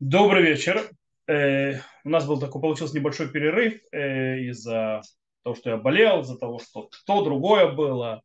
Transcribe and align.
Добрый 0.00 0.44
вечер. 0.44 0.88
Э, 1.26 1.80
у 2.04 2.08
нас 2.08 2.24
был 2.24 2.38
такой, 2.38 2.62
получился 2.62 2.94
небольшой 2.94 3.32
перерыв 3.32 3.80
э, 3.90 4.38
из-за 4.42 5.02
того, 5.42 5.56
что 5.56 5.70
я 5.70 5.76
болел, 5.76 6.20
из-за 6.20 6.38
того, 6.38 6.60
что 6.60 6.88
то 7.04 7.24
другое 7.24 7.72
было, 7.72 8.22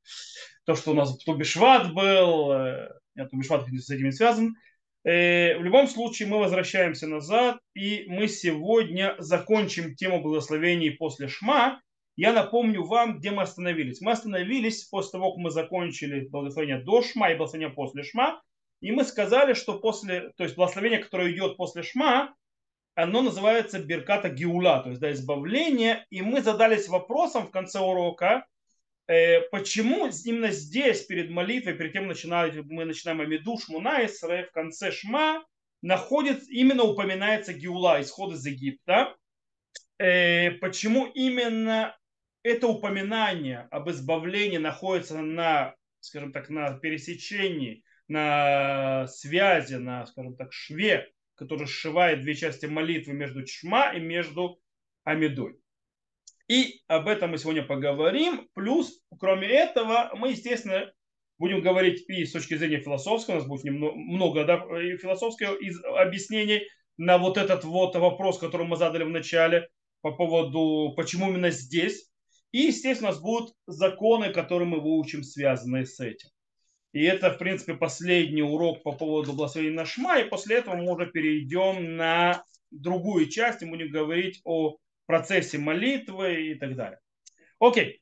то, 0.67 0.75
что 0.75 0.91
у 0.91 0.93
нас 0.93 1.17
Тубишват 1.17 1.91
был, 1.95 2.51
э, 2.51 2.89
нет, 3.15 3.31
Тубишват 3.31 3.65
с 3.67 3.89
этим 3.89 4.05
не 4.05 4.11
связан. 4.11 4.55
Э, 5.03 5.57
в 5.57 5.63
любом 5.63 5.87
случае 5.87 6.27
мы 6.27 6.37
возвращаемся 6.37 7.07
назад, 7.07 7.57
и 7.73 8.05
мы 8.07 8.27
сегодня 8.27 9.15
закончим 9.17 9.95
тему 9.95 10.21
благословений 10.21 10.91
после 10.91 11.27
Шма. 11.27 11.81
Я 12.15 12.33
напомню 12.33 12.85
вам, 12.85 13.17
где 13.17 13.31
мы 13.31 13.41
остановились. 13.41 13.99
Мы 13.99 14.11
остановились 14.11 14.83
после 14.83 15.13
того, 15.13 15.31
как 15.31 15.39
мы 15.39 15.49
закончили 15.49 16.27
благословение 16.27 16.83
до 16.83 17.01
Шма 17.01 17.31
и 17.31 17.35
благословение 17.35 17.73
после 17.73 18.03
Шма. 18.03 18.43
И 18.83 18.91
мы 18.91 19.05
сказали, 19.05 19.53
что 19.53 19.79
после, 19.79 20.33
то 20.35 20.43
есть 20.43 20.57
благословение, 20.57 20.99
которое 20.99 21.31
идет 21.31 21.55
после 21.55 21.83
Шма, 21.83 22.35
оно 22.95 23.21
называется 23.21 23.79
Берката 23.79 24.27
Гиула, 24.27 24.83
то 24.83 24.89
есть 24.89 24.99
да, 24.99 25.09
избавление. 25.13 26.05
И 26.09 26.21
мы 26.21 26.41
задались 26.41 26.89
вопросом 26.89 27.47
в 27.47 27.49
конце 27.49 27.79
урока, 27.79 28.45
э, 29.07 29.39
почему 29.51 30.09
именно 30.25 30.51
здесь, 30.51 31.05
перед 31.05 31.29
молитвой, 31.29 31.75
перед 31.75 31.93
тем 31.93 32.07
начинаем, 32.07 32.67
мы 32.67 32.83
начинаем 32.83 33.21
Амиду, 33.21 33.57
Шмуна, 33.57 34.05
в 34.05 34.51
конце 34.51 34.91
Шма, 34.91 35.45
находится, 35.81 36.45
именно 36.51 36.83
упоминается 36.83 37.53
Гиула, 37.53 38.01
исход 38.01 38.33
из 38.33 38.45
Египта. 38.45 39.15
Э, 39.97 40.51
почему 40.59 41.05
именно 41.05 41.97
это 42.43 42.67
упоминание 42.67 43.69
об 43.71 43.89
избавлении 43.89 44.57
находится 44.57 45.19
на, 45.19 45.73
скажем 46.01 46.33
так, 46.33 46.49
на 46.49 46.77
пересечении 46.79 47.81
на 48.13 49.07
связи, 49.07 49.75
на, 49.75 50.05
скажем 50.05 50.35
так, 50.35 50.53
шве, 50.53 51.11
который 51.35 51.65
сшивает 51.65 52.21
две 52.21 52.35
части 52.35 52.67
молитвы 52.67 53.13
между 53.13 53.43
Чма 53.43 53.91
и 53.93 53.99
между 53.99 54.59
Амидой. 55.03 55.55
И 56.47 56.81
об 56.87 57.07
этом 57.07 57.31
мы 57.31 57.37
сегодня 57.39 57.63
поговорим. 57.63 58.47
Плюс, 58.53 59.01
кроме 59.19 59.47
этого, 59.47 60.11
мы, 60.13 60.29
естественно, 60.31 60.93
будем 61.39 61.61
говорить 61.61 62.07
и 62.07 62.25
с 62.25 62.31
точки 62.31 62.55
зрения 62.55 62.81
философской, 62.81 63.31
у 63.31 63.37
нас 63.39 63.47
будет 63.47 63.63
немного, 63.63 63.95
много 63.95 64.45
да, 64.45 64.59
философских 64.97 65.49
объяснений 65.97 66.61
на 66.97 67.17
вот 67.17 67.37
этот 67.37 67.63
вот 67.63 67.95
вопрос, 67.95 68.37
который 68.37 68.67
мы 68.67 68.75
задали 68.75 69.03
в 69.03 69.09
начале 69.09 69.67
по 70.01 70.11
поводу, 70.11 70.93
почему 70.95 71.29
именно 71.29 71.49
здесь. 71.49 72.11
И, 72.51 72.67
естественно, 72.67 73.09
у 73.09 73.13
нас 73.13 73.21
будут 73.21 73.55
законы, 73.65 74.31
которые 74.31 74.67
мы 74.67 74.79
выучим, 74.79 75.23
связанные 75.23 75.87
с 75.87 75.99
этим. 75.99 76.29
И 76.93 77.03
это, 77.03 77.31
в 77.31 77.39
принципе, 77.39 77.73
последний 77.73 78.43
урок 78.43 78.83
по 78.83 78.91
поводу 78.91 79.33
благословения 79.33 79.75
на 79.75 79.85
Шма. 79.85 80.19
И 80.19 80.29
после 80.29 80.57
этого 80.57 80.75
мы 80.75 80.91
уже 80.91 81.07
перейдем 81.07 81.97
на 81.97 82.43
другую 82.69 83.29
часть 83.29 83.61
и 83.61 83.65
будем 83.65 83.89
говорить 83.89 84.41
о 84.45 84.77
процессе 85.07 85.57
молитвы 85.57 86.51
и 86.51 86.55
так 86.55 86.75
далее. 86.75 86.99
Окей. 87.59 87.99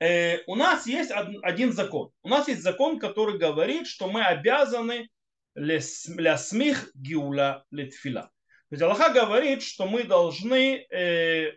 Э, 0.00 0.38
у 0.46 0.56
нас 0.56 0.86
есть 0.86 1.12
один 1.12 1.72
закон. 1.72 2.10
У 2.22 2.28
нас 2.28 2.48
есть 2.48 2.62
закон, 2.62 2.98
который 2.98 3.38
говорит, 3.38 3.86
что 3.86 4.08
мы 4.08 4.24
обязаны 4.24 5.08
ля 5.54 5.80
смих 5.80 6.90
гиула 6.94 7.64
литфила. 7.70 8.22
То 8.22 8.74
есть 8.74 8.82
Аллаха 8.82 9.12
говорит, 9.12 9.62
что 9.62 9.86
мы 9.86 10.02
должны 10.02 10.86
э, 10.90 11.52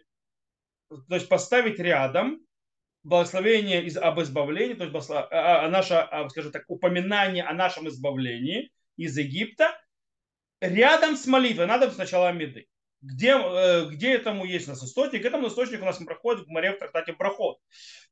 то 0.90 1.16
есть 1.16 1.28
поставить 1.28 1.80
рядом 1.80 2.40
благословение 3.06 3.84
из, 3.86 3.98
об 3.98 4.20
избавлении, 4.20 4.74
то 4.74 4.86
есть 4.86 5.10
а, 5.12 5.28
а, 5.32 5.66
а 5.66 5.70
наше, 5.70 5.94
а, 5.94 6.28
скажем 6.30 6.52
так, 6.52 6.64
упоминание 6.68 7.44
о 7.44 7.54
нашем 7.54 7.88
избавлении 7.88 8.72
из 8.98 9.18
Египта 9.18 9.80
рядом 10.60 11.16
с 11.16 11.28
молитвой, 11.28 11.68
надо 11.68 11.92
сначала 11.92 12.30
Амиды. 12.30 12.68
Где, 13.02 13.38
э, 13.38 13.86
где 13.92 14.16
этому 14.16 14.46
есть 14.46 14.68
у 14.68 14.72
нас 14.72 14.84
источник? 14.84 15.22
К 15.22 15.26
этому 15.26 15.50
источнику 15.50 15.84
у 15.84 15.86
нас 15.86 15.98
проходит 15.98 16.48
в 16.48 16.50
море 16.50 16.72
в 16.72 16.80
трактате 16.80 17.14
Проход. 17.14 17.60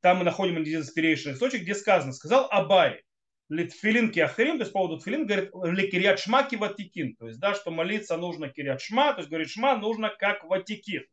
Там 0.01 0.17
мы 0.17 0.23
находим 0.23 0.57
один 0.57 0.81
из 0.81 0.91
первейших 0.91 1.33
источников, 1.33 1.63
где 1.63 1.73
сказано, 1.73 2.13
сказал 2.13 2.47
Абай, 2.51 3.01
Литфилин 3.49 4.11
Киахрим, 4.11 4.57
то 4.57 4.63
есть 4.63 4.73
по 4.73 4.79
поводу 4.79 4.99
Тфилин, 4.99 5.25
говорит, 5.25 5.49
Лекириат 5.53 6.19
Шма 6.19 6.43
Киватикин, 6.43 7.15
то 7.15 7.27
есть, 7.27 7.39
да, 7.39 7.55
что 7.55 7.71
молиться 7.71 8.15
нужно 8.17 8.49
Кириат 8.49 8.81
Шма, 8.81 9.13
то 9.13 9.19
есть, 9.19 9.29
говорит, 9.29 9.49
Шма 9.49 9.75
нужно 9.77 10.09
как 10.09 10.43
Ватикин. 10.43 11.03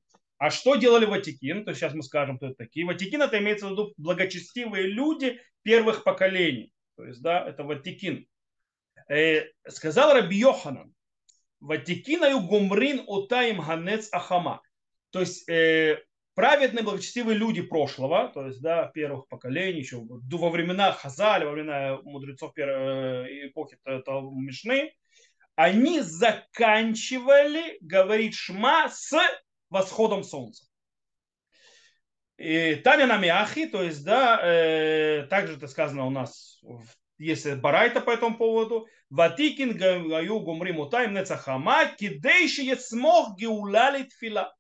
А 0.41 0.49
что 0.49 0.77
делали 0.77 1.05
Ватикин? 1.05 1.65
То 1.65 1.71
есть 1.71 1.81
сейчас 1.81 1.93
мы 1.93 2.03
скажем, 2.03 2.39
кто 2.39 2.47
это 2.47 2.55
такие. 2.55 2.87
Ватикин 2.87 3.21
это 3.21 3.39
имеется 3.39 3.69
в 3.69 3.73
виду 3.73 3.93
благочестивые 3.99 4.87
люди 4.87 5.39
первых 5.61 6.03
поколений. 6.03 6.73
То 6.97 7.05
есть, 7.05 7.21
да, 7.21 7.47
это 7.47 7.63
Ватикин. 7.63 8.27
Э, 9.11 9.43
сказал 9.69 10.15
Раби 10.15 10.39
Йоханан, 10.39 10.95
Ватикинаю 11.61 12.41
гумрин 12.41 13.03
утаим 13.07 13.61
ганец 13.61 14.09
ахама. 14.13 14.63
То 15.11 15.21
есть 15.21 15.47
э, 15.47 16.03
праведные 16.35 16.85
благочестивые 16.85 17.37
люди 17.37 17.61
прошлого, 17.61 18.29
то 18.33 18.47
есть 18.47 18.63
да, 18.63 18.87
первых 18.87 19.29
поколений, 19.29 19.81
еще 19.81 19.99
во 19.99 20.49
времена 20.49 20.93
Хазаля, 20.93 21.45
во 21.45 21.53
времена 21.53 21.99
мудрецов 22.03 22.55
первой 22.55 23.29
э, 23.29 23.49
эпохи 23.49 23.77
Мишны, 23.85 24.95
они 25.55 26.01
заканчивали 26.01 27.77
говорить 27.83 28.35
шма 28.35 28.89
с 28.89 29.13
восходом 29.71 30.25
солнца. 30.25 30.65
И 32.37 32.75
Таня 32.77 33.07
Намиахи, 33.07 33.67
то 33.67 33.83
есть, 33.83 34.05
да, 34.05 34.41
э, 34.43 35.27
также 35.29 35.57
это 35.57 35.69
сказано 35.69 36.07
у 36.07 36.11
нас, 36.11 36.61
есть 37.19 37.47
барайта 37.57 38.01
по 38.01 38.11
этому 38.11 38.37
поводу, 38.37 38.89
Ватикин 39.11 39.77
гаю 39.77 40.41
гумри 40.41 40.73
мутаем 40.73 41.13
нецахама, 41.13 41.87
кидейши 41.99 42.77
смог 42.77 43.37
геулалит 43.37 44.13
фила. 44.13 44.55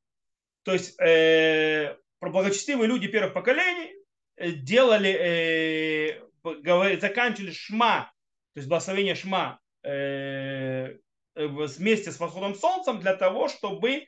То 0.64 0.72
есть, 0.72 1.00
э, 1.00 1.96
благочестивые 2.20 2.86
люди 2.86 3.08
первых 3.08 3.32
поколений 3.32 3.94
делали, 4.36 6.20
э, 6.44 6.98
заканчивали 7.00 7.52
шма, 7.52 8.12
то 8.54 8.58
есть 8.58 8.68
благословение 8.68 9.14
шма 9.14 9.60
э, 9.82 10.96
вместе 11.34 12.10
с 12.10 12.20
восходом 12.20 12.54
солнцем 12.54 13.00
для 13.00 13.14
того, 13.14 13.48
чтобы 13.48 14.06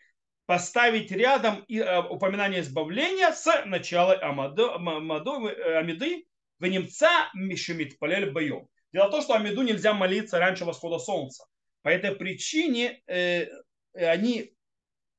поставить 0.52 1.10
рядом 1.10 1.64
и, 1.66 1.78
э, 1.78 2.02
упоминание 2.02 2.60
избавления 2.60 3.32
с 3.32 3.64
начала 3.64 4.12
э, 4.12 5.78
Амиды 5.78 6.26
в 6.58 6.66
немца 6.66 7.08
Мишемит 7.32 7.98
Палель 7.98 8.30
Байом. 8.32 8.68
Дело 8.92 9.08
в 9.08 9.12
том, 9.12 9.22
что 9.22 9.34
Амиду 9.34 9.62
нельзя 9.62 9.94
молиться 9.94 10.38
раньше 10.38 10.66
восхода 10.66 10.98
солнца. 10.98 11.46
По 11.80 11.88
этой 11.88 12.14
причине 12.14 13.00
э, 13.06 13.46
они 13.94 14.52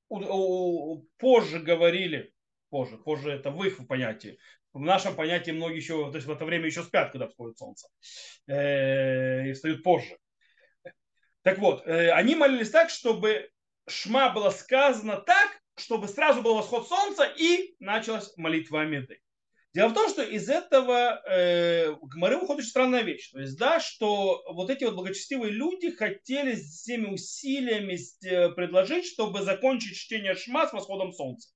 у, 0.07 0.19
у, 0.19 1.07
позже 1.17 1.57
говорили, 1.57 2.31
позже, 2.69 2.99
позже 2.99 3.31
это 3.31 3.49
в 3.49 3.63
их 3.63 3.87
понятии, 3.87 4.37
в 4.71 4.81
нашем 4.81 5.15
понятии 5.15 5.49
многие 5.49 5.77
еще, 5.77 6.11
то 6.11 6.17
есть 6.17 6.27
в 6.27 6.31
это 6.31 6.45
время 6.45 6.67
еще 6.67 6.83
спят, 6.83 7.11
когда 7.11 7.27
всходит 7.27 7.57
солнце, 7.57 7.87
э, 8.45 9.49
и 9.49 9.53
встают 9.53 9.81
позже. 9.81 10.15
Так 11.41 11.57
вот, 11.57 11.87
э, 11.87 12.11
они 12.11 12.35
молились 12.35 12.69
так, 12.69 12.91
чтобы 12.91 13.49
Шма 13.87 14.29
было 14.29 14.49
сказано 14.49 15.17
так, 15.17 15.59
чтобы 15.75 16.07
сразу 16.07 16.41
был 16.41 16.55
восход 16.55 16.87
солнца 16.87 17.23
и 17.25 17.75
началась 17.79 18.31
молитва 18.37 18.81
Амиды. 18.81 19.19
Дело 19.73 19.89
в 19.89 19.93
том, 19.95 20.07
что 20.07 20.21
из 20.21 20.49
этого 20.49 21.19
э, 21.27 21.95
Гмары 22.03 22.37
выходит 22.37 22.59
очень 22.59 22.69
странная 22.69 23.01
вещь. 23.01 23.31
То 23.31 23.39
есть, 23.39 23.57
да, 23.57 23.79
что 23.79 24.43
вот 24.51 24.69
эти 24.69 24.83
вот 24.83 24.93
благочестивые 24.93 25.51
люди 25.51 25.89
хотели 25.89 26.53
всеми 26.53 27.07
усилиями 27.07 27.97
э, 28.23 28.49
предложить, 28.49 29.07
чтобы 29.07 29.41
закончить 29.41 29.97
чтение 29.97 30.35
Шма 30.35 30.67
с 30.67 30.73
восходом 30.73 31.11
солнца. 31.11 31.49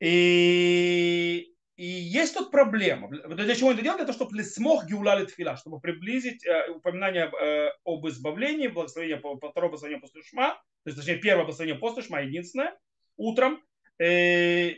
И 0.00 1.53
и 1.76 1.86
есть 1.86 2.34
тут 2.34 2.52
проблема. 2.52 3.08
Для 3.08 3.54
чего 3.56 3.68
он 3.68 3.74
это 3.74 3.82
делает? 3.82 4.04
Для 4.04 4.12
того, 4.12 4.26
чтобы 4.26 4.42
смог 4.44 4.86
геулали 4.86 5.26
тфила, 5.26 5.56
чтобы 5.56 5.80
приблизить 5.80 6.46
э, 6.46 6.70
упоминание 6.70 7.26
э, 7.26 7.70
об 7.84 8.06
избавлении, 8.06 8.68
благословение, 8.68 9.18
второе 9.18 9.70
благословение 9.70 10.00
после 10.00 10.22
шма, 10.22 10.54
то 10.54 10.90
есть, 10.90 10.98
точнее, 10.98 11.16
первое 11.16 11.44
благословение 11.44 11.80
после 11.80 12.02
шма, 12.04 12.20
единственное, 12.20 12.78
утром, 13.16 13.60
э, 13.98 14.74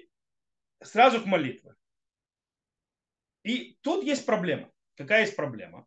сразу 0.82 1.20
к 1.20 1.26
молитве. 1.26 1.74
И 3.42 3.76
тут 3.82 4.02
есть 4.02 4.24
проблема. 4.24 4.70
Какая 4.96 5.20
есть 5.20 5.36
проблема? 5.36 5.86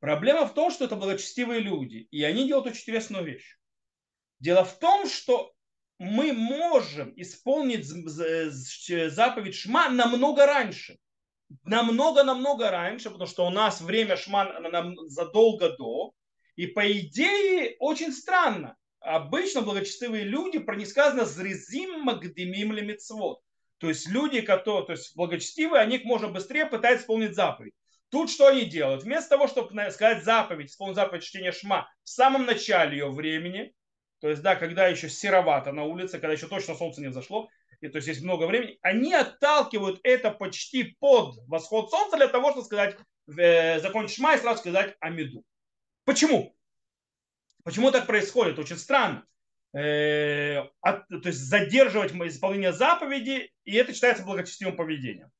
Проблема 0.00 0.46
в 0.46 0.54
том, 0.54 0.70
что 0.70 0.84
это 0.84 0.96
благочестивые 0.96 1.60
люди, 1.60 2.08
и 2.10 2.24
они 2.24 2.48
делают 2.48 2.66
очень 2.66 2.80
интересную 2.80 3.24
вещь. 3.24 3.56
Дело 4.40 4.64
в 4.64 4.78
том, 4.78 5.08
что 5.08 5.53
мы 5.98 6.32
можем 6.32 7.12
исполнить 7.16 7.86
заповедь 7.86 9.54
Шма 9.54 9.88
намного 9.88 10.46
раньше. 10.46 10.98
Намного-намного 11.64 12.70
раньше, 12.70 13.10
потому 13.10 13.28
что 13.28 13.46
у 13.46 13.50
нас 13.50 13.80
время 13.80 14.16
Шма 14.16 14.60
задолго 15.06 15.76
до. 15.76 16.12
И 16.56 16.66
по 16.66 16.90
идее 16.90 17.76
очень 17.78 18.12
странно. 18.12 18.76
Обычно 19.00 19.60
благочестивые 19.60 20.24
люди, 20.24 20.58
про 20.58 20.76
них 20.76 20.88
сказано 20.88 21.24
«зрезим 21.26 22.00
магдемим 22.00 22.72
лимитсвот». 22.72 23.40
То 23.78 23.88
есть 23.88 24.08
люди, 24.08 24.40
которые, 24.40 24.86
то 24.86 24.92
есть 24.92 25.14
благочестивые, 25.14 25.82
они 25.82 26.00
можно 26.04 26.28
быстрее 26.28 26.64
пытаются 26.64 27.02
исполнить 27.02 27.34
заповедь. 27.34 27.74
Тут 28.08 28.30
что 28.30 28.46
они 28.46 28.64
делают? 28.64 29.02
Вместо 29.02 29.30
того, 29.30 29.46
чтобы 29.46 29.90
сказать 29.90 30.24
заповедь, 30.24 30.70
исполнить 30.70 30.96
заповедь 30.96 31.24
чтения 31.24 31.52
Шма 31.52 31.88
в 32.02 32.08
самом 32.08 32.46
начале 32.46 32.96
ее 32.96 33.10
времени, 33.10 33.74
то 34.24 34.30
есть, 34.30 34.40
да, 34.40 34.56
когда 34.56 34.86
еще 34.86 35.10
серовато 35.10 35.70
на 35.70 35.84
улице, 35.84 36.18
когда 36.18 36.32
еще 36.32 36.48
точно 36.48 36.74
солнце 36.74 37.02
не 37.02 37.08
взошло, 37.08 37.50
и 37.82 37.88
то 37.88 37.96
есть 37.96 38.08
есть 38.08 38.22
много 38.22 38.46
времени, 38.46 38.78
они 38.80 39.12
отталкивают 39.12 40.00
это 40.02 40.30
почти 40.30 40.96
под 40.98 41.36
восход 41.46 41.90
солнца 41.90 42.16
для 42.16 42.28
того, 42.28 42.52
чтобы 42.52 42.64
сказать, 42.64 42.96
э, 43.36 43.80
закончить 43.80 44.16
шма 44.16 44.34
и 44.34 44.38
сразу 44.38 44.60
сказать 44.60 44.96
амиду. 45.00 45.44
Почему? 46.06 46.56
Почему 47.64 47.90
так 47.90 48.06
происходит? 48.06 48.58
Очень 48.58 48.78
странно. 48.78 49.26
Э, 49.74 50.70
от, 50.80 51.06
то 51.06 51.26
есть 51.28 51.40
задерживать 51.40 52.12
исполнение 52.12 52.72
заповеди, 52.72 53.52
и 53.66 53.76
это 53.76 53.92
считается 53.92 54.24
благочестивым 54.24 54.74
поведением. 54.74 55.30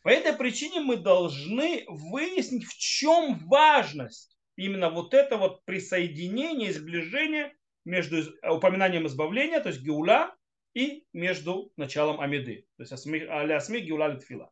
По 0.00 0.08
этой 0.08 0.32
причине 0.32 0.80
мы 0.80 0.96
должны 0.96 1.84
выяснить, 1.88 2.64
в 2.64 2.74
чем 2.78 3.46
важность 3.48 4.34
именно 4.56 4.88
вот 4.88 5.12
это 5.12 5.36
вот 5.36 5.62
присоединение, 5.66 6.72
сближение 6.72 7.52
между 7.84 8.22
упоминанием 8.42 9.06
избавления, 9.06 9.60
то 9.60 9.68
есть 9.68 9.82
геула, 9.82 10.34
и 10.74 11.04
между 11.12 11.72
началом 11.76 12.20
Амиды. 12.20 12.66
То 12.76 12.84
есть 12.84 13.06
алясми 13.28 13.78
геула 13.78 14.12
литфила. 14.12 14.50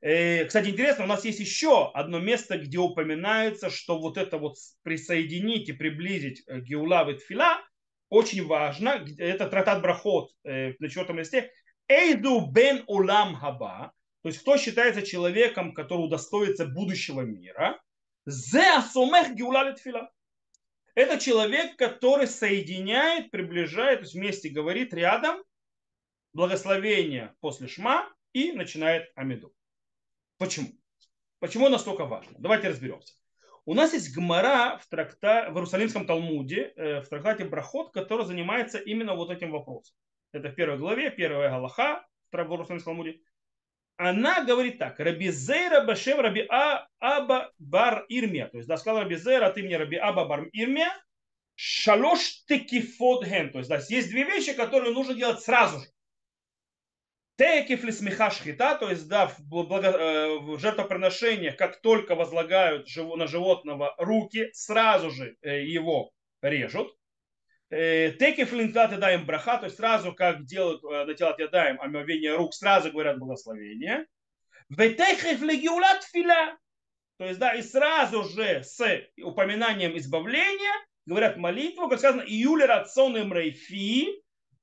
Э, 0.00 0.44
кстати, 0.44 0.68
интересно, 0.68 1.04
у 1.04 1.08
нас 1.08 1.24
есть 1.24 1.40
еще 1.40 1.90
одно 1.92 2.20
место, 2.20 2.58
где 2.58 2.78
упоминается, 2.78 3.70
что 3.70 3.98
вот 3.98 4.18
это 4.18 4.38
вот 4.38 4.56
присоединить 4.82 5.68
и 5.68 5.72
приблизить 5.72 6.42
э, 6.46 6.60
геула 6.60 7.10
и 7.10 7.14
тфила 7.14 7.58
очень 8.10 8.46
важно. 8.46 9.04
Это 9.18 9.48
тратат 9.48 9.82
Брахот 9.82 10.30
э, 10.44 10.74
на 10.78 10.88
четвертом 10.88 11.18
листе. 11.18 11.50
Эйду 11.88 12.50
бен 12.52 12.84
улам 12.86 13.34
хаба. 13.34 13.92
То 14.22 14.28
есть 14.28 14.40
кто 14.40 14.56
считается 14.56 15.02
человеком, 15.02 15.72
который 15.72 16.04
удостоится 16.04 16.66
будущего 16.66 17.22
мира. 17.22 17.80
Зе 18.26 18.76
асумех 18.76 19.34
геула 19.34 19.70
литфила. 19.70 20.10
Это 20.94 21.18
человек, 21.18 21.76
который 21.76 22.26
соединяет, 22.26 23.30
приближает, 23.30 24.00
то 24.00 24.04
есть 24.04 24.14
вместе 24.14 24.48
говорит 24.48 24.94
рядом 24.94 25.42
благословение 26.32 27.34
после 27.40 27.66
шма 27.66 28.08
и 28.32 28.52
начинает 28.52 29.10
амиду. 29.16 29.52
Почему? 30.38 30.68
Почему 31.40 31.68
настолько 31.68 32.04
важно? 32.04 32.36
Давайте 32.38 32.68
разберемся. 32.68 33.14
У 33.66 33.74
нас 33.74 33.92
есть 33.92 34.14
гмара 34.14 34.78
в, 34.78 34.86
тракта, 34.88 35.48
в 35.50 35.54
Иерусалимском 35.54 36.06
Талмуде, 36.06 36.72
э, 36.76 37.00
в 37.00 37.08
трактате 37.08 37.44
Брахот, 37.44 37.92
который 37.92 38.26
занимается 38.26 38.78
именно 38.78 39.14
вот 39.14 39.30
этим 39.30 39.50
вопросом. 39.50 39.96
Это 40.32 40.50
в 40.50 40.54
первой 40.54 40.78
главе, 40.78 41.10
первая 41.10 41.50
галаха 41.50 42.06
в 42.30 42.36
Иерусалимском 42.36 42.94
Талмуде 42.94 43.20
она 43.96 44.44
говорит 44.44 44.78
так, 44.78 44.98
Раби 44.98 45.30
Зейра 45.30 45.84
Башем 45.84 46.20
Раби 46.20 46.46
а, 46.48 46.86
Аба 46.98 47.52
Бар 47.58 48.04
Ирмия. 48.08 48.48
То 48.48 48.56
есть, 48.56 48.68
да, 48.68 48.76
сказал 48.76 49.00
Раби 49.00 49.16
Зейра 49.16 49.46
от 49.46 49.58
имени 49.58 49.74
Раби 49.74 49.96
Аба 49.96 50.24
Бар 50.24 50.48
Ирмия, 50.52 50.92
шалош 51.54 52.44
текифот 52.46 53.24
ген. 53.24 53.52
То 53.52 53.58
есть, 53.58 53.70
да, 53.70 53.80
есть 53.88 54.10
две 54.10 54.24
вещи, 54.24 54.52
которые 54.52 54.92
нужно 54.92 55.14
делать 55.14 55.40
сразу 55.40 55.80
же. 55.80 55.86
Текиф 57.36 57.82
ли 57.82 57.90
смеха 57.90 58.30
шхита, 58.30 58.76
то 58.76 58.90
есть, 58.90 59.08
да, 59.08 59.26
в, 59.26 59.40
благо, 59.40 59.88
э, 59.88 60.38
в 60.38 60.58
жертвоприношениях, 60.58 61.56
как 61.56 61.80
только 61.80 62.14
возлагают 62.14 62.86
на 62.96 63.26
животного 63.26 63.94
руки, 63.98 64.50
сразу 64.52 65.10
же 65.10 65.36
э, 65.42 65.64
его 65.64 66.12
режут. 66.42 66.96
Текев 67.70 68.52
линкат 68.52 68.92
ядаем 68.92 69.26
браха, 69.26 69.58
то 69.58 69.64
есть 69.64 69.76
сразу 69.76 70.12
как 70.12 70.44
делают 70.44 70.82
э, 70.84 71.04
на 71.04 71.14
тело 71.14 71.34
ядаем 71.38 71.80
омовение 71.80 72.36
рук, 72.36 72.54
сразу 72.54 72.92
говорят 72.92 73.18
благословение. 73.18 74.06
Ветехев 74.68 75.42
легиулат 75.42 76.04
филя, 76.04 76.56
то 77.18 77.24
есть 77.26 77.38
да, 77.38 77.54
и 77.54 77.62
сразу 77.62 78.24
же 78.24 78.62
с 78.62 78.80
упоминанием 79.22 79.96
избавления 79.96 80.72
говорят 81.06 81.36
молитву, 81.36 81.88
как 81.88 81.98
сказано, 81.98 82.22
июля 82.22 82.66
рацион 82.66 83.16
им 83.16 83.32
рейфи, 83.32 84.08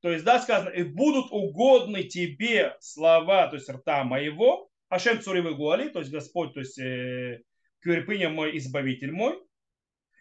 то 0.02 0.12
есть, 0.12 0.26
да, 0.26 0.40
сказано, 0.40 0.70
и 0.70 0.84
будут 0.84 1.32
угодны 1.32 2.04
тебе 2.04 2.76
слова, 2.80 3.48
то 3.48 3.56
есть 3.56 3.70
рта 3.70 4.04
моего, 4.04 4.70
Ашем 4.90 5.22
Цуревы 5.22 5.54
Гуали, 5.54 5.90
то 5.90 6.00
есть 6.00 6.12
Господь, 6.12 6.54
то 6.54 6.60
есть 6.60 6.80
э, 6.80 7.42
мой, 7.86 8.58
избавитель 8.58 9.12
мой, 9.12 9.40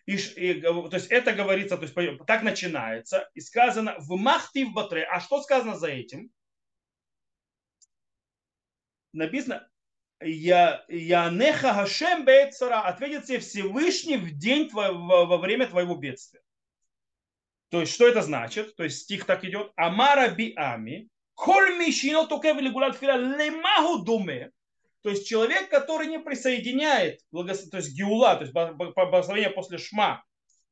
и, 0.06 0.16
и, 0.16 0.60
то 0.60 0.90
есть 0.92 1.08
это 1.08 1.32
говорится, 1.32 1.76
то 1.76 1.82
есть 1.82 1.94
так 2.26 2.42
начинается, 2.42 3.28
и 3.34 3.40
сказано 3.40 3.96
в 3.98 4.16
махти 4.16 4.64
в 4.64 4.72
батре. 4.72 5.04
А 5.04 5.20
что 5.20 5.42
сказано 5.42 5.76
за 5.76 5.88
этим? 5.88 6.30
Написано, 9.12 9.68
я, 10.20 10.84
я 10.88 11.30
неха 11.30 11.72
хашем 11.74 12.24
бейцара, 12.24 12.82
ответит 12.82 13.24
тебе 13.24 13.40
Всевышний 13.40 14.16
в 14.16 14.36
день 14.36 14.68
твоего, 14.68 15.26
во 15.26 15.38
время 15.38 15.66
твоего 15.66 15.94
бедствия. 15.94 16.42
То 17.70 17.80
есть, 17.80 17.94
что 17.94 18.06
это 18.06 18.22
значит? 18.22 18.76
То 18.76 18.84
есть, 18.84 19.02
стих 19.02 19.24
так 19.24 19.44
идет. 19.44 19.72
Амара 19.76 20.28
би 20.28 20.52
ами, 20.56 21.08
коль 21.34 21.78
мишино 21.78 22.26
тукев 22.26 22.60
лигулат 22.60 22.96
фила 22.96 23.16
лемаху 23.16 24.04
думе. 24.04 24.50
То 25.02 25.10
есть 25.10 25.26
человек, 25.26 25.70
который 25.70 26.06
не 26.08 26.18
присоединяет 26.18 27.20
благос... 27.30 27.68
то 27.68 27.78
есть 27.78 27.96
геула, 27.96 28.36
то 28.36 28.42
есть 28.42 28.52
благословение 28.52 29.50
после 29.50 29.78
шма 29.78 30.22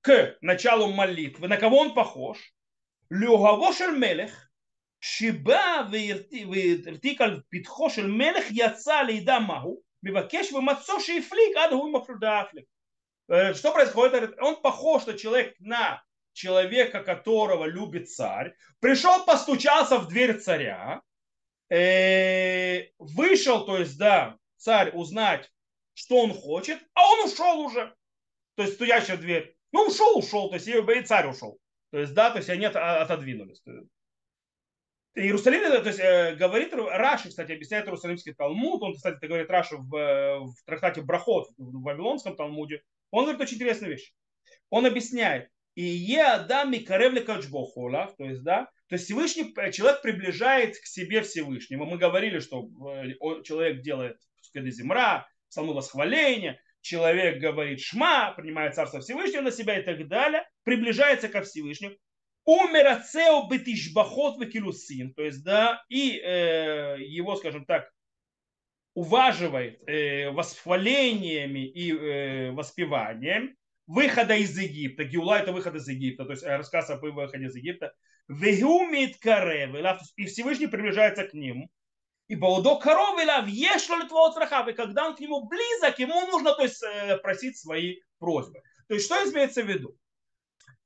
к 0.01 0.37
началу 0.41 0.93
молитвы, 0.93 1.49
на 1.49 1.57
кого 1.57 1.79
он 1.79 1.95
похож? 1.95 2.39
Люгавошер 3.11 3.93
мелех, 3.93 4.51
шиба 4.99 5.89
вертикаль 5.91 7.43
питхошер 7.49 8.07
мелех 8.07 8.51
яца 8.51 9.03
лейда 9.03 9.41
магу, 9.41 9.83
мивакеш 10.03 10.51
вымацо 10.51 11.01
шифлик 11.01 11.57
адгу 11.57 11.89
мафрудафлик. 11.89 12.67
Э, 13.29 13.55
что 13.55 13.73
происходит? 13.73 14.39
Он 14.41 14.61
похож 14.61 15.07
на 15.07 15.15
человек 15.15 15.55
на 15.59 16.03
человека, 16.33 17.03
которого 17.03 17.65
любит 17.65 18.11
царь, 18.11 18.55
пришел, 18.81 19.25
постучался 19.25 19.99
в 19.99 20.09
дверь 20.09 20.39
царя, 20.39 21.03
вышел, 21.71 23.67
то 23.67 23.79
есть, 23.79 23.99
да, 23.99 24.37
царь 24.57 24.91
узнать, 24.95 25.51
что 25.95 26.17
он 26.17 26.33
хочет, 26.33 26.79
а 26.95 27.11
он 27.13 27.27
ушел 27.27 27.61
уже. 27.61 27.95
То 28.55 28.63
есть, 28.63 28.75
стоящая 28.75 29.17
дверь. 29.17 29.55
Ну, 29.73 29.87
ушел, 29.87 30.19
ушел, 30.19 30.49
то 30.49 30.55
есть, 30.57 30.69
и 30.69 31.03
царь 31.03 31.29
ушел. 31.29 31.59
То 31.91 31.99
есть, 31.99 32.15
да, 32.15 32.31
то 32.31 32.39
есть, 32.39 32.49
они 32.51 32.67
отодвинулись. 32.67 33.63
Иерусалим, 35.15 35.83
то 35.83 35.89
есть, 35.89 36.01
э, 36.01 36.37
говорит 36.37 36.73
Раши, 36.73 37.29
кстати, 37.29 37.53
объясняет 37.53 37.87
Иерусалимский 37.87 38.35
Талмуд, 38.35 38.83
он, 38.83 38.95
кстати, 38.95 39.17
это 39.17 39.27
говорит 39.27 39.51
Раши 39.51 39.77
в, 39.77 39.95
э, 39.97 40.39
в 40.39 40.55
трактате 40.65 41.03
Брахот, 41.03 41.49
в 41.57 41.83
Вавилонском 41.83 42.37
Талмуде, 42.37 42.83
он 43.11 43.25
говорит 43.25 43.41
очень 43.41 43.57
интересную 43.57 43.93
вещь. 43.93 44.13
Он 44.71 44.87
объясняет, 44.87 45.51
и 45.75 45.83
е 45.83 46.23
адам 46.25 46.73
и 46.73 46.79
каревли 46.79 47.21
то 47.21 48.25
есть, 48.25 48.43
да, 48.43 48.69
то 48.89 48.95
есть 48.95 49.05
Всевышний, 49.05 49.53
э, 49.57 49.71
человек 49.71 50.03
приближает 50.03 50.79
к 50.79 50.87
себе 50.87 51.23
Всевышнего. 51.23 51.85
Мы 51.85 51.99
говорили, 51.99 52.41
что 52.41 52.69
э, 52.91 53.43
человек 53.43 53.83
делает 53.83 54.19
земра, 54.55 55.29
псалмы 55.51 55.75
восхваления, 55.75 56.61
человек 56.81 57.41
говорит 57.41 57.81
шма, 57.81 58.33
принимает 58.33 58.75
царство 58.75 59.01
Всевышнего 59.01 59.43
на 59.43 59.51
себя 59.51 59.79
и 59.79 59.83
так 59.83 60.09
далее, 60.09 60.49
приближается 60.65 61.29
ко 61.29 61.43
Всевышнему. 61.43 61.97
Умерацео 62.45 63.47
бетишбахот 63.49 64.41
векилусин, 64.41 65.13
то 65.13 65.23
есть, 65.23 65.45
да, 65.45 65.85
и 65.91 66.19
э, 66.19 66.97
его, 67.01 67.37
скажем 67.37 67.67
так, 67.67 67.91
уваживает 68.95 69.87
э, 69.87 70.31
восхвалениями 70.31 71.69
и 71.69 71.93
э, 71.93 72.51
воспеванием 72.53 73.55
выхода 73.89 74.37
из 74.37 74.57
Египта. 74.57 75.03
Геула 75.05 75.41
это 75.41 75.53
выход 75.53 75.75
из 75.75 75.89
Египта, 75.89 76.25
то 76.25 76.33
есть 76.33 76.45
э, 76.45 76.57
рассказ 76.57 76.91
о 76.91 76.97
выходе 76.97 77.47
из 77.47 77.57
Египта. 77.57 77.93
И 78.29 78.35
Всевышний 80.27 80.67
приближается 80.69 81.25
к 81.25 81.33
ним. 81.33 81.69
И 82.29 82.37
Баудо 82.37 82.77
коровила 82.77 83.41
въешло 83.41 83.97
ли 83.97 84.07
твоего 84.07 84.31
страха, 84.31 84.69
и 84.69 84.75
когда 84.75 85.09
он 85.09 85.17
к 85.17 85.21
нему 85.21 85.49
близок, 85.49 85.99
ему 85.99 86.27
нужно 86.27 86.55
то 86.55 86.63
есть, 86.63 86.83
э, 86.83 87.17
просить 87.17 87.57
свои 87.57 88.01
просьбы. 88.19 88.61
То 88.87 88.95
есть 88.95 89.07
что 89.07 89.17
имеется 89.17 89.63
в 89.63 89.67
виду? 89.67 89.97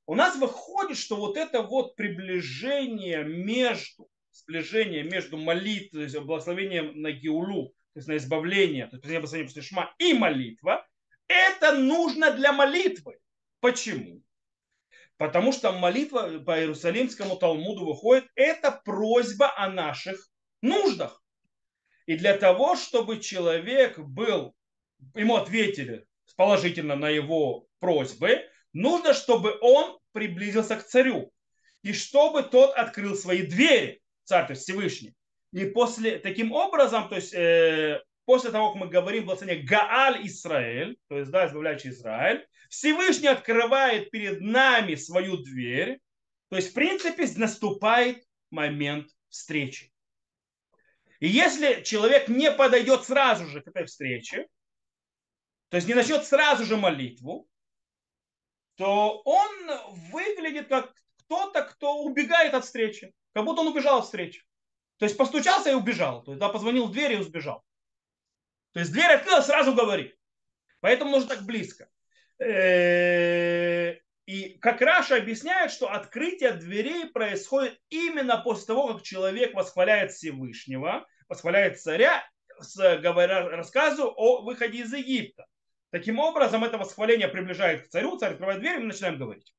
У 0.05 0.15
нас 0.15 0.37
выходит, 0.37 0.97
что 0.97 1.17
вот 1.17 1.35
это 1.35 1.61
вот 1.61 1.97
приближение 1.97 3.25
между, 3.25 4.07
сближение 4.31 5.03
между 5.03 5.37
молитвой, 5.37 6.07
благословением 6.21 7.01
на 7.01 7.11
Геулу, 7.11 7.73
то 7.93 7.99
есть 7.99 8.07
на 8.07 8.15
избавление, 8.15 8.87
то 8.87 8.95
есть 8.95 9.05
благословение 9.05 9.47
после 9.47 9.61
Шма 9.61 9.93
и 9.97 10.13
молитва, 10.13 10.87
это 11.27 11.73
нужно 11.73 12.31
для 12.31 12.51
молитвы. 12.51 13.19
Почему? 13.59 14.21
Потому 15.17 15.51
что 15.51 15.71
молитва 15.71 16.39
по 16.39 16.59
Иерусалимскому 16.59 17.37
Талмуду 17.37 17.85
выходит, 17.85 18.25
это 18.35 18.71
просьба 18.71 19.57
о 19.57 19.69
наших 19.69 20.29
нуждах. 20.61 21.23
И 22.05 22.17
для 22.17 22.37
того, 22.37 22.75
чтобы 22.75 23.19
человек 23.19 23.97
был, 23.97 24.53
ему 25.15 25.35
ответили 25.35 26.05
положительно 26.35 26.95
на 26.95 27.09
его 27.09 27.67
просьбы, 27.79 28.43
нужно, 28.73 29.13
чтобы 29.13 29.57
он 29.61 29.99
приблизился 30.11 30.75
к 30.75 30.85
царю. 30.85 31.31
И 31.83 31.93
чтобы 31.93 32.43
тот 32.43 32.73
открыл 32.75 33.15
свои 33.15 33.43
двери, 33.43 34.01
царь, 34.23 34.47
то 34.47 34.51
есть 34.51 34.63
Всевышний. 34.63 35.13
И 35.51 35.65
после, 35.65 36.17
таким 36.17 36.51
образом, 36.51 37.09
то 37.09 37.15
есть 37.15 37.33
э, 37.33 38.01
после 38.25 38.51
того, 38.51 38.71
как 38.71 38.81
мы 38.81 38.87
говорим 38.87 39.25
благословение 39.25 39.65
Гааль 39.65 40.25
Израиль, 40.27 40.97
то 41.07 41.17
есть, 41.17 41.31
да, 41.31 41.47
избавляющий 41.47 41.89
Израиль, 41.89 42.47
Всевышний 42.69 43.27
открывает 43.27 44.09
перед 44.11 44.41
нами 44.41 44.95
свою 44.95 45.37
дверь, 45.37 45.99
То 46.49 46.57
есть, 46.57 46.71
в 46.71 46.73
принципе, 46.73 47.27
наступает 47.37 48.23
момент 48.51 49.07
встречи. 49.29 49.91
И 51.19 51.27
если 51.27 51.81
человек 51.83 52.27
не 52.27 52.51
подойдет 52.51 53.05
сразу 53.05 53.47
же 53.47 53.61
к 53.61 53.67
этой 53.67 53.85
встрече, 53.85 54.47
то 55.69 55.77
есть 55.77 55.87
не 55.87 55.95
начнет 55.95 56.25
сразу 56.25 56.65
же 56.65 56.77
молитву, 56.77 57.47
то 58.75 59.21
он 59.25 59.51
выглядит 60.11 60.67
как 60.67 60.93
кто-то, 61.17 61.63
кто 61.63 61.99
убегает 62.03 62.53
от 62.53 62.65
встречи, 62.65 63.13
как 63.33 63.45
будто 63.45 63.61
он 63.61 63.69
убежал 63.69 63.99
от 63.99 64.05
встречи. 64.05 64.43
То 64.97 65.05
есть 65.05 65.17
постучался 65.17 65.71
и 65.71 65.75
убежал. 65.75 66.23
То 66.23 66.31
есть 66.31 66.39
да, 66.39 66.49
позвонил 66.49 66.87
в 66.87 66.91
дверь 66.91 67.13
и 67.13 67.17
убежал. 67.17 67.63
То 68.73 68.79
есть 68.79 68.91
дверь 68.91 69.13
открыла, 69.13 69.41
сразу 69.41 69.73
говорит. 69.73 70.15
Поэтому 70.81 71.11
нужно 71.11 71.29
так 71.29 71.43
близко. 71.43 71.87
Э, 72.39 73.95
и 74.25 74.57
как 74.59 74.81
Раша 74.81 75.17
объясняет, 75.17 75.71
что 75.71 75.91
открытие 75.91 76.53
дверей 76.53 77.07
происходит 77.07 77.79
именно 77.89 78.37
после 78.37 78.67
того, 78.67 78.93
как 78.93 79.03
человек 79.03 79.53
восхваляет 79.53 80.11
Всевышнего, 80.11 81.05
восхваляет 81.29 81.79
царя, 81.79 82.23
говоря, 82.77 83.49
рассказу 83.49 84.11
о 84.15 84.41
выходе 84.41 84.79
из 84.79 84.93
Египта. 84.93 85.45
Таким 85.91 86.19
образом, 86.19 86.63
это 86.63 86.77
восхваление 86.77 87.27
приближает 87.27 87.85
к 87.85 87.89
царю, 87.89 88.17
царь 88.17 88.31
открывает 88.31 88.59
дверь, 88.59 88.77
и 88.77 88.79
мы 88.79 88.87
начинаем 88.87 89.17
говорить. 89.17 89.53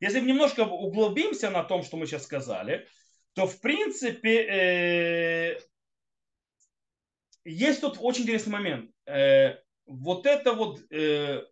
Если 0.00 0.20
мы 0.20 0.26
немножко 0.26 0.62
углубимся 0.62 1.50
на 1.50 1.62
том, 1.62 1.82
что 1.82 1.96
мы 1.96 2.06
сейчас 2.06 2.24
сказали, 2.24 2.88
то 3.34 3.46
в 3.46 3.60
принципе 3.60 4.42
э, 4.42 5.60
есть 7.44 7.80
тут 7.80 7.96
очень 8.00 8.22
интересный 8.22 8.52
момент. 8.52 8.90
Э, 9.06 9.56
вот 9.86 10.26
это 10.26 10.52
вот 10.52 10.80
э, 10.90 11.42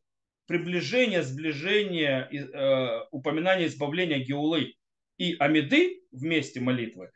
приближение, 0.46 1.22
сближение, 1.22 2.28
э, 2.30 3.06
упоминание 3.10 3.68
избавления 3.68 4.18
Геулы 4.18 4.74
и 5.18 5.36
Амиды 5.38 6.02
вместе 6.10 6.60
молитвы, 6.60 7.10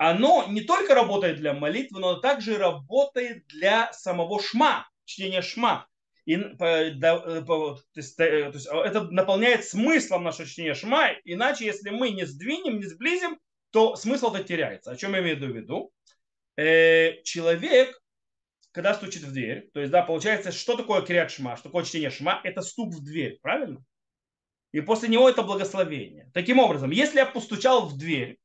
оно 0.00 0.46
не 0.48 0.62
только 0.62 0.96
работает 0.96 1.36
для 1.36 1.52
молитвы, 1.52 2.00
но 2.00 2.16
также 2.16 2.58
работает 2.58 3.46
для 3.46 3.92
самого 3.92 4.42
шма, 4.42 4.88
чтения 5.04 5.42
шма. 5.42 5.86
И, 6.24 6.36
то 6.36 6.90
есть, 7.94 8.16
то 8.16 8.24
есть, 8.50 8.66
это 8.66 9.02
наполняет 9.12 9.64
смыслом 9.64 10.24
наше 10.24 10.46
чтение 10.46 10.74
шма, 10.74 11.10
иначе 11.24 11.66
если 11.66 11.90
мы 11.90 12.10
не 12.10 12.24
сдвинем, 12.24 12.78
не 12.78 12.86
сблизим, 12.86 13.38
то 13.70 13.94
смысл-то 13.94 14.42
теряется. 14.42 14.90
О 14.90 14.96
чем 14.96 15.12
я 15.14 15.20
имею 15.20 15.36
в 15.38 15.56
виду? 15.56 15.92
Э, 16.60 17.22
человек 17.22 17.98
когда 18.72 18.94
стучит 18.94 19.22
в 19.22 19.32
дверь, 19.32 19.68
то 19.72 19.80
есть, 19.80 19.90
да, 19.90 20.02
получается, 20.02 20.52
что 20.52 20.76
такое 20.76 21.02
криат 21.02 21.30
шма, 21.32 21.56
что 21.56 21.70
такое 21.70 21.84
чтение 21.84 22.10
шма, 22.10 22.40
это 22.44 22.62
стук 22.62 22.94
в 22.94 23.02
дверь, 23.02 23.38
правильно? 23.42 23.84
И 24.72 24.80
после 24.80 25.08
него 25.08 25.28
это 25.28 25.42
благословение. 25.42 26.30
Таким 26.34 26.60
образом, 26.60 26.90
если 26.90 27.18
я 27.18 27.26
постучал 27.26 27.88
в 27.88 27.98
дверь 27.98 28.38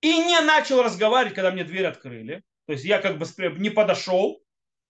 и 0.00 0.08
не 0.08 0.40
начал 0.40 0.82
разговаривать, 0.82 1.34
когда 1.34 1.52
мне 1.52 1.62
дверь 1.62 1.86
открыли, 1.86 2.42
то 2.66 2.72
есть 2.72 2.84
я 2.84 3.00
как 3.00 3.18
бы 3.18 3.26
не 3.58 3.70
подошел, 3.70 4.42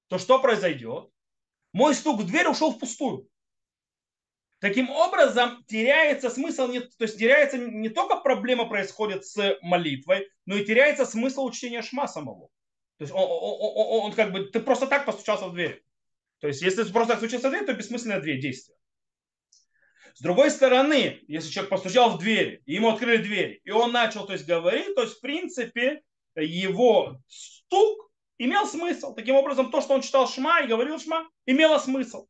то 0.09 0.19
что 0.19 0.41
произойдет? 0.41 1.11
Мой 1.73 1.95
стук 1.95 2.21
в 2.21 2.27
дверь 2.27 2.47
ушел 2.47 2.73
впустую. 2.73 3.29
Таким 4.61 4.91
образом, 4.91 5.65
теряется 5.67 6.29
смысл, 6.29 6.69
не, 6.69 6.81
то 6.81 7.05
есть 7.05 7.19
теряется 7.19 7.57
не 7.57 7.89
только 7.89 8.17
проблема 8.17 8.69
происходит 8.69 9.25
с 9.25 9.59
молитвой, 9.63 10.29
но 10.45 10.57
и 10.57 10.65
теряется 10.67 11.07
смысл 11.07 11.47
учтения 11.47 11.81
шма 11.81 12.07
самого. 12.07 12.49
То 12.99 13.05
есть 13.05 13.15
он, 13.15 13.23
он, 13.23 13.57
он, 13.59 14.05
он 14.05 14.13
как 14.13 14.33
бы, 14.33 14.45
ты 14.45 14.61
просто 14.61 14.87
так 14.87 15.07
постучался 15.07 15.47
в 15.47 15.55
дверь. 15.55 15.83
То 16.41 16.49
есть 16.49 16.61
если 16.61 16.85
просто 16.85 17.15
так 17.15 17.19
стучался 17.19 17.49
в 17.49 17.53
дверь, 17.53 17.65
то 17.65 17.73
бессмысленное 17.73 18.21
дверь 18.21 18.39
действие. 18.39 18.77
С 20.15 20.21
другой 20.21 20.51
стороны, 20.51 21.21
если 21.27 21.51
человек 21.51 21.71
постучал 21.71 22.11
в 22.11 22.19
дверь, 22.19 22.61
и 22.67 22.75
ему 22.75 22.91
открыли 22.91 23.23
дверь, 23.23 23.61
и 23.65 23.71
он 23.71 23.93
начал 23.93 24.27
то 24.27 24.35
есть, 24.35 24.47
говорить, 24.47 24.95
то 24.95 25.03
есть 25.03 25.17
в 25.17 25.21
принципе 25.21 26.03
его 26.37 27.19
стук 27.29 28.11
имел 28.37 28.67
смысл. 28.67 29.15
Таким 29.15 29.37
образом, 29.37 29.71
то, 29.71 29.81
что 29.81 29.95
он 29.95 30.03
читал 30.03 30.29
Шма 30.29 30.61
и 30.61 30.67
говорил 30.67 30.99
Шма, 30.99 31.27
имело 31.47 31.79
смысл. 31.79 32.27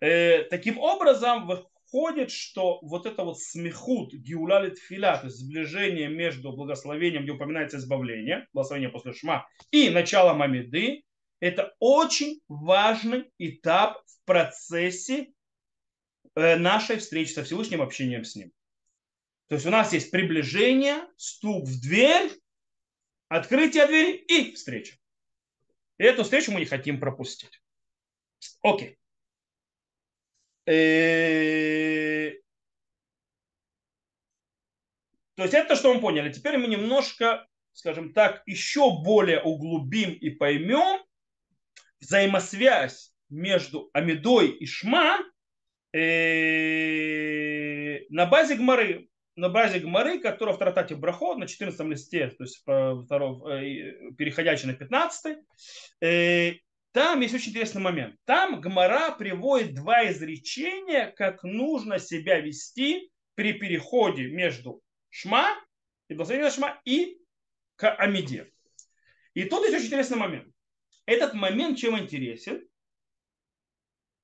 Э, 0.00 0.44
таким 0.44 0.78
образом, 0.78 1.46
входит, 1.88 2.30
что 2.30 2.78
вот 2.82 3.06
это 3.06 3.24
вот 3.24 3.40
смехут, 3.40 4.12
гиулалит 4.12 4.78
филя, 4.78 5.16
то 5.16 5.26
есть 5.26 5.38
сближение 5.38 6.08
между 6.08 6.52
благословением, 6.52 7.22
где 7.22 7.32
упоминается 7.32 7.78
избавление, 7.78 8.46
благословение 8.52 8.90
после 8.90 9.12
шма, 9.12 9.48
и 9.70 9.88
начало 9.90 10.34
мамиды, 10.34 11.02
это 11.40 11.74
очень 11.78 12.40
важный 12.48 13.30
этап 13.38 14.02
в 14.06 14.24
процессе 14.26 15.32
э, 16.34 16.56
нашей 16.56 16.98
встречи 16.98 17.32
со 17.32 17.44
Всевышним, 17.44 17.80
общением 17.80 18.24
с 18.24 18.36
Ним. 18.36 18.52
То 19.48 19.54
есть 19.54 19.66
у 19.66 19.70
нас 19.70 19.92
есть 19.92 20.10
приближение, 20.10 21.06
стук 21.16 21.66
в 21.66 21.80
дверь, 21.80 22.30
открытие 23.28 23.86
двери 23.86 24.16
и 24.16 24.54
встреча. 24.54 24.96
И 25.96 26.04
эту 26.04 26.22
встречу 26.22 26.52
мы 26.52 26.60
не 26.60 26.66
хотим 26.66 27.00
пропустить. 27.00 27.62
Окей. 28.62 28.97
Э, 30.68 32.32
то 35.34 35.42
есть 35.42 35.54
это 35.54 35.76
что 35.76 35.94
мы 35.94 36.00
поняли. 36.00 36.30
Теперь 36.30 36.58
мы 36.58 36.66
немножко, 36.66 37.46
скажем 37.72 38.12
так, 38.12 38.42
еще 38.44 38.90
более 39.02 39.40
углубим 39.40 40.12
и 40.12 40.28
поймем 40.28 41.02
взаимосвязь 42.00 43.14
между 43.30 43.88
Амидой 43.94 44.48
и 44.50 44.66
Шма 44.66 45.20
э, 45.94 46.00
на 48.10 48.26
базе 48.26 48.56
Гмары. 48.56 49.08
На 49.36 49.48
базе 49.48 49.78
Гмары, 49.78 50.20
которая 50.20 50.54
в 50.54 50.58
Тратате 50.58 50.96
Брахот 50.96 51.38
на 51.38 51.46
14 51.46 51.80
листе, 51.86 52.28
то 52.28 52.42
есть 52.44 52.58
второго, 52.58 53.48
э, 53.58 54.10
переходящий 54.18 54.66
на 54.66 54.74
15, 54.74 55.38
там 56.92 57.20
есть 57.20 57.34
очень 57.34 57.50
интересный 57.50 57.82
момент. 57.82 58.16
Там 58.24 58.60
Гмара 58.60 59.10
приводит 59.12 59.74
два 59.74 60.10
изречения, 60.10 61.12
как 61.16 61.42
нужно 61.42 61.98
себя 61.98 62.40
вести 62.40 63.10
при 63.34 63.52
переходе 63.52 64.26
между 64.28 64.82
Шма 65.10 65.54
и 66.08 66.14
благословение 66.14 66.50
Шма 66.50 66.80
и 66.84 67.18
к 67.76 67.94
Амиде. 67.94 68.50
И 69.34 69.44
тут 69.44 69.62
есть 69.62 69.74
очень 69.74 69.86
интересный 69.86 70.16
момент. 70.16 70.48
Этот 71.06 71.34
момент 71.34 71.78
чем 71.78 71.98
интересен? 71.98 72.66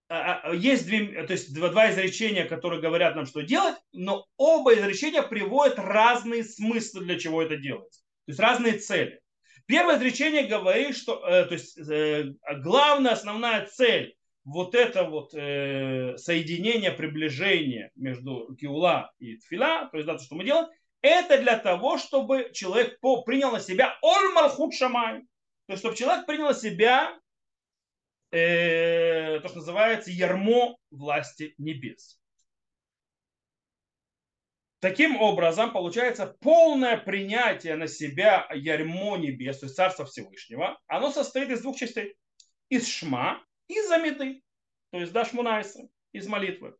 А, 0.08 0.40
а, 0.40 0.54
есть 0.54 0.86
две, 0.86 1.24
то 1.26 1.32
есть 1.32 1.54
два, 1.54 1.70
два 1.70 1.90
изречения, 1.90 2.46
которые 2.46 2.80
говорят 2.80 3.16
нам, 3.16 3.24
что 3.24 3.40
делать, 3.40 3.76
но 3.92 4.26
оба 4.36 4.74
изречения 4.74 5.22
приводят 5.22 5.78
разные 5.78 6.44
смыслы, 6.44 7.04
для 7.04 7.18
чего 7.18 7.42
это 7.42 7.56
делается. 7.56 8.00
То 8.26 8.30
есть 8.30 8.40
разные 8.40 8.78
цели. 8.78 9.20
Первое 9.66 9.96
изречение 9.96 10.46
говорит, 10.46 10.96
что 10.96 11.26
э, 11.26 11.46
то 11.46 11.54
есть, 11.54 11.78
э, 11.78 12.34
главная, 12.62 13.12
основная 13.12 13.66
цель 13.66 14.14
вот 14.44 14.74
это 14.74 15.04
вот 15.04 15.32
э, 15.34 16.16
соединение, 16.18 16.92
приближение 16.92 17.90
между 17.94 18.54
Киула 18.60 19.10
и 19.18 19.36
Тфила, 19.36 19.88
то 19.90 19.96
есть 19.96 20.06
да, 20.06 20.18
то, 20.18 20.22
что 20.22 20.34
мы 20.34 20.44
делаем, 20.44 20.68
это 21.00 21.40
для 21.40 21.58
того, 21.58 21.98
чтобы 21.98 22.50
человек 22.52 22.98
принял 23.00 23.50
на 23.50 23.60
себя 23.60 23.98
Оль 24.02 24.32
Малхут 24.32 24.74
Шамай. 24.74 25.20
То 25.66 25.72
есть, 25.72 25.80
чтобы 25.80 25.96
человек 25.96 26.26
принял 26.26 26.46
на 26.46 26.54
себя 26.54 27.18
э, 28.30 29.40
то, 29.40 29.48
что 29.48 29.58
называется 29.58 30.10
ярмо 30.10 30.76
власти 30.90 31.54
небес. 31.58 32.18
Таким 34.84 35.16
образом, 35.16 35.72
получается 35.72 36.36
полное 36.42 36.98
принятие 36.98 37.74
на 37.76 37.88
себя 37.88 38.46
ярмо 38.52 39.16
небес, 39.16 39.60
то 39.60 39.64
есть 39.64 39.76
Царства 39.76 40.04
Всевышнего, 40.04 40.78
оно 40.88 41.10
состоит 41.10 41.48
из 41.48 41.62
двух 41.62 41.78
частей. 41.78 42.14
Из 42.68 42.86
шма 42.86 43.42
и 43.66 43.80
замеды, 43.80 44.42
то 44.90 44.98
есть 45.00 45.10
дашмунайса, 45.10 45.88
из 46.12 46.26
молитвы. 46.26 46.76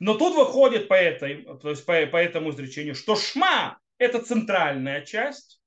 Но 0.00 0.14
тут 0.14 0.34
выходит 0.34 0.88
по, 0.88 0.94
этой, 0.94 1.44
то 1.60 1.70
есть 1.70 1.86
по, 1.86 1.92
по 2.06 2.16
этому 2.16 2.50
изречению, 2.50 2.96
что 2.96 3.14
шма– 3.14 3.78
это 3.98 4.20
центральная 4.20 5.04
часть, 5.04 5.62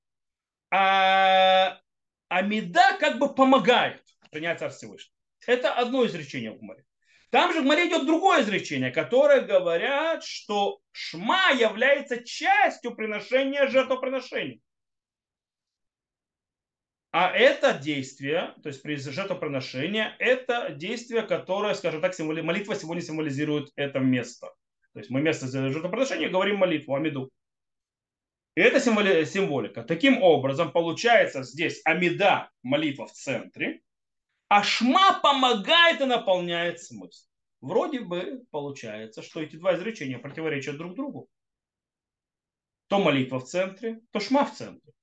а 0.71 1.79
Амида 2.27 2.97
как 2.99 3.17
бы 3.17 3.33
помогает 3.33 4.03
принять 4.29 4.59
Царство 4.59 4.89
Всевышнего. 4.89 5.15
Это 5.47 5.73
одно 5.73 6.05
изречение 6.05 6.51
в 6.51 6.61
море. 6.61 6.83
Там 7.29 7.53
же 7.53 7.61
в 7.61 7.65
море 7.65 7.87
идет 7.87 8.05
другое 8.05 8.41
изречение, 8.43 8.91
которое 8.91 9.41
говорят, 9.41 10.23
что 10.23 10.79
шма 10.91 11.51
является 11.51 12.23
частью 12.23 12.95
приношения 12.95 13.67
жертвоприношений. 13.67 14.61
А 17.11 17.31
это 17.31 17.71
действие, 17.71 18.53
то 18.61 18.67
есть 18.67 18.81
при 18.81 18.97
жертвоприношении, 18.97 20.05
это 20.19 20.71
действие, 20.71 21.21
которое, 21.21 21.73
скажем 21.73 22.01
так, 22.01 22.13
символи... 22.13 22.41
молитва 22.41 22.75
сегодня 22.75 23.01
символизирует 23.01 23.71
это 23.77 23.99
место. 23.99 24.47
То 24.91 24.99
есть 24.99 25.09
мы 25.09 25.21
место 25.21 25.47
жертвоприношения 25.47 26.29
говорим 26.29 26.57
молитву, 26.57 26.93
амиду. 26.93 27.31
И 28.55 28.61
это 28.61 28.81
символи... 28.81 29.23
символика. 29.23 29.83
Таким 29.83 30.21
образом, 30.21 30.73
получается 30.73 31.43
здесь 31.43 31.79
амида, 31.85 32.49
молитва 32.63 33.07
в 33.07 33.13
центре, 33.13 33.81
а 34.47 34.63
шма 34.63 35.19
помогает 35.21 36.01
и 36.01 36.05
наполняет 36.05 36.81
смысл. 36.81 37.27
вроде 37.61 38.01
бы 38.01 38.43
получается, 38.51 39.21
что 39.21 39.41
эти 39.41 39.55
два 39.55 39.75
изречения 39.75 40.19
противоречат 40.19 40.77
друг 40.77 40.95
другу. 40.95 41.29
То 42.87 42.99
молитва 42.99 43.39
в 43.39 43.45
центре, 43.45 44.01
то 44.11 44.19
шма 44.19 44.45
в 44.45 44.53
центре. 44.53 44.93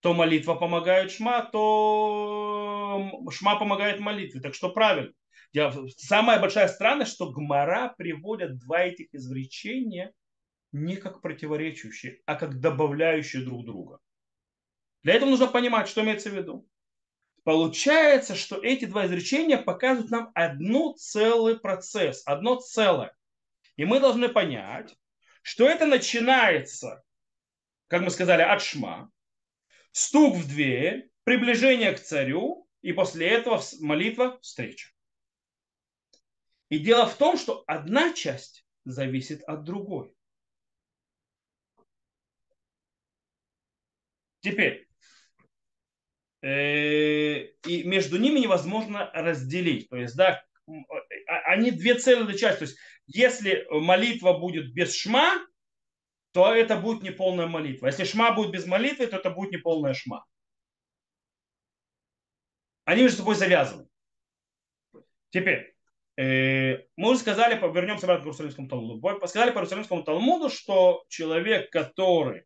То 0.00 0.12
молитва 0.12 0.54
помогает 0.54 1.10
шма, 1.10 1.42
то 1.50 3.10
шма 3.30 3.58
помогает 3.58 4.00
молитве. 4.00 4.40
Так 4.40 4.54
что 4.54 4.68
правильно. 4.70 5.12
Самая 5.96 6.38
большая 6.38 6.68
странность, 6.68 7.12
что 7.12 7.30
Гмара 7.30 7.94
приводят 7.96 8.58
два 8.58 8.82
этих 8.82 9.06
изречения 9.14 10.12
не 10.72 10.96
как 10.96 11.22
противоречащие, 11.22 12.20
а 12.26 12.34
как 12.34 12.60
добавляющие 12.60 13.42
друг 13.42 13.64
друга. 13.64 13.98
Для 15.02 15.14
этого 15.14 15.30
нужно 15.30 15.46
понимать, 15.46 15.88
что 15.88 16.02
имеется 16.02 16.28
в 16.28 16.34
виду. 16.34 16.68
Получается, 17.46 18.34
что 18.34 18.60
эти 18.60 18.86
два 18.86 19.06
изречения 19.06 19.56
показывают 19.56 20.10
нам 20.10 20.32
одну 20.34 20.94
целый 20.94 21.56
процесс, 21.56 22.24
одно 22.26 22.56
целое. 22.56 23.16
И 23.76 23.84
мы 23.84 24.00
должны 24.00 24.28
понять, 24.28 24.98
что 25.42 25.68
это 25.68 25.86
начинается, 25.86 27.04
как 27.86 28.02
мы 28.02 28.10
сказали, 28.10 28.42
от 28.42 28.60
шма, 28.62 29.12
стук 29.92 30.34
в 30.34 30.48
дверь, 30.48 31.08
приближение 31.22 31.92
к 31.92 32.00
царю, 32.00 32.68
и 32.82 32.92
после 32.92 33.28
этого 33.28 33.62
молитва, 33.78 34.40
встреча. 34.40 34.90
И 36.68 36.80
дело 36.80 37.06
в 37.06 37.14
том, 37.14 37.38
что 37.38 37.62
одна 37.68 38.12
часть 38.12 38.66
зависит 38.84 39.44
от 39.44 39.62
другой. 39.62 40.12
Теперь, 44.40 44.85
и 46.46 47.82
между 47.84 48.18
ними 48.18 48.40
невозможно 48.40 49.10
разделить. 49.12 49.88
То 49.88 49.96
есть, 49.96 50.16
да, 50.16 50.44
а, 50.68 51.38
они 51.52 51.70
две 51.70 51.94
целые 51.94 52.38
части. 52.38 52.58
То 52.58 52.64
есть, 52.66 52.78
если 53.06 53.66
молитва 53.70 54.34
будет 54.34 54.72
без 54.72 54.94
шма, 54.94 55.44
то 56.32 56.54
это 56.54 56.76
будет 56.76 57.02
неполная 57.02 57.46
молитва. 57.46 57.86
Если 57.86 58.04
шма 58.04 58.32
будет 58.32 58.52
без 58.52 58.66
молитвы, 58.66 59.06
то 59.06 59.16
это 59.16 59.30
будет 59.30 59.52
неполная 59.52 59.94
шма. 59.94 60.24
Они 62.84 63.02
между 63.02 63.18
собой 63.18 63.34
завязаны. 63.34 63.88
Теперь, 65.30 65.74
э, 66.16 66.84
мы 66.96 67.10
уже 67.10 67.20
сказали, 67.20 67.54
вернемся 67.54 68.06
обратно 68.06 68.22
к 68.22 68.26
Иерусалимскому 68.26 68.68
Талмуду. 68.68 69.26
Сказали 69.26 69.50
по 69.50 69.58
Иерусалимскому 69.58 70.04
Талмуду, 70.04 70.48
что 70.50 71.04
человек, 71.08 71.70
который 71.70 72.44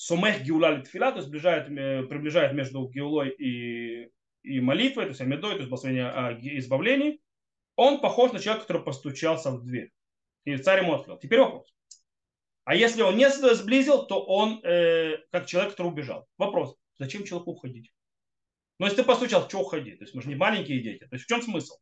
сумех 0.00 0.42
геула 0.42 0.76
литфила, 0.76 1.12
то 1.12 1.18
есть 1.18 1.28
приближает, 1.28 1.68
э, 1.68 2.02
приближает 2.04 2.54
между 2.54 2.88
геулой 2.88 3.28
и, 3.30 4.10
и 4.42 4.60
молитвой, 4.60 5.04
то 5.04 5.10
есть 5.10 5.20
амидой, 5.20 5.52
то 5.52 5.56
есть 5.58 5.68
благословение 5.68 6.08
о 6.08 6.32
избавлении, 6.32 7.20
он 7.76 8.00
похож 8.00 8.32
на 8.32 8.38
человека, 8.38 8.66
который 8.66 8.82
постучался 8.82 9.50
в 9.50 9.62
дверь. 9.62 9.90
И 10.46 10.56
царь 10.56 10.80
ему 10.82 10.94
открыл. 10.94 11.18
Теперь 11.18 11.40
вопрос. 11.40 11.70
А 12.64 12.74
если 12.74 13.02
он 13.02 13.18
не 13.18 13.28
сблизил, 13.28 14.06
то 14.06 14.24
он 14.24 14.64
э, 14.64 15.18
как 15.32 15.46
человек, 15.46 15.72
который 15.72 15.88
убежал. 15.88 16.26
Вопрос. 16.38 16.76
Зачем 16.98 17.24
человеку 17.24 17.50
уходить? 17.50 17.92
Но 18.78 18.86
если 18.86 19.02
ты 19.02 19.04
постучал, 19.04 19.46
что 19.48 19.60
уходить? 19.60 19.98
То 19.98 20.04
есть 20.04 20.14
мы 20.14 20.22
же 20.22 20.28
не 20.28 20.34
маленькие 20.34 20.80
дети. 20.80 21.04
То 21.04 21.16
есть 21.16 21.26
в 21.26 21.28
чем 21.28 21.42
смысл? 21.42 21.74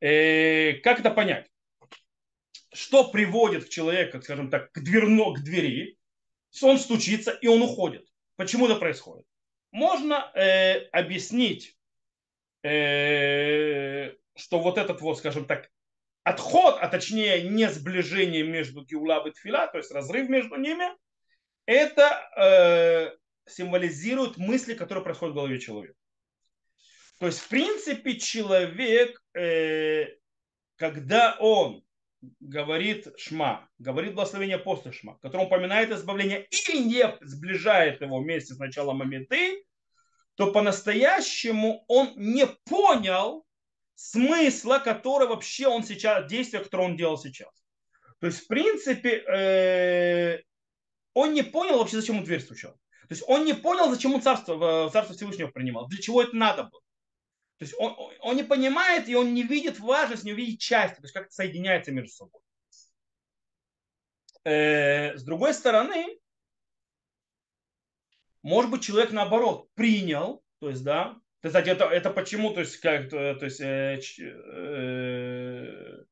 Э, 0.00 0.72
как 0.82 0.98
это 0.98 1.10
понять? 1.12 1.48
Что 2.72 3.08
приводит 3.12 3.68
человека, 3.68 4.20
скажем 4.20 4.50
так, 4.50 4.72
к, 4.72 4.80
дверно, 4.80 5.32
к 5.32 5.44
двери, 5.44 5.99
он 6.62 6.78
стучится 6.78 7.30
и 7.30 7.46
он 7.46 7.62
уходит. 7.62 8.06
Почему 8.36 8.66
это 8.66 8.76
происходит? 8.76 9.26
Можно 9.72 10.30
э, 10.34 10.88
объяснить, 10.90 11.76
э, 12.62 14.12
что 14.34 14.60
вот 14.60 14.78
этот 14.78 15.00
вот, 15.00 15.18
скажем 15.18 15.46
так, 15.46 15.70
отход, 16.24 16.76
а 16.80 16.88
точнее 16.88 17.42
не 17.48 17.68
сближение 17.68 18.42
между 18.42 18.84
Геула 18.84 19.26
и 19.26 19.30
Тфила, 19.30 19.68
то 19.68 19.78
есть 19.78 19.92
разрыв 19.92 20.28
между 20.28 20.56
ними, 20.56 20.86
это 21.66 22.30
э, 22.36 23.16
символизирует 23.48 24.36
мысли, 24.36 24.74
которые 24.74 25.04
происходят 25.04 25.32
в 25.32 25.36
голове 25.36 25.60
человека. 25.60 25.94
То 27.18 27.26
есть, 27.26 27.38
в 27.38 27.48
принципе, 27.48 28.18
человек, 28.18 29.22
э, 29.34 30.06
когда 30.76 31.36
он 31.38 31.84
говорит 32.40 33.08
Шма, 33.18 33.68
говорит 33.78 34.14
благословение 34.14 34.58
после 34.58 34.92
Шма, 34.92 35.16
в 35.16 35.20
котором 35.20 35.46
упоминает 35.46 35.90
избавление 35.90 36.46
и 36.50 36.78
не 36.78 37.16
сближает 37.22 38.00
его 38.00 38.20
вместе 38.20 38.54
с 38.54 38.58
началом 38.58 39.02
Амиты, 39.02 39.64
то 40.34 40.52
по-настоящему 40.52 41.84
он 41.88 42.12
не 42.16 42.46
понял 42.46 43.44
смысла, 43.94 44.78
который 44.78 45.28
вообще 45.28 45.66
он 45.66 45.82
сейчас, 45.82 46.28
действия, 46.30 46.60
которое 46.60 46.84
он 46.84 46.96
делал 46.96 47.18
сейчас. 47.18 47.50
То 48.20 48.26
есть, 48.26 48.40
в 48.40 48.46
принципе, 48.46 49.22
э, 49.26 50.42
он 51.14 51.34
не 51.34 51.42
понял 51.42 51.78
вообще, 51.78 52.00
зачем 52.00 52.18
он 52.18 52.24
дверь 52.24 52.40
стучал. 52.40 52.72
То 52.72 53.14
есть 53.14 53.24
он 53.26 53.44
не 53.44 53.54
понял, 53.54 53.90
зачем 53.90 54.14
он 54.14 54.22
царство, 54.22 54.88
царство 54.90 55.16
Всевышнего 55.16 55.48
принимал, 55.48 55.88
для 55.88 56.00
чего 56.00 56.22
это 56.22 56.36
надо 56.36 56.64
было. 56.64 56.80
То 57.60 57.64
есть 57.64 57.74
он, 57.78 57.94
он 58.20 58.36
не 58.36 58.42
понимает 58.42 59.06
и 59.06 59.14
он 59.14 59.34
не 59.34 59.42
видит 59.42 59.80
важность, 59.80 60.24
не 60.24 60.32
видит 60.32 60.60
части, 60.60 60.96
то 60.96 61.02
есть 61.02 61.12
как 61.12 61.26
это 61.26 61.34
соединяется 61.34 61.92
между 61.92 62.10
собой. 62.10 62.40
Э, 64.44 65.14
с 65.14 65.22
другой 65.22 65.52
стороны, 65.52 66.18
может 68.42 68.70
быть, 68.70 68.82
человек 68.82 69.12
наоборот 69.12 69.68
принял, 69.74 70.42
то 70.60 70.70
есть, 70.70 70.82
да, 70.82 71.20
кстати, 71.42 71.68
это, 71.68 71.84
это 71.84 72.08
почему, 72.08 72.54
то 72.54 72.60
есть, 72.60 72.78
как, 72.78 73.10
то, 73.10 73.34
то 73.34 73.44
есть, 73.44 73.60
э, 73.60 74.00
э, 74.56 76.04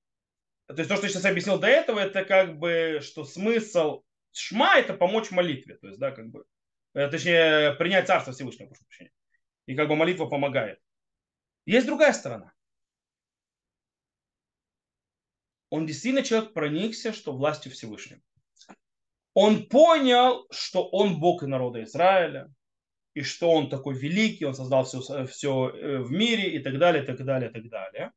то 0.67 0.77
есть 0.77 0.91
то, 0.91 0.97
что 0.97 1.07
я 1.07 1.11
сейчас 1.11 1.25
объяснил 1.25 1.59
до 1.59 1.69
этого, 1.69 1.99
это 1.99 2.27
как 2.27 2.59
бы, 2.59 3.01
что 3.03 3.25
смысл 3.25 4.03
шма 4.33 4.77
это 4.77 4.93
помочь 4.93 5.31
молитве, 5.31 5.77
то 5.77 5.87
есть, 5.87 5.99
да, 5.99 6.11
как 6.11 6.29
бы, 6.29 6.45
э, 6.93 7.09
точнее, 7.09 7.73
принять 7.77 8.07
царство 8.07 8.35
Всевышнего, 8.35 8.69
прошу 8.69 8.85
прощения. 8.85 9.13
И 9.65 9.75
как 9.75 9.89
бы 9.89 9.97
молитва 9.97 10.27
помогает. 10.27 10.79
Есть 11.69 11.87
другая 11.87 12.15
сторона. 12.15 12.55
Он 15.69 15.85
действительно 15.85 16.25
человек 16.25 16.55
проникся, 16.55 17.13
что 17.13 17.37
властью 17.37 17.71
Всевышнего. 17.73 18.23
Он 19.35 19.69
понял, 19.69 20.47
что 20.51 20.89
он 20.89 21.21
Бог 21.21 21.43
и 21.43 21.47
народа 21.47 21.85
Израиля, 21.85 22.51
и 23.13 23.21
что 23.21 23.51
он 23.51 23.69
такой 23.69 23.99
великий, 23.99 24.47
он 24.47 24.55
создал 24.55 24.85
все, 24.87 25.27
все 25.27 25.69
э, 25.69 25.99
в 25.99 26.11
мире 26.11 26.57
и 26.57 26.59
так 26.59 26.79
далее, 26.79 27.03
и 27.03 27.07
так 27.07 27.23
далее, 27.23 27.51
и 27.51 27.53
так 27.53 27.69
далее. 27.69 28.13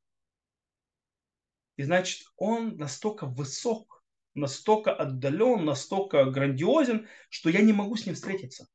И 1.76 1.84
значит, 1.84 2.22
он 2.38 2.78
настолько 2.78 3.26
высок, 3.26 4.02
настолько 4.34 4.96
отдален, 4.96 5.66
настолько 5.66 6.24
грандиозен, 6.24 7.06
что 7.28 7.50
я 7.50 7.60
не 7.60 7.74
могу 7.74 7.98
с 7.98 8.06
ним 8.06 8.16
встретиться. 8.16 8.70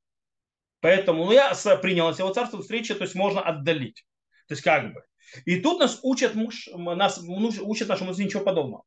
Поэтому 0.80 1.24
ну, 1.24 1.32
я 1.32 1.54
принял 1.80 2.10
его 2.10 2.34
царства 2.34 2.60
встречи, 2.60 2.94
то 2.94 3.04
есть 3.04 3.14
можно 3.14 3.40
отдалить. 3.40 4.04
То 4.46 4.54
есть 4.54 4.62
как 4.62 4.92
бы. 4.92 5.02
И 5.44 5.60
тут 5.60 5.80
нас 5.80 6.00
учат, 6.02 6.34
муж, 6.34 6.68
нас 6.72 7.20
учат 7.20 7.88
нашему 7.88 8.12
ничего 8.12 8.42
подобного. 8.42 8.84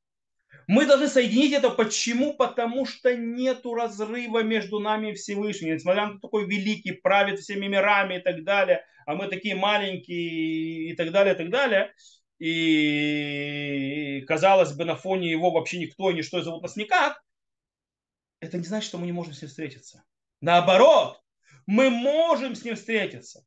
Мы 0.67 0.85
должны 0.85 1.07
соединить 1.07 1.53
это. 1.53 1.69
Почему? 1.69 2.33
Потому 2.35 2.85
что 2.85 3.15
нет 3.15 3.65
разрыва 3.65 4.43
между 4.43 4.79
нами 4.79 5.11
и 5.11 5.13
Всевышним. 5.15 5.73
Несмотря 5.73 6.07
на 6.07 6.19
такой 6.19 6.45
великий, 6.45 6.91
правит 6.91 7.39
всеми 7.39 7.67
мирами 7.67 8.17
и 8.17 8.19
так 8.19 8.43
далее, 8.43 8.85
а 9.05 9.15
мы 9.15 9.27
такие 9.27 9.55
маленькие 9.55 10.91
и 10.91 10.95
так 10.95 11.11
далее, 11.11 11.33
и 11.33 11.37
так 11.37 11.49
далее. 11.49 11.93
И 12.39 14.23
казалось 14.27 14.73
бы, 14.73 14.85
на 14.85 14.95
фоне 14.95 15.29
его 15.31 15.51
вообще 15.51 15.79
никто 15.79 16.09
и 16.11 16.13
ничто 16.13 16.41
зовут 16.41 16.61
нас 16.61 16.75
никак. 16.75 17.21
Это 18.39 18.57
не 18.57 18.63
значит, 18.63 18.87
что 18.87 18.97
мы 18.97 19.07
не 19.07 19.11
можем 19.11 19.33
с 19.33 19.41
ним 19.41 19.49
встретиться. 19.49 20.03
Наоборот, 20.39 21.19
мы 21.65 21.89
можем 21.89 22.55
с 22.55 22.63
ним 22.63 22.75
встретиться. 22.75 23.43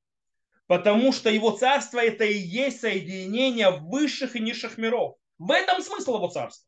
Потому 0.72 1.12
что 1.12 1.28
его 1.28 1.50
царство 1.50 1.98
это 1.98 2.24
и 2.24 2.32
есть 2.32 2.80
соединение 2.80 3.68
высших 3.68 4.36
и 4.36 4.40
низших 4.40 4.78
миров. 4.78 5.18
В 5.36 5.50
этом 5.50 5.82
смысл 5.82 6.16
его 6.16 6.28
царства. 6.28 6.66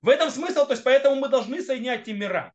В 0.00 0.08
этом 0.08 0.30
смысл, 0.30 0.64
то 0.64 0.70
есть 0.70 0.84
поэтому 0.84 1.16
мы 1.16 1.28
должны 1.28 1.60
соединять 1.60 2.08
эти 2.08 2.12
мира. 2.12 2.54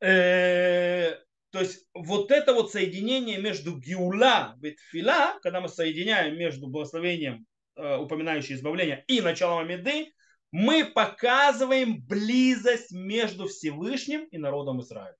Э, 0.00 1.16
то 1.50 1.58
есть 1.58 1.88
вот 1.94 2.30
это 2.30 2.54
вот 2.54 2.70
соединение 2.70 3.38
между 3.38 3.76
гиула 3.76 4.56
и 4.62 4.70
тфила, 4.70 5.36
когда 5.42 5.60
мы 5.60 5.68
соединяем 5.68 6.38
между 6.38 6.68
благословением, 6.68 7.46
э, 7.74 7.96
упоминающее 7.96 8.56
избавление, 8.56 9.04
и 9.08 9.20
началом 9.20 9.64
Амиды, 9.64 10.12
мы 10.52 10.84
показываем 10.84 12.06
близость 12.06 12.92
между 12.92 13.48
Всевышним 13.48 14.26
и 14.26 14.38
народом 14.38 14.80
Израиля 14.80 15.16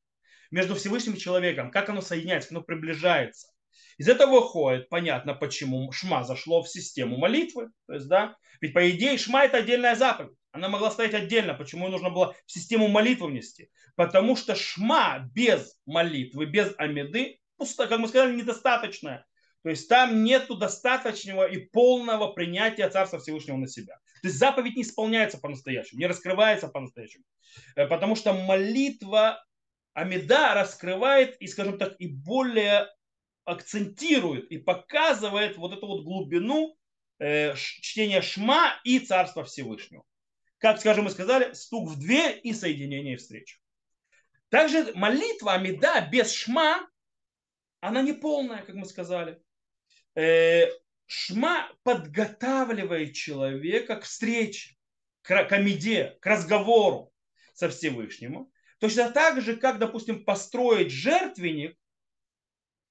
между 0.51 0.75
Всевышним 0.75 1.15
и 1.15 1.19
человеком, 1.19 1.71
как 1.71 1.89
оно 1.89 2.01
соединяется, 2.01 2.51
оно 2.51 2.63
приближается. 2.63 3.49
Из 3.99 4.09
этого 4.09 4.41
выходит, 4.41 4.89
понятно, 4.89 5.35
почему 5.35 5.93
Шма 5.93 6.25
зашло 6.25 6.63
в 6.63 6.69
систему 6.69 7.19
молитвы. 7.19 7.71
То 7.87 7.95
есть, 7.95 8.09
да, 8.09 8.37
ведь 8.61 8.73
по 8.73 8.91
идее 8.91 9.19
Шма 9.19 9.45
это 9.45 9.59
отдельная 9.59 9.95
заповедь. 9.95 10.37
Она 10.53 10.69
могла 10.69 10.91
стоять 10.91 11.15
отдельно. 11.15 11.55
Почему 11.55 11.87
ее 11.87 11.93
нужно 11.93 12.11
было 12.11 12.35
в 12.47 12.53
систему 12.53 12.89
молитвы 12.89 13.29
внести? 13.29 13.71
Потому 13.97 14.37
что 14.37 14.55
Шма 14.55 15.29
без 15.35 15.77
молитвы, 15.87 16.47
без 16.47 16.75
Амиды, 16.79 17.41
пусто, 17.57 17.87
как 17.87 18.01
мы 18.01 18.09
сказали, 18.09 18.35
недостаточная. 18.35 19.27
То 19.63 19.69
есть 19.69 19.89
там 19.89 20.25
нету 20.25 20.57
достаточного 20.57 21.47
и 21.47 21.59
полного 21.59 22.33
принятия 22.33 22.89
Царства 22.89 23.19
Всевышнего 23.19 23.59
на 23.59 23.69
себя. 23.69 23.97
То 24.23 24.29
есть 24.29 24.39
заповедь 24.39 24.77
не 24.77 24.83
исполняется 24.83 25.39
по-настоящему, 25.39 26.01
не 26.01 26.07
раскрывается 26.07 26.69
по-настоящему. 26.69 27.25
Э, 27.77 27.87
потому 27.87 28.17
что 28.17 28.33
молитва 28.33 29.45
Амида 29.95 30.55
раскрывает 30.55 31.41
и, 31.41 31.47
скажем 31.47 31.79
так, 31.79 31.97
и 31.99 32.09
более 32.09 32.89
акцентирует 33.45 34.51
и 34.51 34.59
показывает 34.59 35.57
вот 35.57 35.73
эту 35.73 35.87
вот 35.87 36.05
глубину 36.05 36.77
э, 37.19 37.55
чтения 37.57 38.23
Шма 38.23 38.81
и 38.85 38.99
Царства 39.01 39.45
Всевышнего. 39.45 40.05
Как, 40.59 40.79
скажем, 40.79 41.05
мы 41.05 41.11
сказали, 41.11 41.53
стук 41.55 41.89
в 41.89 41.99
дверь 41.99 42.41
и 42.43 42.53
соединение 42.53 43.15
и 43.15 43.17
встречу. 43.17 43.59
Также 44.51 44.93
молитва 44.95 45.55
Амида 45.55 46.09
без 46.11 46.33
Шма, 46.33 46.89
она 47.81 48.03
не 48.03 48.13
полная, 48.13 48.63
как 48.63 48.75
мы 48.75 48.85
сказали. 48.85 49.41
Э, 50.15 50.67
шма 51.07 51.69
подготавливает 51.83 53.15
человека 53.15 53.97
к 53.97 54.05
встрече, 54.05 54.77
к, 55.23 55.45
к 55.45 55.53
амиде, 55.53 56.17
к 56.21 56.27
разговору 56.27 57.13
со 57.55 57.69
Всевышним. 57.69 58.51
Точно 58.81 59.11
так 59.11 59.41
же, 59.41 59.57
как, 59.57 59.79
допустим, 59.79 60.25
построить 60.25 60.91
жертвенник, 60.91 61.77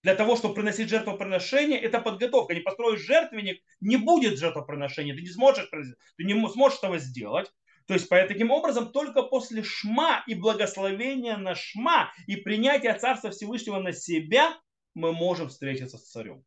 для 0.02 0.16
того, 0.16 0.38
чтобы 0.38 0.54
приносить 0.54 0.88
жертвоприношение, 0.88 1.80
это 1.80 2.00
подготовка. 2.00 2.54
Не 2.54 2.62
построишь 2.62 3.02
жертвенник, 3.02 3.62
не 3.82 3.98
будет 3.98 4.38
жертвоприношения. 4.38 5.14
Ты 5.14 5.22
не 5.22 5.30
сможешь, 5.30 5.70
ты 5.70 6.24
не 6.24 6.50
сможешь 6.50 6.78
этого 6.78 7.00
сделать. 7.00 7.52
То 7.86 7.96
есть, 7.96 8.08
таким 8.08 8.52
образом, 8.52 8.92
только 8.92 9.24
после 9.24 9.64
шма 9.64 10.24
и 10.28 10.36
благословения 10.36 11.36
на 11.38 11.56
шма 11.56 12.14
и 12.28 12.36
принятия 12.38 12.94
Царства 12.94 13.32
Всевышнего 13.32 13.80
на 13.80 13.92
себя 13.92 14.58
мы 14.94 15.12
можем 15.12 15.50
встретиться 15.50 15.98
с 15.98 16.10
царем. 16.10 16.46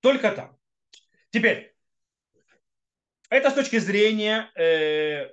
Только 0.00 0.32
там. 0.32 0.58
Теперь, 1.30 1.74
это 3.30 3.50
с 3.50 3.54
точки 3.54 3.78
зрения 3.78 4.50
э, 4.56 5.30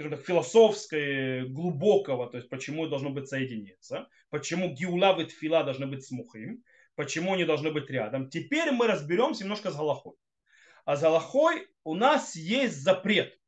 скажем 0.00 0.16
так, 0.16 0.26
философской, 0.26 1.46
глубокого, 1.46 2.26
то 2.26 2.38
есть 2.38 2.48
почему 2.48 2.86
должно 2.86 3.10
быть 3.10 3.28
соединиться, 3.28 4.08
почему 4.30 4.72
гиула 4.72 5.20
и 5.20 5.26
тфила 5.26 5.62
должны 5.62 5.86
быть 5.86 6.06
смухим, 6.06 6.64
почему 6.94 7.34
они 7.34 7.44
должны 7.44 7.70
быть 7.70 7.90
рядом. 7.90 8.30
Теперь 8.30 8.70
мы 8.70 8.86
разберемся 8.86 9.42
немножко 9.42 9.70
с 9.70 9.76
Галахой. 9.76 10.14
А 10.86 10.96
с 10.96 11.02
Галахой 11.02 11.68
у 11.84 11.94
нас 11.94 12.34
есть 12.34 12.80
запрет. 12.82 13.38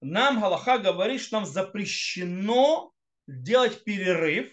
Нам 0.00 0.40
Галаха 0.40 0.78
говорит, 0.78 1.20
что 1.20 1.38
нам 1.38 1.46
запрещено 1.46 2.92
делать 3.26 3.82
перерыв 3.82 4.48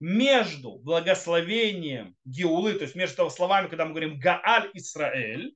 между 0.00 0.80
благословением 0.80 2.16
Геулы, 2.24 2.72
то 2.72 2.82
есть 2.82 2.96
между 2.96 3.30
словами, 3.30 3.68
когда 3.68 3.84
мы 3.84 3.92
говорим 3.92 4.18
Гааль 4.18 4.68
Исраэль, 4.74 5.54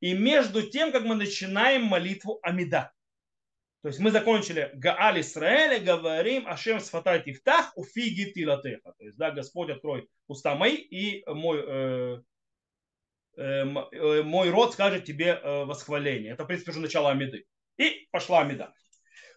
и 0.00 0.14
между 0.14 0.62
тем, 0.62 0.90
как 0.90 1.02
мы 1.04 1.16
начинаем 1.16 1.84
молитву 1.84 2.38
Амида. 2.42 2.94
То 3.82 3.88
есть 3.88 4.00
мы 4.00 4.10
закончили 4.10 4.70
Гааль 4.74 5.20
Исраэль 5.20 5.80
и 5.80 5.84
говорим 5.84 6.48
Ашем 6.48 6.80
сфатай 6.80 7.22
тифтах 7.22 7.72
уфиги 7.76 8.32
тилатеха. 8.32 8.92
То 8.98 9.04
есть, 9.04 9.16
да, 9.16 9.30
Господь 9.30 9.70
открой 9.70 10.08
уста 10.26 10.56
мои 10.56 10.74
и 10.74 11.24
мой, 11.28 11.62
э, 11.64 12.22
э, 13.36 13.42
э, 13.42 14.22
мой 14.22 14.50
род 14.50 14.72
скажет 14.72 15.04
тебе 15.04 15.40
э, 15.40 15.64
восхваление. 15.64 16.32
Это, 16.32 16.42
в 16.42 16.48
принципе, 16.48 16.72
уже 16.72 16.80
начало 16.80 17.10
Амиды. 17.10 17.46
И 17.76 18.08
пошла 18.10 18.40
Амида. 18.40 18.74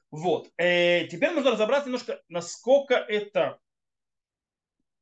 Вот. 0.10 0.50
Э, 0.58 1.06
теперь 1.06 1.32
нужно 1.32 1.52
разобраться 1.52 1.90
немножко, 1.90 2.22
насколько 2.28 2.96
это 2.96 3.60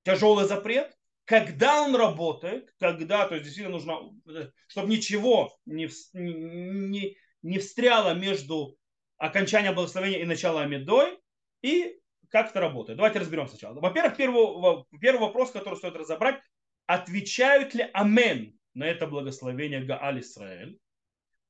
тяжелый 0.03 0.47
запрет, 0.47 0.93
когда 1.23 1.83
он 1.83 1.95
работает, 1.95 2.73
когда, 2.77 3.25
то 3.25 3.35
есть 3.35 3.45
действительно 3.45 3.77
нужно, 3.77 4.51
чтобы 4.67 4.89
ничего 4.89 5.57
не, 5.65 5.87
не, 6.13 7.15
не 7.41 7.59
встряло 7.59 8.13
между 8.15 8.78
окончанием 9.19 9.75
благословения 9.75 10.19
и 10.19 10.25
началом 10.25 10.63
Амидой, 10.63 11.19
и 11.61 11.99
как 12.29 12.49
это 12.49 12.61
работает. 12.61 12.97
Давайте 12.97 13.19
разберем 13.19 13.47
сначала. 13.47 13.79
Во-первых, 13.79 14.15
первый, 14.15 14.85
первый 14.99 15.21
вопрос, 15.21 15.51
который 15.51 15.75
стоит 15.75 15.95
разобрать, 15.95 16.41
отвечают 16.87 17.73
ли 17.75 17.87
Амен 17.93 18.57
на 18.73 18.85
это 18.85 19.07
благословение 19.07 19.83
Гааль 19.83 20.21
Исраэль? 20.21 20.79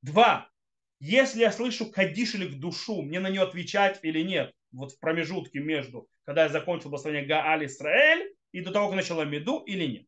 Два. 0.02 0.50
Если 0.98 1.40
я 1.40 1.52
слышу 1.52 1.90
кадиш 1.90 2.34
или 2.34 2.48
к 2.48 2.58
душу, 2.58 3.00
мне 3.02 3.20
на 3.20 3.30
нее 3.30 3.42
отвечать 3.42 4.00
или 4.02 4.20
нет? 4.22 4.52
Вот 4.72 4.92
в 4.92 4.98
промежутке 4.98 5.60
между, 5.60 6.08
когда 6.24 6.44
я 6.44 6.48
закончил 6.48 6.90
благословение 6.90 7.26
Гааль 7.26 7.66
Исраэль 7.66 8.34
и 8.52 8.60
до 8.60 8.72
того, 8.72 8.88
как 8.88 8.96
начала 8.96 9.24
меду 9.24 9.60
или 9.60 9.86
нет. 9.86 10.06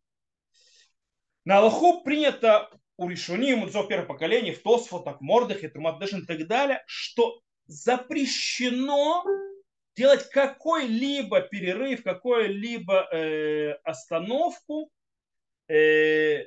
На 1.44 1.59
Аллаху 1.59 2.03
принято 2.03 2.70
у 2.96 3.09
решений 3.09 3.55
мудрецов 3.55 3.88
первого 3.88 4.07
поколения, 4.07 4.53
в 4.53 4.62
Тосфотах, 4.62 5.20
Мордах 5.20 5.64
и 5.64 5.68
Трумаддешин 5.68 6.22
и 6.22 6.27
так 6.27 6.46
далее, 6.46 6.83
что 6.87 7.41
запрещено 7.66 9.25
делать 9.96 10.29
какой-либо 10.31 11.42
перерыв, 11.42 12.03
какую-либо 12.03 13.09
э, 13.12 13.72
остановку, 13.85 14.90
э, 15.68 16.46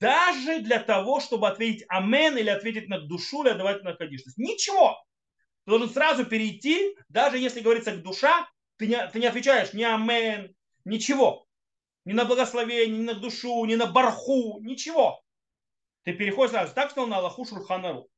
даже 0.00 0.60
для 0.60 0.80
того, 0.80 1.20
чтобы 1.20 1.48
ответить 1.48 1.84
амен 1.88 2.36
или 2.36 2.50
ответить 2.50 2.88
на 2.88 3.00
душу 3.00 3.42
или 3.42 3.50
отдавать 3.50 3.84
на 3.84 3.94
кадиш. 3.94 4.22
То 4.22 4.28
есть 4.28 4.38
ничего. 4.38 5.00
Ты 5.64 5.70
должен 5.70 5.88
сразу 5.88 6.26
перейти, 6.26 6.96
даже 7.08 7.38
если 7.38 7.60
говорится 7.60 7.92
к 7.92 8.02
душа, 8.02 8.48
ты 8.78 8.88
не, 8.88 9.06
ты 9.08 9.20
не 9.20 9.26
отвечаешь 9.26 9.72
ни 9.72 9.84
амен, 9.84 10.54
ничего. 10.84 11.46
Ни 12.04 12.14
на 12.14 12.24
благословение, 12.24 12.98
ни 12.98 13.02
на 13.04 13.14
душу, 13.14 13.64
ни 13.64 13.76
на 13.76 13.86
барху, 13.86 14.58
ничего. 14.62 15.22
Ты 16.02 16.14
переходишь 16.14 16.50
сразу. 16.50 16.74
Так 16.74 16.90
что 16.90 17.06
на 17.06 17.18
Аллаху 17.18 17.44
Шурханару. 17.44 18.08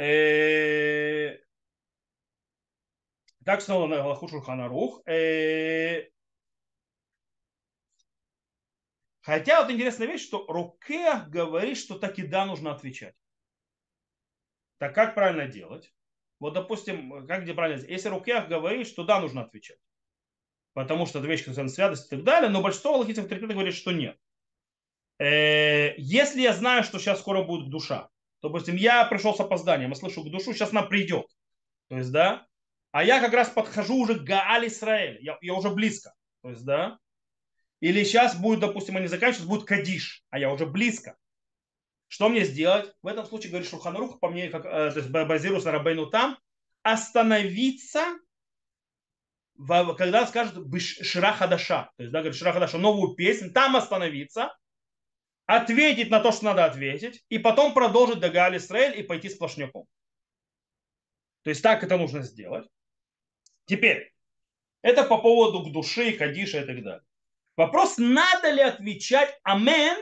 Э, 0.00 1.36
так 3.44 3.60
снова 3.60 3.86
на 3.86 4.02
Аллаху 4.02 4.28
Шурханарух. 4.28 5.02
Э, 5.06 6.08
хотя 9.20 9.60
вот 9.60 9.70
интересная 9.70 10.06
вещь, 10.06 10.24
что 10.24 10.46
Руке 10.46 11.20
говорит, 11.28 11.76
что 11.76 11.98
таки 11.98 12.22
да, 12.22 12.46
нужно 12.46 12.72
отвечать. 12.72 13.14
Так 14.78 14.94
как 14.94 15.14
правильно 15.14 15.46
делать? 15.46 15.92
Вот, 16.38 16.54
допустим, 16.54 17.26
как 17.26 17.42
где 17.42 17.52
правильно 17.52 17.84
Если 17.84 18.08
Рукех 18.08 18.48
говорит, 18.48 18.86
что 18.86 19.04
да, 19.04 19.20
нужно 19.20 19.42
отвечать. 19.42 19.80
Потому 20.72 21.04
что 21.04 21.18
это 21.18 21.28
вещь, 21.28 21.44
которая 21.44 21.68
святость 21.68 22.06
и 22.06 22.16
так 22.16 22.24
далее, 22.24 22.48
но 22.48 22.62
большинство 22.62 22.96
логических 22.96 23.24
авторитетов 23.24 23.54
говорит, 23.54 23.74
что 23.74 23.92
нет. 23.92 24.18
Э, 25.18 25.94
если 25.98 26.40
я 26.40 26.54
знаю, 26.54 26.84
что 26.84 26.98
сейчас 26.98 27.18
скоро 27.18 27.42
будет 27.42 27.68
душа, 27.68 28.08
допустим, 28.42 28.76
я 28.76 29.04
пришел 29.04 29.34
с 29.34 29.40
опозданием, 29.40 29.90
я 29.90 29.96
слышу 29.96 30.22
к 30.22 30.30
душу, 30.30 30.52
сейчас 30.52 30.70
она 30.70 30.82
придет. 30.82 31.26
То 31.88 31.98
есть, 31.98 32.12
да, 32.12 32.46
а 32.92 33.04
я 33.04 33.20
как 33.20 33.32
раз 33.32 33.48
подхожу 33.48 33.96
уже 33.96 34.18
к 34.18 34.22
Гааль 34.22 34.66
Исраэль, 34.66 35.18
я, 35.20 35.38
я 35.40 35.54
уже 35.54 35.70
близко. 35.70 36.14
То 36.42 36.50
есть, 36.50 36.64
да, 36.64 36.98
или 37.80 38.04
сейчас 38.04 38.36
будет, 38.36 38.60
допустим, 38.60 38.96
они 38.96 39.06
заканчивают, 39.06 39.48
будет 39.48 39.64
Кадиш, 39.66 40.24
а 40.30 40.38
я 40.38 40.52
уже 40.52 40.66
близко. 40.66 41.16
Что 42.08 42.28
мне 42.28 42.44
сделать? 42.44 42.92
В 43.02 43.06
этом 43.06 43.24
случае, 43.24 43.50
говорит 43.50 43.68
Шурханарух, 43.68 44.20
по 44.20 44.28
мне, 44.28 44.48
как, 44.48 44.64
э, 44.66 44.90
то 44.90 44.98
есть 44.98 45.08
базируясь 45.10 45.64
на 45.64 45.72
Рабейну 45.72 46.06
там, 46.06 46.38
остановиться, 46.82 48.18
в, 49.54 49.94
когда 49.94 50.26
скажет 50.26 50.54
Шира 50.80 51.32
Хадаша, 51.32 51.90
то 51.96 52.02
есть, 52.02 52.12
да, 52.12 52.20
говорит 52.20 52.36
Шира 52.36 52.52
Хадаша, 52.52 52.78
новую 52.78 53.14
песню, 53.14 53.52
там 53.52 53.76
остановиться, 53.76 54.54
ответить 55.56 56.10
на 56.10 56.20
то, 56.20 56.30
что 56.30 56.44
надо 56.44 56.64
ответить, 56.64 57.24
и 57.28 57.38
потом 57.38 57.74
продолжить 57.74 58.20
Дагаль 58.20 58.56
Исраэль 58.56 59.00
и 59.00 59.02
пойти 59.02 59.28
сплошняком. 59.28 59.86
То 61.42 61.50
есть 61.50 61.62
так 61.62 61.82
это 61.82 61.96
нужно 61.96 62.22
сделать. 62.22 62.68
Теперь, 63.64 64.12
это 64.82 65.02
по 65.04 65.18
поводу 65.18 65.64
к 65.64 65.72
душе, 65.72 66.12
кадиша 66.12 66.60
и 66.60 66.66
так 66.66 66.82
далее. 66.82 67.02
Вопрос, 67.56 67.98
надо 67.98 68.50
ли 68.52 68.62
отвечать 68.62 69.38
«Амен» 69.42 69.96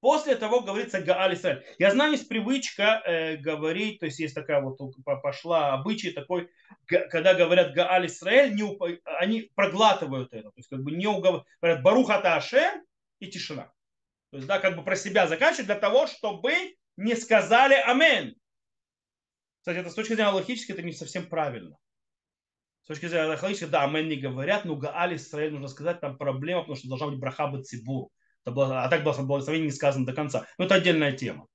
После 0.00 0.36
того 0.36 0.60
говорится 0.60 1.00
Гааль 1.00 1.34
Исраэль. 1.34 1.64
Я 1.78 1.90
знаю, 1.90 2.12
есть 2.12 2.28
привычка 2.28 3.02
э, 3.04 3.36
говорить, 3.38 3.98
то 3.98 4.06
есть 4.06 4.20
есть 4.20 4.34
такая 4.34 4.60
вот 4.60 4.78
пошла 5.22 5.72
обычай 5.72 6.12
такой, 6.12 6.50
когда 6.84 7.34
говорят 7.34 7.74
Гааль 7.74 8.06
Исраэль, 8.06 8.54
не, 8.54 8.62
уп... 8.62 8.82
они 9.04 9.50
проглатывают 9.54 10.32
это, 10.32 10.50
то 10.50 10.58
есть 10.58 10.68
как 10.68 10.82
бы 10.82 10.92
не 10.92 11.06
уговаривают, 11.06 11.46
говорят 11.60 11.82
Баруха 11.82 12.36
Ашем 12.36 12.84
и 13.20 13.26
тишина. 13.26 13.72
То 14.30 14.38
есть, 14.38 14.48
да, 14.48 14.58
как 14.58 14.76
бы 14.76 14.84
про 14.84 14.96
себя 14.96 15.26
заканчивать 15.26 15.66
для 15.66 15.76
того, 15.76 16.06
чтобы 16.06 16.52
не 16.96 17.14
сказали 17.14 17.74
Амен. 17.74 18.34
Кстати, 19.60 19.78
это 19.78 19.90
с 19.90 19.94
точки 19.94 20.14
зрения 20.14 20.30
логически 20.30 20.72
это 20.72 20.82
не 20.82 20.92
совсем 20.92 21.28
правильно. 21.28 21.76
С 22.82 22.86
точки 22.86 23.06
зрения 23.06 23.26
логически, 23.26 23.64
да, 23.64 23.84
Амен 23.84 24.08
не 24.08 24.16
говорят, 24.16 24.64
но 24.64 24.76
Гааль 24.76 25.16
Исраэль 25.16 25.52
нужно 25.52 25.68
сказать, 25.68 26.00
там 26.00 26.16
проблема, 26.18 26.62
потому 26.62 26.76
что 26.76 26.88
должна 26.88 27.08
быть 27.08 27.18
браха 27.18 27.50
Цибур 27.62 28.10
а 28.46 28.88
так 28.88 29.02
благословение 29.02 29.66
не 29.66 29.72
сказано 29.72 30.06
до 30.06 30.12
конца. 30.12 30.46
Но 30.58 30.66
это 30.66 30.76
отдельная 30.76 31.12
тема. 31.12 31.46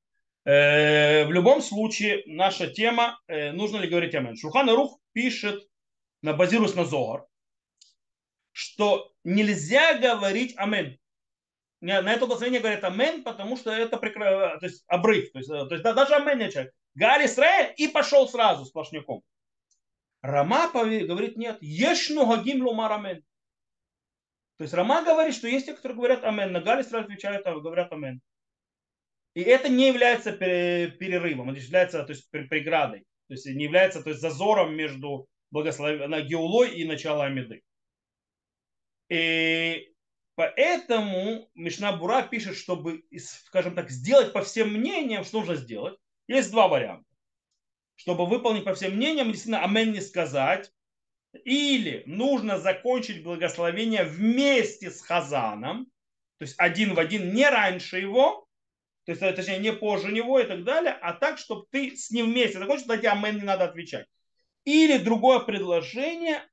Э, 0.44 1.26
в 1.26 1.32
любом 1.32 1.62
случае, 1.62 2.24
наша 2.26 2.68
тема, 2.68 3.20
э, 3.28 3.52
нужно 3.52 3.78
ли 3.78 3.88
говорить 3.88 4.16
Амен. 4.16 4.36
Шухан 4.36 4.70
Рух 4.70 5.00
пишет, 5.14 5.64
базируясь 6.22 6.76
на 6.76 6.86
Зогар, 6.86 7.26
что 8.52 9.12
нельзя 9.24 9.98
говорить 9.98 10.54
Амен. 10.58 10.98
На 11.82 12.14
это 12.14 12.28
благословение 12.28 12.62
говорят 12.62 12.84
амен, 12.84 13.24
потому 13.24 13.58
что 13.58 13.72
это 13.72 13.98
прикры... 13.98 14.24
то 14.24 14.66
есть 14.66 14.84
обрыв. 14.88 15.32
То 15.32 15.40
есть, 15.40 15.50
то 15.50 15.68
есть 15.72 15.84
даже 15.84 16.16
амен 16.16 16.38
не 16.38 16.52
человек. 16.52 16.74
Галь 16.94 17.26
Исраэль 17.26 17.74
и 17.78 17.88
пошел 17.88 18.28
сразу 18.28 18.66
сплошняком. 18.66 19.24
Рама 20.22 20.72
говорит 20.72 21.38
нет. 21.38 21.58
Ешну 21.62 22.28
гагим 22.28 22.64
лумар 22.64 22.92
амен. 22.92 23.24
То 24.58 24.64
есть 24.64 24.74
Рама 24.76 25.04
говорит, 25.04 25.34
что 25.34 25.48
есть 25.48 25.66
те, 25.66 25.74
которые 25.74 25.96
говорят 25.96 26.24
амен. 26.24 26.52
На 26.52 26.62
Галь 26.62 26.82
Исраэль 26.82 27.06
отвечают, 27.06 27.48
а 27.48 27.60
говорят 27.60 27.92
амен. 27.92 28.22
И 29.34 29.42
это 29.42 29.70
не 29.70 29.88
является 29.88 30.34
перерывом, 30.34 31.50
это 31.50 31.60
является 31.60 32.04
то 32.04 32.12
есть, 32.12 32.30
преградой. 32.30 33.06
То 33.28 33.34
есть 33.34 33.46
не 33.48 33.64
является 33.64 34.04
то 34.04 34.10
есть, 34.10 34.22
зазором 34.22 34.76
между 34.76 35.28
благословением 35.52 36.28
Геулой 36.28 36.76
и 36.76 36.86
началом 36.86 37.28
Амиды. 37.28 37.64
И 39.10 39.91
поэтому 40.42 41.48
Мишна 41.54 41.92
Бура 41.92 42.24
пишет, 42.24 42.58
чтобы, 42.58 43.04
скажем 43.20 43.76
так, 43.76 43.92
сделать 43.92 44.34
по 44.34 44.42
всем 44.42 44.74
мнениям, 44.74 45.24
что 45.24 45.42
нужно 45.42 45.56
сделать. 45.56 46.00
Есть 46.28 46.50
два 46.50 46.68
варианта. 46.68 47.06
Чтобы 47.96 48.26
выполнить 48.26 48.64
по 48.64 48.74
всем 48.74 48.96
мнениям, 48.96 49.28
действительно, 49.28 49.64
амен 49.64 49.92
не 49.92 50.02
сказать. 50.02 50.72
Или 51.46 52.02
нужно 52.08 52.58
закончить 52.58 53.24
благословение 53.24 54.04
вместе 54.04 54.90
с 54.90 55.02
Хазаном, 55.02 55.86
то 56.40 56.46
есть 56.46 56.56
один 56.58 56.96
в 56.96 57.00
один, 57.00 57.36
не 57.36 57.48
раньше 57.48 58.00
его, 58.00 58.48
то 59.06 59.12
есть, 59.12 59.22
точнее, 59.22 59.60
не 59.60 59.72
позже 59.72 60.12
него 60.12 60.40
и 60.40 60.48
так 60.48 60.64
далее, 60.64 60.94
а 60.94 61.14
так, 61.14 61.38
чтобы 61.38 61.68
ты 61.70 61.96
с 61.96 62.10
ним 62.10 62.32
вместе 62.32 62.58
закончил, 62.58 62.88
тогда 62.88 63.12
амен 63.12 63.36
не 63.36 63.44
надо 63.44 63.66
отвечать. 63.66 64.08
Или 64.66 64.98
другое 64.98 65.40
предложение, 65.40 66.44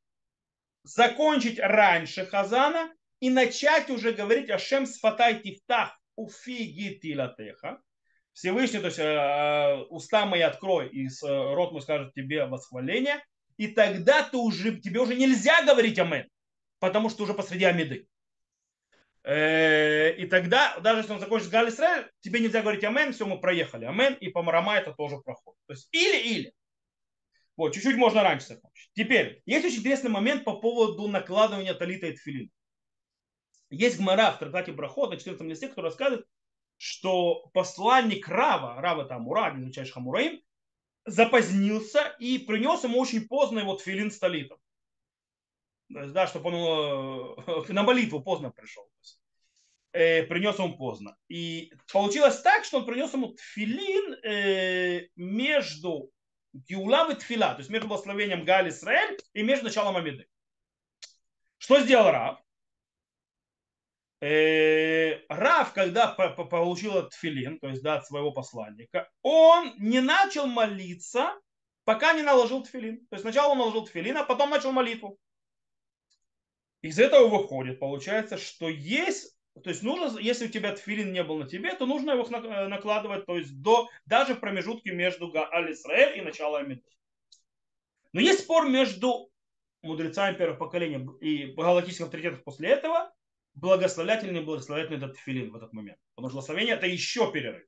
закончить 0.83 1.59
раньше 1.59 2.27
Хазана 2.27 2.93
и 3.21 3.31
начать 3.31 3.91
уже 3.91 4.13
говорить 4.13 4.51
Ашем 4.51 4.87
сфатай 4.87 5.41
тифтах 5.41 5.99
уфиги 6.17 6.99
тилатеха. 7.01 7.81
Всевышний, 8.33 8.79
то 8.79 8.87
есть 8.87 8.99
э, 9.01 9.85
уста 9.91 10.25
мои 10.25 10.43
открой, 10.43 10.89
и 10.89 11.09
с, 11.09 11.25
э, 11.25 11.55
рот 11.55 11.73
мой 11.73 11.83
скажет 11.83 12.15
тебе 12.15 12.47
восхваление, 12.47 13.25
и 13.57 13.67
тогда 13.67 14.23
ты 14.23 14.37
уже, 14.37 14.81
тебе 14.81 15.01
уже 15.01 15.17
нельзя 15.17 15.65
говорить 15.65 15.99
амен, 15.99 16.29
потому 16.79 17.11
что 17.11 17.25
уже 17.25 17.35
посреди 17.35 17.65
Амиды. 17.65 18.07
Э, 19.25 20.13
и 20.13 20.27
тогда, 20.27 20.79
даже 20.79 21.01
если 21.01 21.13
он 21.13 21.21
закончит 21.21 21.51
Галь 21.51 21.73
тебе 22.21 22.39
нельзя 22.39 22.63
говорить 22.63 22.85
амен, 22.85 23.13
все, 23.13 23.27
мы 23.27 23.41
проехали. 23.41 23.85
Амен 23.85 24.15
и 24.15 24.29
по 24.29 24.43
Марама 24.43 24.77
это 24.77 24.93
тоже 24.93 25.19
проход. 25.19 25.57
То 25.67 25.73
есть 25.73 25.89
или-или. 25.91 26.53
Вот, 27.57 27.75
чуть-чуть 27.75 27.97
можно 27.97 28.23
раньше 28.23 28.47
закончить. 28.47 28.91
Теперь, 28.95 29.43
есть 29.45 29.67
очень 29.67 29.81
интересный 29.81 30.11
момент 30.11 30.45
по 30.45 30.61
поводу 30.61 31.09
накладывания 31.09 31.75
талита 31.75 32.07
и 32.07 32.13
тфилин. 32.13 32.51
Есть 33.71 33.99
гмара 33.99 34.33
в 34.33 34.39
трактате 34.39 34.73
Брахот 34.73 35.11
на 35.11 35.17
14 35.17 35.47
листе, 35.47 35.69
который 35.69 35.87
рассказывает, 35.87 36.27
что 36.79 37.51
посланник 37.53 38.29
Рава, 38.29 38.81
Рава 38.81 39.05
там 39.05 39.23
Мура, 39.23 39.55
изучаешь 39.59 39.93
Хамураим, 39.93 40.41
запозднился 41.05 42.15
и 42.19 42.39
принес 42.39 42.85
ему 42.85 42.99
очень 42.99 43.27
поздно 43.27 43.61
его 43.61 43.77
тфилин 43.77 44.11
с 44.11 44.19
талитом. 44.19 44.59
То 45.93 46.01
есть, 46.01 46.13
да, 46.13 46.27
чтобы 46.27 46.51
он 46.51 47.65
э, 47.69 47.73
на 47.73 47.83
молитву 47.83 48.23
поздно 48.23 48.51
пришел. 48.51 48.89
Э, 49.93 50.23
принес 50.25 50.59
ему 50.59 50.77
поздно. 50.77 51.17
И 51.29 51.73
получилось 51.93 52.41
так, 52.41 52.65
что 52.65 52.79
он 52.79 52.87
принес 52.87 53.13
ему 53.13 53.35
тфилин 53.35 54.15
э, 54.23 55.09
между 55.17 56.11
Геула 56.53 57.11
и 57.11 57.15
Тфила, 57.15 57.53
то 57.55 57.59
есть 57.59 57.71
между 57.71 57.89
благословением 57.89 58.45
Галь 58.45 58.69
Исраэль 58.69 59.19
и 59.33 59.43
между 59.43 59.67
началом 59.67 59.97
Амиды. 59.97 60.27
Что 61.59 61.81
сделал 61.81 62.11
Рав? 62.11 62.41
Э, 64.21 65.21
Рав, 65.29 65.73
когда 65.75 66.09
получил 66.09 67.09
тфилин, 67.09 67.61
то 67.61 67.69
есть 67.69 67.83
да, 67.83 67.97
от 67.97 68.07
своего 68.07 68.33
посланника, 68.33 69.09
он 69.23 69.75
не 69.79 70.01
начал 70.01 70.47
молиться, 70.47 71.35
пока 71.85 72.13
не 72.15 72.23
наложил 72.23 72.65
тфилин. 72.65 73.07
То 73.07 73.15
есть 73.15 73.23
сначала 73.23 73.53
он 73.53 73.59
наложил 73.59 73.85
тфилин, 73.85 74.17
а 74.17 74.25
потом 74.25 74.51
начал 74.51 74.73
молитву. 74.73 75.19
Из 76.83 76.99
этого 76.99 77.29
выходит, 77.29 77.79
получается, 77.79 78.39
что 78.39 78.69
есть 78.69 79.35
то 79.63 79.71
есть 79.71 79.83
нужно, 79.83 80.19
если 80.21 80.47
у 80.47 80.51
тебя 80.51 80.73
тфилин 80.73 81.13
не 81.13 81.23
был 81.25 81.39
на 81.39 81.49
тебе, 81.49 81.75
то 81.75 81.85
нужно 81.85 82.13
его 82.13 82.25
э, 82.25 82.69
накладывать, 82.69 83.27
то 83.27 83.37
есть 83.37 83.61
до, 83.61 83.89
даже 84.07 84.35
в 84.35 84.41
промежутке 84.41 84.93
между 84.93 85.33
Аль-Исраэль 85.35 86.19
и 86.19 86.23
началом 86.23 86.63
Амиды. 86.63 86.85
Но 88.13 88.21
есть 88.21 88.41
спор 88.41 88.69
между 88.69 89.31
мудрецами 89.83 90.37
первого 90.37 90.57
поколения 90.57 91.07
и 91.21 91.47
галактических 91.55 92.07
авторитетов 92.07 92.45
после 92.45 92.69
этого, 92.69 93.13
благословлять 93.61 94.23
на 94.23 94.95
этот 94.95 95.17
тфилин 95.17 95.51
в 95.51 95.57
этот 95.57 95.73
момент. 95.73 95.99
Потому 96.15 96.31
что 96.31 96.37
благословение 96.37 96.75
это 96.75 96.87
еще 96.87 97.31
перерыв. 97.33 97.65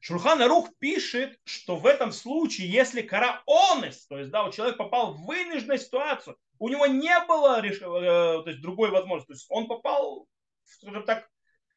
Шурхан 0.00 0.42
Рух 0.46 0.70
пишет, 0.78 1.38
что 1.44 1.76
в 1.76 1.86
этом 1.86 2.12
случае, 2.12 2.70
если 2.70 3.02
кара 3.02 3.42
онес, 3.46 4.06
то 4.06 4.18
есть 4.18 4.30
да, 4.30 4.44
у 4.44 4.52
человека 4.52 4.78
попал 4.78 5.14
в 5.14 5.26
вынужденную 5.26 5.78
ситуацию, 5.78 6.36
у 6.58 6.68
него 6.68 6.86
не 6.86 7.18
было 7.26 7.60
реш... 7.60 7.78
Э, 7.78 8.42
то 8.42 8.44
есть, 8.46 8.60
другой 8.60 8.90
возможности. 8.90 9.28
То 9.28 9.34
есть 9.34 9.46
он 9.48 9.66
попал, 9.66 10.28
скажем 10.64 11.04
так, 11.04 11.28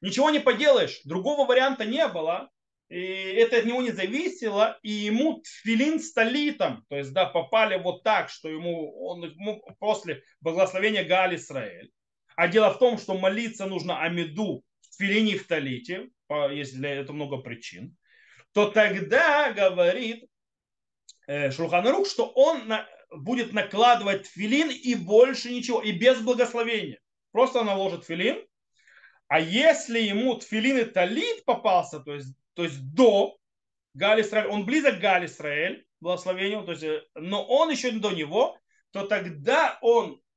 ничего 0.01 0.29
не 0.29 0.39
поделаешь, 0.39 1.01
другого 1.03 1.47
варианта 1.47 1.85
не 1.85 2.07
было. 2.07 2.49
И 2.89 2.99
это 2.99 3.57
от 3.57 3.65
него 3.65 3.81
не 3.81 3.91
зависело, 3.91 4.77
и 4.83 4.91
ему 4.91 5.41
тфилин 5.41 6.01
с 6.01 6.11
талитом, 6.11 6.85
то 6.89 6.97
есть, 6.97 7.13
да, 7.13 7.25
попали 7.25 7.81
вот 7.81 8.03
так, 8.03 8.29
что 8.29 8.49
ему, 8.49 9.07
он, 9.07 9.23
ему 9.23 9.63
после 9.79 10.23
благословения 10.41 11.05
Гаали 11.05 11.37
Исраэль. 11.37 11.89
А 12.41 12.47
дело 12.47 12.73
в 12.73 12.79
том, 12.79 12.97
что 12.97 13.13
молиться 13.13 13.67
нужно 13.67 14.01
Амиду 14.01 14.63
в 14.79 14.95
тфилине 14.95 15.33
и 15.33 15.37
в 15.37 15.45
талите, 15.45 16.09
есть 16.49 16.75
для 16.75 16.95
этого 16.95 17.15
много 17.15 17.37
причин, 17.37 17.95
то 18.51 18.71
тогда 18.71 19.51
говорит 19.51 20.25
э, 21.27 21.51
Шулханарук, 21.51 22.07
что 22.07 22.25
он 22.25 22.73
будет 23.11 23.53
накладывать 23.53 24.25
филин 24.25 24.71
и 24.71 24.95
больше 24.95 25.53
ничего, 25.53 25.83
и 25.83 25.91
без 25.91 26.19
благословения. 26.19 26.99
Просто 27.31 27.63
наложит 27.63 28.05
филин. 28.05 28.43
А 29.27 29.39
если 29.39 29.99
ему 29.99 30.33
тфилин 30.33 30.79
и 30.79 30.85
талит 30.85 31.45
попался, 31.45 31.99
то 31.99 32.15
есть, 32.15 32.35
то 32.55 32.63
есть 32.63 32.91
до 32.95 33.37
Галь 33.93 34.21
Исраэль, 34.21 34.47
он 34.47 34.65
близок 34.65 34.97
к 34.97 34.99
Галь 34.99 35.27
Исраэль, 35.27 35.85
благословению, 35.99 36.63
то 36.63 36.71
есть, 36.71 37.05
но 37.13 37.45
он 37.45 37.69
еще 37.69 37.91
до 37.91 38.09
него, 38.09 38.57
то 38.89 39.05
тогда 39.05 39.77
он 39.83 40.13
э, 40.13 40.30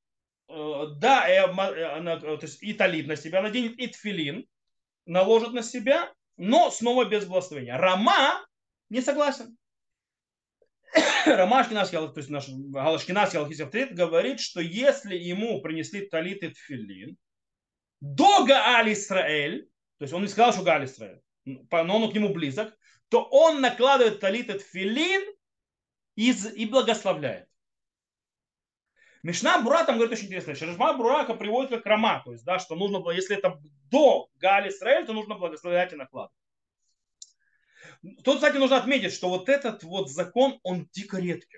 да, 0.48 1.28
и, 1.28 1.36
э, 1.36 2.20
то 2.20 2.38
есть 2.42 2.62
и 2.62 2.74
талит 2.74 3.06
на 3.06 3.16
себя 3.16 3.42
наденет, 3.42 3.78
и 3.78 3.86
тфилин 3.86 4.46
наложит 5.06 5.52
на 5.52 5.62
себя, 5.62 6.12
но 6.36 6.70
снова 6.70 7.04
без 7.04 7.24
благословения. 7.24 7.76
Рама 7.76 8.46
не 8.90 9.00
согласен. 9.00 9.56
Рамашкинасский, 11.26 11.98
то 11.98 12.12
есть 12.16 12.30
наш 12.30 12.48
Галашкинасский 12.48 13.38
Алхисев 13.38 13.70
говорит, 13.92 14.40
что 14.40 14.60
если 14.60 15.16
ему 15.16 15.60
принесли 15.60 16.06
талит 16.06 16.42
и 16.42 16.50
тфилин 16.50 17.16
до 18.00 18.44
Гааль 18.44 18.92
Исраэль, 18.92 19.68
то 19.98 20.04
есть 20.04 20.12
он 20.12 20.22
не 20.22 20.28
сказал, 20.28 20.52
что 20.52 20.62
Гааль 20.62 20.84
Исраэль, 20.84 21.20
но 21.44 21.96
он 21.96 22.10
к 22.10 22.14
нему 22.14 22.32
близок, 22.32 22.76
то 23.08 23.24
он 23.24 23.60
накладывает 23.60 24.20
талит 24.20 24.48
и 24.50 24.58
тфилин 24.58 25.34
и 26.16 26.66
благословляет. 26.66 27.48
Мишна 29.24 29.58
Бура 29.62 29.84
там 29.84 29.96
говорит 29.96 30.12
очень 30.12 30.26
интересно. 30.26 30.54
Шершма 30.54 30.92
Бурака 30.92 31.32
приводит 31.32 31.70
как 31.70 31.86
Рама, 31.86 32.20
то 32.22 32.32
есть, 32.32 32.44
да, 32.44 32.58
что 32.58 32.76
нужно 32.76 33.00
было, 33.00 33.10
если 33.10 33.34
это 33.34 33.58
до 33.90 34.28
Гаали 34.34 34.68
Исраэль, 34.68 35.06
то 35.06 35.14
нужно 35.14 35.36
благословлять 35.36 35.94
и 35.94 35.96
накладывать. 35.96 36.38
Тут, 38.22 38.34
кстати, 38.34 38.58
нужно 38.58 38.76
отметить, 38.76 39.14
что 39.14 39.30
вот 39.30 39.48
этот 39.48 39.82
вот 39.82 40.10
закон, 40.10 40.60
он 40.62 40.88
дико 40.92 41.16
редкий. 41.16 41.56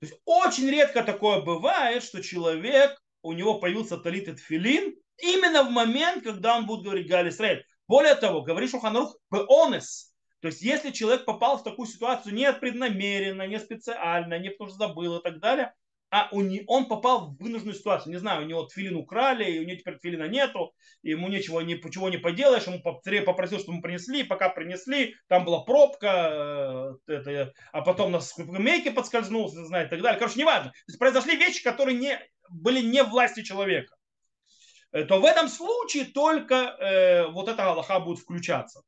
То 0.00 0.06
есть 0.06 0.20
очень 0.26 0.68
редко 0.68 1.02
такое 1.02 1.40
бывает, 1.40 2.02
что 2.02 2.22
человек, 2.22 3.02
у 3.22 3.32
него 3.32 3.58
появился 3.58 3.96
талит 3.96 4.28
и 4.28 4.34
тфилин 4.34 4.94
именно 5.16 5.62
в 5.62 5.70
момент, 5.70 6.24
когда 6.24 6.58
он 6.58 6.66
будет 6.66 6.84
говорить 6.84 7.08
Галь 7.08 7.30
Исраэль. 7.30 7.64
Более 7.88 8.16
того, 8.16 8.42
говорит 8.42 8.70
Шуханарух, 8.70 9.16
беонес. 9.30 10.12
То 10.40 10.48
есть, 10.48 10.60
если 10.60 10.90
человек 10.90 11.24
попал 11.24 11.56
в 11.56 11.62
такую 11.62 11.86
ситуацию 11.86 12.34
не 12.34 12.52
преднамеренно, 12.52 13.46
не 13.46 13.58
специально, 13.58 14.38
не 14.38 14.50
потому 14.50 14.68
что 14.68 14.78
забыл 14.78 15.16
и 15.16 15.22
так 15.22 15.40
далее, 15.40 15.72
а 16.12 16.28
он 16.30 16.86
попал 16.88 17.30
в 17.30 17.42
вынужденную 17.42 17.74
ситуацию. 17.74 18.12
Не 18.12 18.18
знаю, 18.18 18.42
у 18.42 18.46
него 18.46 18.64
тфилин 18.64 18.96
украли, 18.96 19.50
и 19.50 19.58
у 19.58 19.64
него 19.64 19.78
теперь 19.78 19.96
тфилина 19.96 20.28
нету, 20.28 20.74
ему 21.02 21.28
ничего 21.28 21.62
ничего 21.62 22.10
не 22.10 22.18
поделаешь, 22.18 22.66
ему 22.66 22.82
попросил, 22.82 23.58
чтобы 23.58 23.72
ему 23.72 23.82
принесли, 23.82 24.22
пока 24.22 24.50
принесли, 24.50 25.16
там 25.28 25.46
была 25.46 25.64
пробка, 25.64 26.98
э, 27.08 27.12
это, 27.14 27.54
а 27.72 27.80
потом 27.80 28.12
на 28.12 28.20
скамейке 28.20 28.90
подскользнулся, 28.90 29.64
знает, 29.64 29.86
и 29.86 29.90
так 29.90 30.02
далее. 30.02 30.18
Короче, 30.18 30.38
неважно. 30.38 30.70
То 30.70 30.76
есть 30.88 30.98
произошли 30.98 31.34
вещи, 31.34 31.64
которые 31.64 31.96
не, 31.96 32.20
были 32.50 32.82
не 32.82 33.02
власти 33.04 33.42
человека. 33.42 33.96
Э, 34.92 35.04
то 35.04 35.18
в 35.18 35.24
этом 35.24 35.48
случае 35.48 36.04
только 36.04 36.54
э, 36.54 37.26
вот 37.28 37.48
эта 37.48 37.70
Аллаха 37.70 38.00
будет 38.00 38.18
включаться. 38.18 38.82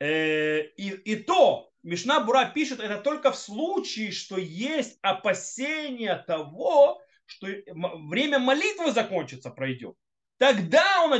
Э, 0.00 0.64
и, 0.76 0.90
и 0.90 1.16
то, 1.16 1.67
Мишна 1.82 2.20
Бура 2.20 2.50
пишет 2.52 2.80
это 2.80 3.00
только 3.00 3.32
в 3.32 3.36
случае, 3.36 4.10
что 4.10 4.36
есть 4.36 4.98
опасение 5.02 6.16
того, 6.16 7.00
что 7.24 7.46
время 8.08 8.38
молитвы 8.38 8.92
закончится, 8.92 9.50
пройдет. 9.50 9.96
тогда 10.38 11.04
он 11.04 11.10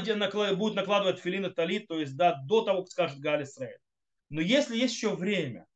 будет 0.56 0.74
накладывать 0.74 1.20
филин 1.20 1.46
и 1.46 1.50
талит, 1.50 1.86
то 1.86 2.00
есть 2.00 2.16
да, 2.16 2.34
до 2.46 2.62
того, 2.62 2.82
как 2.82 2.90
скажет 2.90 3.18
Гали 3.18 3.44
Исраэль. 3.44 3.78
Но 4.30 4.40
если 4.40 4.76
есть 4.76 4.94
еще 4.94 5.14
время 5.14 5.66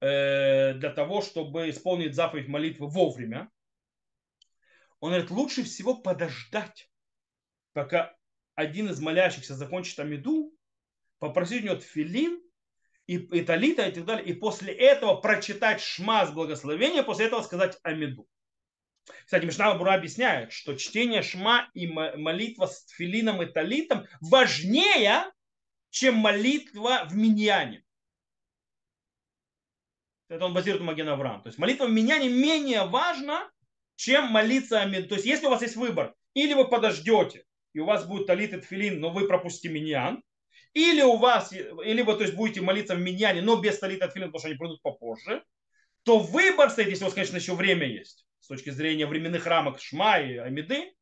э, 0.00 0.74
для 0.74 0.90
того, 0.90 1.22
чтобы 1.22 1.70
исполнить 1.70 2.14
заповедь 2.14 2.48
молитвы 2.48 2.88
вовремя, 2.88 3.50
он 4.98 5.10
говорит, 5.10 5.30
лучше 5.30 5.62
всего 5.64 5.94
подождать, 5.94 6.90
пока 7.72 8.14
один 8.54 8.90
из 8.90 9.00
молящихся 9.00 9.54
закончит 9.54 9.98
Амиду, 9.98 10.52
попросить 11.18 11.62
у 11.62 11.66
него 11.66 11.80
филин 11.80 12.42
и, 13.10 13.16
и 13.16 13.42
талита 13.42 13.88
и 13.88 13.90
так 13.90 14.04
далее, 14.04 14.24
и 14.24 14.32
после 14.32 14.72
этого 14.72 15.16
прочитать 15.16 15.80
шма 15.80 16.26
с 16.26 16.30
благословения, 16.30 17.02
после 17.02 17.26
этого 17.26 17.42
сказать 17.42 17.76
Амиду. 17.82 18.28
Кстати, 19.24 19.44
Мишна 19.44 19.74
Бура 19.74 19.94
объясняет, 19.94 20.52
что 20.52 20.76
чтение 20.76 21.22
шма 21.22 21.68
и 21.74 21.88
молитва 21.88 22.66
с 22.66 22.88
филином 22.90 23.42
и 23.42 23.46
талитом 23.46 24.06
важнее, 24.20 25.24
чем 25.90 26.18
молитва 26.18 27.08
в 27.10 27.16
миньяне. 27.16 27.84
Это 30.28 30.44
он 30.44 30.54
базирует 30.54 30.84
Маген 30.84 31.08
Авраам. 31.08 31.42
То 31.42 31.48
есть 31.48 31.58
молитва 31.58 31.86
в 31.86 31.90
миньяне 31.90 32.28
менее 32.28 32.86
важна, 32.86 33.50
чем 33.96 34.26
молиться. 34.26 34.88
То 35.08 35.16
есть 35.16 35.26
если 35.26 35.46
у 35.46 35.50
вас 35.50 35.62
есть 35.62 35.74
выбор, 35.74 36.14
или 36.34 36.54
вы 36.54 36.68
подождете, 36.68 37.44
и 37.72 37.80
у 37.80 37.86
вас 37.86 38.06
будет 38.06 38.28
талит 38.28 38.52
и 38.52 38.60
тфилин, 38.60 39.00
но 39.00 39.10
вы 39.10 39.26
пропустите 39.26 39.68
миньян, 39.68 40.22
или 40.74 41.02
у 41.02 41.16
вас, 41.16 41.52
или 41.52 42.02
вы 42.02 42.14
то 42.14 42.22
есть, 42.22 42.34
будете 42.34 42.60
молиться 42.60 42.94
в 42.94 43.00
миньяне, 43.00 43.42
но 43.42 43.60
без 43.60 43.78
талита 43.78 44.08
тфилин, 44.08 44.28
потому 44.28 44.38
что 44.40 44.48
они 44.48 44.58
придут 44.58 44.82
попозже, 44.82 45.44
то 46.04 46.18
выбор 46.18 46.70
стоит, 46.70 46.88
если 46.88 47.04
у 47.04 47.06
вас, 47.06 47.14
конечно, 47.14 47.36
еще 47.36 47.54
время 47.54 47.86
есть, 47.86 48.26
с 48.40 48.46
точки 48.46 48.70
зрения 48.70 49.06
временных 49.06 49.46
рамок 49.46 49.80
Шма 49.80 50.20
и 50.20 50.36
Амиды, 50.36 50.94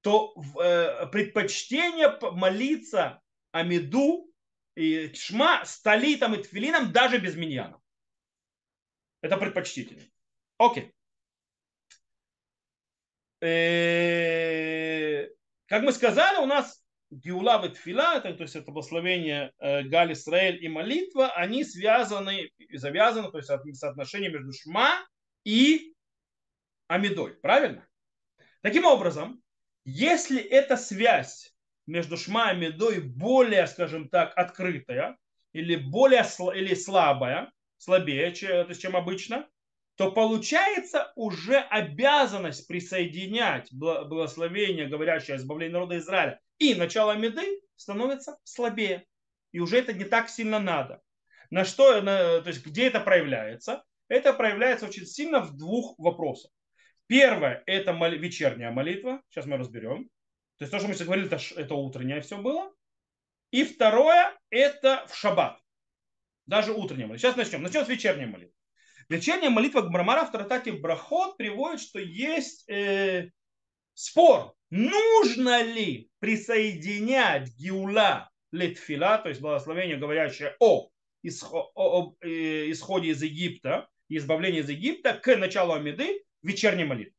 то 0.00 0.34
э, 0.60 1.06
предпочтение 1.06 2.18
молиться 2.32 3.20
Амиду 3.52 4.30
и 4.74 5.12
Шма 5.14 5.64
с 5.64 5.80
талитом 5.80 6.34
и 6.34 6.42
тфилином 6.42 6.92
даже 6.92 7.18
без 7.18 7.36
миньяна. 7.36 7.80
Это 9.20 9.36
предпочтительно. 9.36 10.02
Окей. 10.56 10.92
Э, 13.42 15.28
как 15.66 15.82
мы 15.82 15.92
сказали, 15.92 16.38
у 16.38 16.46
нас 16.46 16.79
Гиула 17.10 17.64
и 17.66 17.70
Тфила, 17.70 18.20
то 18.20 18.28
есть 18.28 18.54
это 18.54 18.70
благословение 18.70 19.52
э, 19.58 19.82
Исраэль 19.82 20.64
и 20.64 20.68
молитва, 20.68 21.30
они 21.32 21.64
связаны, 21.64 22.50
завязаны, 22.72 23.30
то 23.30 23.38
есть 23.38 23.50
соотношение 23.78 24.30
между 24.30 24.52
Шма 24.52 24.92
и 25.44 25.94
Амидой. 26.86 27.34
Правильно? 27.34 27.86
Таким 28.62 28.84
образом, 28.84 29.42
если 29.84 30.40
эта 30.40 30.76
связь 30.76 31.52
между 31.86 32.16
Шма 32.16 32.48
и 32.48 32.50
Амидой 32.50 33.00
более, 33.00 33.66
скажем 33.66 34.08
так, 34.08 34.32
открытая 34.36 35.16
или 35.52 35.76
более 35.76 36.24
или 36.54 36.74
слабая, 36.74 37.50
слабее, 37.76 38.32
чем 38.32 38.96
обычно, 38.96 39.48
то 39.96 40.12
получается 40.12 41.12
уже 41.16 41.58
обязанность 41.58 42.68
присоединять 42.68 43.68
благословение, 43.72 44.86
говорящее 44.86 45.34
о 45.34 45.38
избавлении 45.38 45.72
народа 45.72 45.98
Израиля, 45.98 46.40
и 46.60 46.74
начало 46.74 47.16
Меды 47.16 47.60
становится 47.74 48.38
слабее. 48.44 49.06
И 49.50 49.58
уже 49.58 49.78
это 49.78 49.92
не 49.92 50.04
так 50.04 50.28
сильно 50.28 50.60
надо. 50.60 51.00
На 51.50 51.64
что, 51.64 52.00
на, 52.00 52.40
то 52.40 52.48
есть 52.48 52.64
где 52.64 52.86
это 52.86 53.00
проявляется? 53.00 53.82
Это 54.06 54.32
проявляется 54.32 54.86
очень 54.86 55.06
сильно 55.06 55.40
в 55.40 55.56
двух 55.56 55.98
вопросах. 55.98 56.52
Первое– 57.08 57.64
это 57.66 57.92
мол, 57.92 58.10
вечерняя 58.10 58.70
молитва. 58.70 59.20
Сейчас 59.30 59.46
мы 59.46 59.56
разберем. 59.56 60.04
То 60.58 60.64
есть 60.64 60.70
то, 60.70 60.78
что 60.78 60.86
мы 60.86 60.94
сейчас 60.94 61.06
говорили, 61.06 61.26
это, 61.26 61.40
это 61.56 61.74
утреннее 61.74 62.20
все 62.20 62.38
было. 62.38 62.72
И 63.50 63.64
второе– 63.64 64.38
это 64.50 65.06
в 65.08 65.16
шаббат. 65.16 65.58
Даже 66.46 66.72
утренняя 66.72 67.08
молитва. 67.08 67.28
Сейчас 67.28 67.36
начнем. 67.36 67.62
Начнем 67.62 67.84
с 67.84 67.88
вечерней 67.88 68.26
молитвы. 68.26 68.54
Вечерняя 69.08 69.50
молитва 69.50 69.80
Гмармара 69.80 70.24
в 70.24 70.30
Таратате 70.30 70.72
Брахот 70.72 71.36
приводит, 71.36 71.80
что 71.80 71.98
есть 71.98 72.68
э, 72.68 73.30
спор, 73.94 74.54
нужно 74.70 75.62
ли 75.62 76.10
присоединять 76.18 77.50
Гиула 77.56 78.30
Летфила, 78.52 79.18
то 79.18 79.28
есть 79.28 79.40
благословение, 79.40 79.96
говорящее 79.96 80.56
о, 80.58 80.90
э, 81.22 81.28
исходе 81.28 83.08
из 83.08 83.22
Египта, 83.22 83.88
избавлении 84.08 84.60
из 84.60 84.68
Египта, 84.68 85.14
к 85.14 85.36
началу 85.36 85.74
Амиды, 85.74 86.24
вечерней 86.42 86.84
молитвы. 86.84 87.14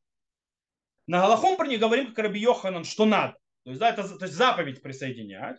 На 1.06 1.20
Галахом 1.20 1.56
про 1.56 1.66
не 1.66 1.78
говорим, 1.78 2.08
как 2.08 2.18
Раби 2.18 2.40
Йоханан, 2.40 2.84
что 2.84 3.06
надо. 3.06 3.36
То 3.64 3.70
есть, 3.70 3.80
да, 3.80 3.90
это 3.90 4.08
то 4.08 4.24
есть 4.24 4.36
заповедь 4.36 4.82
присоединять. 4.82 5.58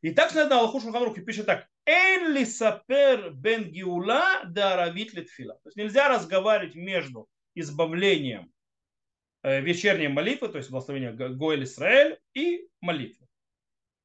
И 0.00 0.10
так 0.10 0.34
на 0.34 0.58
Аллаху 0.58 0.80
Шуханрух 0.80 1.14
пишет 1.24 1.46
так. 1.46 1.68
Эн 1.86 2.32
ли 2.32 2.44
сапер 2.44 3.30
бен 3.30 3.70
гиула 3.70 4.42
да 4.44 4.74
аравит 4.74 5.12
литфила. 5.14 5.54
То 5.54 5.68
есть 5.68 5.76
нельзя 5.76 6.08
разговаривать 6.08 6.74
между 6.74 7.28
избавлением 7.54 8.52
э, 9.42 9.60
вечерней 9.60 10.08
молитвы, 10.08 10.48
то 10.48 10.58
есть 10.58 10.70
благословение 10.70 11.12
Гоэль 11.12 11.64
Исраэль 11.64 12.18
и 12.34 12.68
молитвы. 12.80 13.26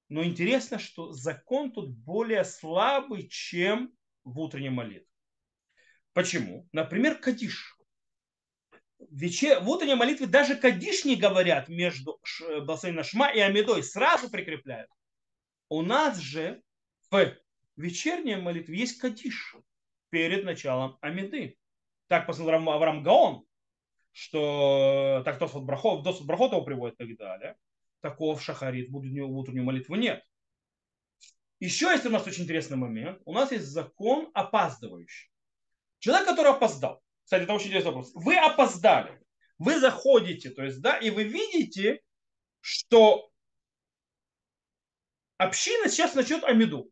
Но 0.09 0.23
интересно, 0.23 0.79
что 0.79 1.11
закон 1.11 1.71
тут 1.71 1.89
более 1.89 2.45
слабый, 2.45 3.27
чем 3.27 3.91
в 4.23 4.39
утренней 4.39 4.69
молитве. 4.69 5.07
Почему? 6.13 6.67
Например, 6.71 7.19
Кадиш. 7.19 7.77
Вечер... 9.11 9.59
В 9.59 9.69
утренней 9.69 9.95
молитве 9.95 10.25
даже 10.25 10.55
Кадиш 10.55 11.05
не 11.05 11.15
говорят 11.15 11.67
между 11.67 12.19
благословением 12.39 13.03
Шма 13.03 13.29
и 13.31 13.39
Амидой, 13.39 13.83
сразу 13.83 14.29
прикрепляют. 14.29 14.89
У 15.69 15.81
нас 15.81 16.17
же 16.17 16.61
в 17.11 17.35
вечерней 17.75 18.35
молитве 18.37 18.77
есть 18.77 18.99
кадиш 18.99 19.55
перед 20.09 20.43
началом 20.45 20.97
Амиды. 21.01 21.57
Так 22.07 22.25
посмотрел 22.25 22.69
Авраам 22.69 23.03
Гаон, 23.03 23.45
что 24.17 25.21
так 25.25 25.37
Тосфот 25.37 25.63
Брахот, 25.63 26.03
Тосфот 26.03 26.25
Брахот 26.25 26.51
его 26.51 26.63
приводит 26.63 26.99
и 26.99 27.05
так 27.05 27.17
далее. 27.17 27.55
Такого 28.01 28.35
в 28.35 28.41
Шахарит 28.41 28.89
в 28.89 28.95
утреннюю 28.95 29.63
молитву 29.63 29.93
нет. 29.93 30.23
Еще 31.59 31.85
есть 31.85 32.03
у 32.07 32.09
нас 32.09 32.25
очень 32.25 32.45
интересный 32.45 32.77
момент. 32.77 33.21
У 33.25 33.33
нас 33.33 33.51
есть 33.51 33.65
закон 33.65 34.31
опаздывающий. 34.33 35.29
Человек, 35.99 36.27
который 36.27 36.51
опоздал. 36.51 36.99
Кстати, 37.25 37.43
это 37.43 37.53
очень 37.53 37.67
интересный 37.67 37.91
вопрос. 37.91 38.11
Вы 38.15 38.35
опоздали. 38.37 39.21
Вы 39.59 39.79
заходите, 39.79 40.49
то 40.49 40.63
есть, 40.63 40.81
да, 40.81 40.97
и 40.97 41.11
вы 41.11 41.23
видите, 41.23 42.01
что 42.59 43.29
община 45.37 45.89
сейчас 45.89 46.15
начнет 46.15 46.43
Амиду. 46.43 46.91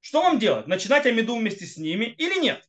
Что 0.00 0.20
вам 0.20 0.38
делать? 0.38 0.66
Начинать 0.66 1.06
Амиду 1.06 1.36
вместе 1.36 1.64
с 1.64 1.78
ними 1.78 2.04
или 2.04 2.38
нет? 2.40 2.68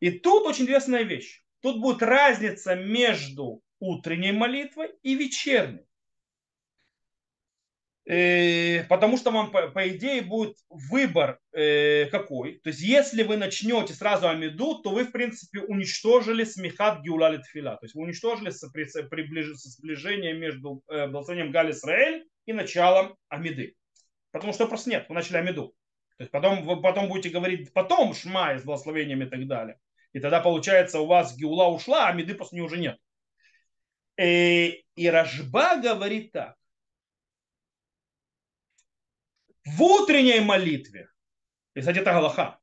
И 0.00 0.10
тут 0.10 0.44
очень 0.44 0.64
интересная 0.64 1.04
вещь. 1.04 1.41
Тут 1.62 1.80
будет 1.80 2.02
разница 2.02 2.74
между 2.74 3.62
утренней 3.78 4.32
молитвой 4.32 4.90
и 5.02 5.14
вечерней. 5.14 5.86
Э, 8.04 8.82
потому 8.84 9.16
что 9.16 9.30
вам, 9.30 9.52
по, 9.52 9.88
идее, 9.88 10.22
будет 10.22 10.56
выбор 10.68 11.38
э, 11.52 12.06
какой. 12.06 12.58
То 12.58 12.70
есть, 12.70 12.80
если 12.80 13.22
вы 13.22 13.36
начнете 13.36 13.94
сразу 13.94 14.28
Амиду, 14.28 14.82
то 14.82 14.90
вы, 14.90 15.04
в 15.04 15.12
принципе, 15.12 15.60
уничтожили 15.60 16.42
смехат 16.42 17.02
Геула 17.02 17.38
Тфила. 17.38 17.76
То 17.76 17.84
есть, 17.84 17.94
вы 17.94 18.02
уничтожили 18.02 18.50
сближение 18.50 20.34
между 20.34 20.82
э, 20.88 21.06
благословением 21.06 21.52
Гали 21.52 21.70
Исраэль 21.70 22.26
и 22.46 22.52
началом 22.52 23.16
Амиды. 23.28 23.76
Потому 24.32 24.52
что 24.52 24.66
просто 24.66 24.90
нет, 24.90 25.06
вы 25.08 25.14
начали 25.14 25.36
Амиду. 25.36 25.74
То 26.18 26.24
есть 26.24 26.32
потом, 26.32 26.64
вы 26.64 26.80
потом 26.80 27.08
будете 27.08 27.30
говорить 27.30 27.72
потом 27.72 28.14
Шма 28.14 28.58
с 28.58 28.64
благословениями 28.64 29.24
и 29.24 29.28
так 29.28 29.46
далее. 29.46 29.78
И 30.12 30.20
тогда 30.20 30.40
получается 30.40 31.00
у 31.00 31.06
вас 31.06 31.36
Геула 31.36 31.68
ушла, 31.68 32.08
а 32.08 32.12
Меды 32.12 32.34
после 32.34 32.56
нее 32.56 32.66
уже 32.66 32.78
нет. 32.78 32.98
И, 34.18 34.22
э, 34.22 34.82
и 34.94 35.08
Рожба 35.08 35.76
говорит 35.80 36.32
так. 36.32 36.56
В 39.64 39.80
утренней 39.82 40.40
молитве, 40.40 41.08
и, 41.74 41.80
кстати, 41.80 41.98
это 41.98 42.12
Галаха, 42.12 42.60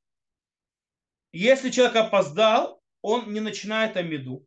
если 1.31 1.69
человек 1.69 1.95
опоздал, 1.95 2.81
он 3.01 3.31
не 3.33 3.39
начинает 3.39 3.95
Амиду. 3.97 4.45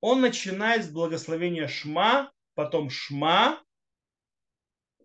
Он 0.00 0.20
начинает 0.20 0.84
с 0.84 0.88
благословения 0.88 1.66
Шма, 1.66 2.32
потом 2.54 2.90
Шма, 2.90 3.62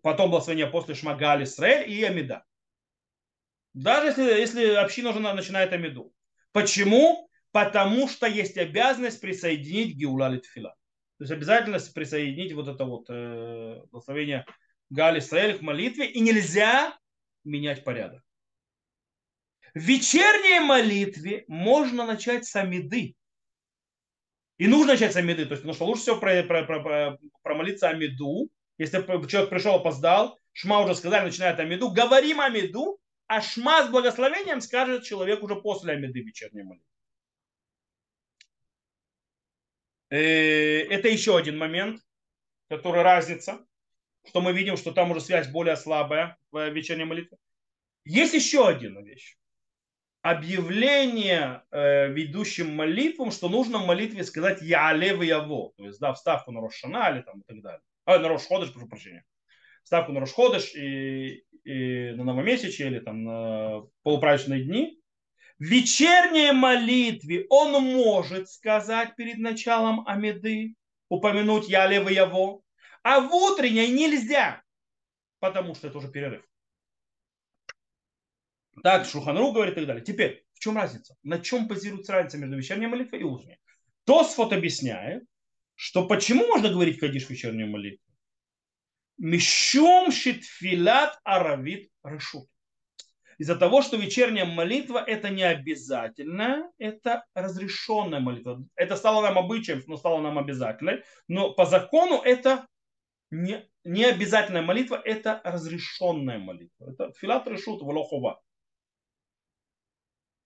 потом 0.02 0.30
благословение 0.30 0.70
после 0.70 0.94
Шма 0.94 1.16
Галь 1.16 1.44
Исраэль 1.44 1.90
и 1.90 2.02
Амида. 2.04 2.44
Даже 3.74 4.08
если, 4.08 4.22
если 4.22 4.74
община 4.74 5.10
уже 5.10 5.20
начинает 5.20 5.72
Амиду. 5.72 6.12
Почему? 6.60 7.30
Потому 7.52 8.08
что 8.08 8.26
есть 8.26 8.58
обязанность 8.58 9.20
присоединить 9.20 9.94
Геула 9.94 10.28
Литфила. 10.28 10.74
То 11.18 11.24
есть 11.24 11.32
обязательность 11.32 11.94
присоединить 11.94 12.52
вот 12.52 12.66
это 12.66 12.84
вот 12.84 13.06
э, 13.08 13.80
благословение 13.92 14.44
Гали 14.90 15.20
Исраэль 15.20 15.56
к 15.56 15.62
молитве. 15.62 16.10
И 16.10 16.18
нельзя 16.18 16.98
менять 17.44 17.84
порядок. 17.84 18.22
В 19.72 19.78
вечерней 19.78 20.58
молитве 20.58 21.44
можно 21.46 22.04
начать 22.04 22.44
с 22.44 22.56
Амиды. 22.56 23.14
И 24.56 24.66
нужно 24.66 24.94
начать 24.94 25.12
с 25.12 25.16
Амиды. 25.16 25.46
То 25.46 25.52
есть, 25.52 25.62
потому 25.62 25.74
что 25.74 25.86
лучше 25.86 26.02
всего 26.02 26.16
про, 26.16 26.42
про, 26.42 26.64
про, 26.64 27.18
промолиться 27.42 27.88
Амиду. 27.88 28.48
Если 28.78 29.00
человек 29.28 29.50
пришел, 29.50 29.76
опоздал, 29.76 30.36
Шма 30.52 30.80
уже 30.80 30.96
сказали, 30.96 31.26
начинает 31.26 31.60
Амиду. 31.60 31.92
Говорим 31.92 32.40
Амиду, 32.40 32.98
а 33.28 33.42
Шма 33.42 33.84
с 33.84 33.90
благословением 33.90 34.60
скажет 34.60 35.04
человек 35.04 35.42
уже 35.42 35.54
после 35.56 35.92
Амиды 35.92 36.20
вечерней 36.20 36.62
молитвы. 36.62 36.86
Э, 40.10 40.80
это 40.88 41.08
еще 41.08 41.36
один 41.36 41.58
момент, 41.58 42.00
который 42.68 43.02
разница, 43.02 43.66
что 44.26 44.40
мы 44.40 44.52
видим, 44.52 44.78
что 44.78 44.92
там 44.92 45.10
уже 45.10 45.20
связь 45.20 45.48
более 45.48 45.76
слабая 45.76 46.38
в 46.50 46.68
вечерней 46.70 47.04
молитве. 47.04 47.36
Есть 48.04 48.32
еще 48.32 48.66
одна 48.66 49.02
вещь. 49.02 49.36
Объявление 50.22 51.62
э, 51.70 52.08
ведущим 52.08 52.74
молитвам, 52.74 53.30
что 53.30 53.50
нужно 53.50 53.78
в 53.78 53.86
молитве 53.86 54.24
сказать 54.24 54.62
«Я 54.62 54.88
алев 54.88 55.22
яво», 55.22 55.72
то 55.76 55.84
есть 55.84 56.00
да, 56.00 56.14
вставку 56.14 56.50
на 56.50 56.60
Рошана 56.60 57.10
или 57.10 57.20
там 57.20 57.40
и 57.40 57.44
так 57.44 57.60
далее. 57.60 57.82
А, 58.06 58.18
на 58.18 58.28
Рошходыш, 58.28 58.72
прошу 58.72 58.88
прощения. 58.88 59.24
Вставку 59.84 60.12
на 60.12 60.20
Рошходыш 60.20 60.74
и, 60.74 61.44
и 61.68 62.12
на 62.12 62.24
новомесячие 62.24 62.88
или 62.88 62.98
там 62.98 63.24
на 63.24 63.82
полуправочные 64.02 64.64
дни. 64.64 64.98
В 65.58 65.64
вечерней 65.64 66.52
молитве 66.52 67.46
он 67.50 67.72
может 67.84 68.48
сказать 68.48 69.14
перед 69.16 69.36
началом 69.38 70.06
Амиды, 70.06 70.76
упомянуть 71.10 71.68
«Я 71.68 71.84
алев 71.84 72.08
яво», 72.10 72.62
а 73.02 73.20
в 73.20 73.34
утренней 73.34 73.88
нельзя, 73.88 74.62
потому 75.40 75.74
что 75.74 75.88
это 75.88 75.98
уже 75.98 76.08
перерыв. 76.10 76.42
Так 78.82 79.04
Шуханру 79.04 79.52
говорит 79.52 79.74
и 79.74 79.76
так 79.76 79.86
далее. 79.86 80.04
Теперь, 80.04 80.44
в 80.54 80.60
чем 80.60 80.76
разница? 80.76 81.16
На 81.22 81.38
чем 81.38 81.68
базируется 81.68 82.12
разница 82.12 82.38
между 82.38 82.56
вечерней 82.56 82.86
молитвой 82.86 83.20
и 83.20 83.24
утренней? 83.24 83.58
Тосфот 84.04 84.54
объясняет, 84.54 85.24
что 85.74 86.06
почему 86.06 86.46
можно 86.46 86.70
говорить 86.70 86.98
Кадиш 86.98 87.26
в 87.26 87.30
вечернюю 87.30 87.68
молитву? 87.68 88.07
Мещом 89.18 90.12
шитфилат 90.12 91.18
аравит 91.24 91.90
решут. 92.04 92.48
Из-за 93.38 93.56
того, 93.56 93.82
что 93.82 93.96
вечерняя 93.96 94.44
молитва 94.44 94.98
это 94.98 95.28
не 95.28 95.44
обязательно, 95.44 96.72
это 96.78 97.24
разрешенная 97.34 98.20
молитва. 98.20 98.64
Это 98.74 98.96
стало 98.96 99.22
нам 99.22 99.38
обычаем, 99.38 99.82
но 99.86 99.96
стало 99.96 100.20
нам 100.20 100.38
обязательной. 100.38 101.04
Но 101.28 101.52
по 101.52 101.66
закону 101.66 102.20
это 102.20 102.66
не, 103.30 103.64
не 103.84 104.04
обязательная 104.04 104.62
молитва, 104.62 105.00
это 105.04 105.40
разрешенная 105.44 106.38
молитва. 106.38 106.90
Это 106.90 107.12
филат 107.12 107.46
решут 107.46 107.82
в 107.82 108.42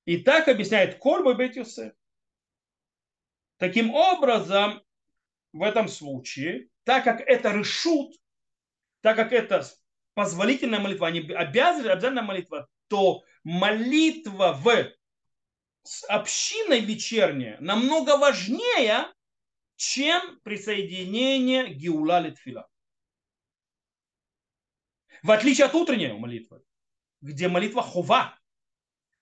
И 0.04 0.18
так 0.18 0.48
объясняет 0.48 0.98
Кольба 0.98 1.34
Бет 1.34 1.56
Таким 3.56 3.94
образом, 3.94 4.82
в 5.52 5.62
этом 5.62 5.88
случае, 5.88 6.68
так 6.84 7.04
как 7.04 7.20
это 7.20 7.52
решут, 7.52 8.14
так 9.02 9.16
как 9.16 9.32
это 9.32 9.66
позволительная 10.14 10.80
молитва, 10.80 11.08
а 11.08 11.10
не 11.10 11.20
обязательная, 11.20 12.22
молитва, 12.22 12.68
то 12.88 13.22
молитва 13.44 14.52
в 14.52 14.92
с 15.84 16.04
общиной 16.04 16.80
вечерняя 16.80 17.58
намного 17.60 18.16
важнее, 18.16 19.12
чем 19.74 20.38
присоединение 20.44 21.74
Геула 21.74 22.20
Литфила. 22.20 22.68
В 25.24 25.30
отличие 25.32 25.66
от 25.66 25.74
утренней 25.74 26.12
молитвы, 26.12 26.62
где 27.20 27.48
молитва 27.48 27.82
хова. 27.82 28.38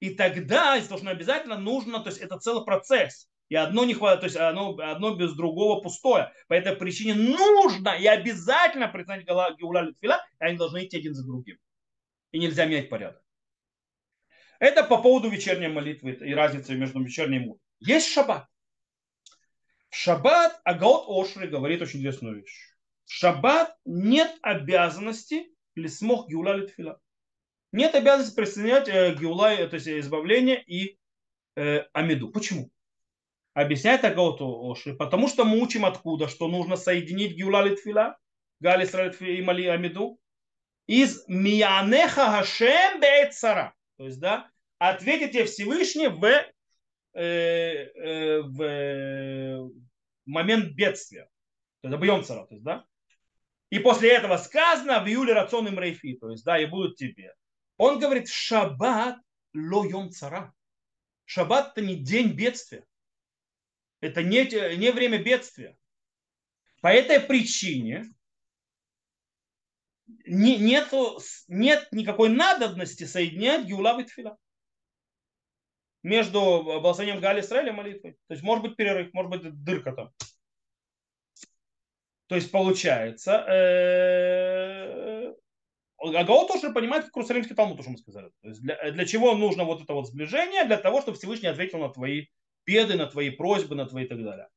И 0.01 0.14
тогда, 0.14 0.74
если 0.74 0.91
должно 0.91 1.11
обязательно, 1.11 1.59
нужно, 1.59 2.01
то 2.01 2.11
есть 2.11 2.20
это 2.20 2.39
целый 2.39 2.64
процесс. 2.64 3.30
И 3.51 3.57
одно 3.57 3.84
не 3.84 3.94
хватает, 3.94 4.20
то 4.20 4.26
есть 4.26 4.36
одно, 4.36 4.78
одно 4.78 5.16
без 5.16 5.34
другого 5.34 5.82
пустое. 5.82 6.32
По 6.46 6.55
этой 6.55 6.76
причине 6.76 7.14
нужно 7.14 7.90
и 7.90 8.07
обязательно 8.07 8.86
признать 8.86 9.26
Геула 9.26 9.82
Литфила, 9.82 10.24
и 10.40 10.44
они 10.44 10.57
должны 10.57 10.84
идти 10.84 10.98
один 10.98 11.14
за 11.14 11.26
другим. 11.26 11.59
И 12.30 12.38
нельзя 12.38 12.64
менять 12.64 12.88
порядок. 12.88 13.20
Это 14.61 14.84
по 14.84 15.03
поводу 15.03 15.28
вечерней 15.28 15.66
молитвы 15.66 16.12
и 16.12 16.32
разницы 16.32 16.76
между 16.76 17.03
вечерней 17.03 17.40
утренней. 17.40 17.61
Есть 17.80 18.12
шаббат. 18.12 18.46
В 19.88 19.96
шаббат 19.96 20.61
Агаот 20.62 21.07
Ошри 21.09 21.48
говорит 21.48 21.82
очень 21.82 21.98
интересную 21.98 22.42
вещь. 22.42 22.74
В 23.07 23.12
шаббат 23.12 23.76
нет 23.84 24.32
обязанности 24.42 25.53
лисмох 25.74 26.28
геула 26.28 26.55
литфила. 26.55 27.01
Нет 27.72 27.96
обязанности 27.96 28.36
присоединять 28.36 28.88
э, 28.88 29.16
геула, 29.16 29.57
то 29.66 29.74
есть 29.74 29.88
избавление 29.88 30.62
и 30.62 31.01
э, 31.57 31.80
амиду. 31.92 32.30
Почему? 32.30 32.70
Объясняет 33.55 34.05
Агауту 34.05 34.70
Оши, 34.70 34.94
потому 34.94 35.28
что 35.28 35.44
мы 35.44 35.61
учим 35.61 35.84
откуда, 35.84 36.28
что 36.28 36.48
нужно 36.48 36.76
соединить 36.76 37.36
геула 37.36 37.62
литфила, 37.62 38.16
галис 38.61 38.94
и 39.20 39.42
мали 39.42 39.66
амиду, 39.66 40.20
из 40.86 41.24
миянеха 41.28 42.30
хашем 42.30 43.01
беэцара. 43.01 43.74
То 43.96 44.05
есть, 44.07 44.20
да, 44.20 44.51
ответите 44.78 45.44
Всевышний 45.44 46.09
в, 46.09 46.24
э, 46.24 47.22
э, 47.22 48.40
в 48.40 48.62
э, 48.62 49.59
момент 50.26 50.72
бедствия. 50.74 51.28
То 51.80 51.88
есть, 51.88 51.94
объем 51.94 52.24
цара, 52.24 52.46
то 52.46 52.55
есть, 52.55 52.64
да. 52.64 52.84
И 53.70 53.78
после 53.78 54.11
этого 54.11 54.36
сказано 54.36 55.01
в 55.01 55.07
июле 55.07 55.32
рацион 55.32 55.68
им 55.68 55.78
рейфи, 55.78 56.16
то 56.16 56.30
есть, 56.30 56.44
да, 56.44 56.59
и 56.59 56.66
будут 56.66 56.96
тебе. 56.96 57.34
Он 57.76 57.98
говорит, 57.98 58.28
шаббат 58.28 59.18
ло 59.55 59.84
йом 59.84 60.11
цара. 60.11 60.53
Шаббат 61.24 61.72
это 61.72 61.86
не 61.86 61.96
день 61.96 62.32
бедствия. 62.32 62.84
Это 64.01 64.22
не, 64.22 64.44
не 64.76 64.90
время 64.92 65.18
бедствия. 65.18 65.76
По 66.80 66.88
этой 66.88 67.20
причине 67.20 68.07
не, 70.26 70.57
нету, 70.57 71.20
нет 71.48 71.88
никакой 71.92 72.30
надобности 72.30 73.05
соединять 73.05 73.66
Геула 73.66 74.01
и 74.01 74.05
Тфила 74.05 74.38
между 76.03 76.62
благословением 76.62 77.20
Гали 77.20 77.40
Израиля 77.40 77.72
и 77.72 77.74
молитвой. 77.74 78.12
То 78.26 78.34
есть 78.34 78.42
может 78.42 78.64
быть 78.64 78.76
перерыв, 78.76 79.12
может 79.12 79.30
быть 79.30 79.42
дырка 79.62 79.92
там. 79.92 80.11
То 82.28 82.36
есть 82.36 82.51
получается, 82.51 83.44
э, 83.48 85.34
Агао 85.98 86.46
тоже 86.46 86.72
понимает, 86.72 87.05
как 87.05 87.16
Иерусалимский 87.16 87.55
Талмуд, 87.57 87.76
тоже 87.76 87.90
мы 87.90 87.98
сказали. 87.98 88.30
То 88.40 88.48
есть 88.48 88.62
для, 88.62 88.92
для 88.92 89.05
чего 89.05 89.34
нужно 89.34 89.64
вот 89.64 89.82
это 89.82 89.92
вот 89.92 90.07
сближение? 90.07 90.64
Для 90.64 90.78
того, 90.78 91.03
чтобы 91.03 91.18
Всевышний 91.18 91.48
ответил 91.48 91.78
на 91.78 91.90
твои 91.90 92.28
беды, 92.66 92.96
на 92.96 93.06
твои 93.06 93.30
просьбы, 93.30 93.74
на 93.74 93.86
твои 93.86 94.04
и 94.04 94.08
так 94.08 94.22
далее. 94.22 94.48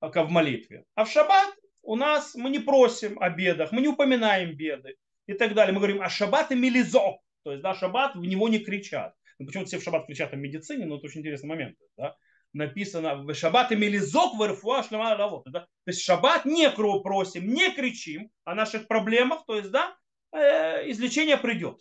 Как 0.00 0.28
в 0.28 0.30
молитве. 0.30 0.84
А 0.94 1.04
в 1.04 1.10
шаббат 1.10 1.54
у 1.82 1.96
нас 1.96 2.34
мы 2.34 2.50
не 2.50 2.58
просим 2.58 3.18
о 3.20 3.30
бедах, 3.30 3.72
мы 3.72 3.80
не 3.80 3.88
упоминаем 3.88 4.56
беды 4.56 4.96
и 5.26 5.34
так 5.34 5.54
далее. 5.54 5.72
Мы 5.72 5.80
говорим, 5.80 6.02
а 6.02 6.08
шаббат 6.08 6.52
и 6.52 6.54
мелизок. 6.54 7.20
То 7.44 7.52
есть, 7.52 7.62
да, 7.62 7.74
шаббат, 7.74 8.14
в 8.14 8.24
него 8.24 8.48
не 8.48 8.58
кричат. 8.58 9.14
Ну, 9.38 9.46
почему-то 9.46 9.68
все 9.68 9.78
в 9.78 9.82
шаббат 9.82 10.06
кричат 10.06 10.32
о 10.32 10.36
медицине, 10.36 10.86
но 10.86 10.96
это 10.96 11.06
очень 11.06 11.20
интересный 11.20 11.48
момент. 11.48 11.76
Да? 11.96 12.16
написано 12.52 13.34
шаббат 13.34 13.72
имели 13.72 13.98
зок 13.98 14.36
в 14.36 14.46
РФУА 14.46 14.82
шлема. 14.82 15.16
Да? 15.46 15.60
То 15.60 15.68
есть 15.86 16.02
шаббат 16.02 16.44
не 16.44 16.70
просим, 16.70 17.48
не 17.48 17.72
кричим 17.72 18.30
о 18.44 18.54
наших 18.54 18.88
проблемах, 18.88 19.44
то 19.46 19.56
есть 19.56 19.70
да, 19.70 19.96
э, 20.32 20.90
излечение 20.90 21.36
придет. 21.36 21.80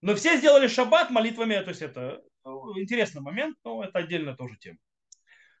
Но 0.00 0.14
все 0.14 0.36
сделали 0.36 0.66
шаббат 0.66 1.10
молитвами, 1.10 1.54
то 1.60 1.68
есть 1.68 1.82
это 1.82 2.22
интересный 2.44 3.22
момент, 3.22 3.56
но 3.64 3.84
это 3.84 3.98
отдельная 4.00 4.36
тоже 4.36 4.56
тема. 4.56 4.78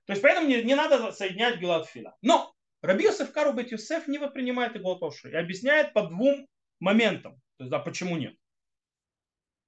То 0.06 0.12
есть 0.12 0.22
поэтому 0.22 0.48
не, 0.48 0.62
не 0.62 0.74
надо 0.74 1.12
соединять 1.12 1.60
Гилат 1.60 1.86
Фила. 1.86 2.16
Но 2.22 2.54
Раби 2.82 3.04
Йосеф 3.04 3.32
Кару 3.32 3.52
Бет 3.52 3.70
Юсеф 3.70 4.08
не 4.08 4.18
воспринимает 4.18 4.76
Иглот 4.76 5.00
и 5.24 5.36
объясняет 5.36 5.92
по 5.92 6.02
двум 6.02 6.48
моментам. 6.80 7.34
То 7.56 7.64
есть, 7.64 7.70
да, 7.70 7.78
почему 7.78 8.16
нет. 8.16 8.36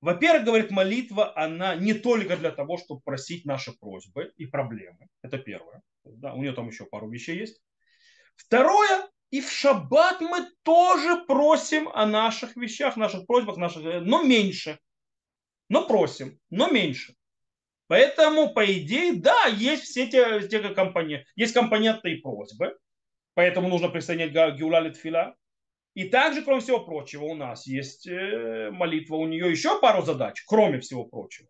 Во-первых, 0.01 0.45
говорит, 0.45 0.71
молитва, 0.71 1.33
она 1.35 1.77
не 1.77 1.95
только 1.95 2.37
для 2.37 2.51
того, 2.51 2.77
чтобы 2.77 3.01
просить 3.01 3.47
наши 3.47 3.73
просьбы 3.73 4.33
и 4.37 4.45
проблемы. 4.45 5.07
Это 5.23 5.39
первое. 5.39 5.83
Да, 6.05 6.35
у 6.35 6.43
нее 6.43 6.53
там 6.53 6.69
еще 6.69 6.85
пару 6.85 7.09
вещей 7.09 7.39
есть. 7.39 7.63
Второе, 8.37 9.09
и 9.31 9.41
в 9.41 9.51
шаббат 9.51 10.21
мы 10.21 10.47
тоже 10.63 11.25
просим 11.25 11.89
о 11.89 12.05
наших 12.05 12.57
вещах, 12.57 12.97
наших 12.97 13.27
просьбах, 13.27 13.57
наших, 13.57 13.83
но 14.03 14.23
меньше. 14.23 14.79
Но 15.69 15.87
просим, 15.87 16.39
но 16.51 16.69
меньше. 16.71 17.15
Поэтому, 17.87 18.53
по 18.53 18.65
идее, 18.65 19.15
да, 19.15 19.47
есть 19.47 19.85
все 19.85 20.07
те, 20.07 20.47
те 20.49 20.61
компоненты. 20.71 21.27
Есть 21.37 21.55
компоненты 21.55 22.13
и 22.13 22.21
просьбы. 22.21 22.79
Поэтому 23.35 23.69
нужно 23.69 23.89
присоединять 23.89 24.57
Геула 24.57 24.81
Литфила. 24.81 25.37
И 25.95 26.09
также, 26.09 26.43
кроме 26.43 26.61
всего 26.61 26.81
прочего, 26.81 27.25
у 27.25 27.35
нас 27.35 27.67
есть 27.67 28.07
э, 28.07 28.71
молитва, 28.73 29.17
у 29.17 29.29
нее 29.29 29.51
еще 29.51 29.81
пару 29.81 30.03
задач, 30.03 30.43
кроме 30.45 30.81
всего 30.81 31.05
прочего. 31.05 31.49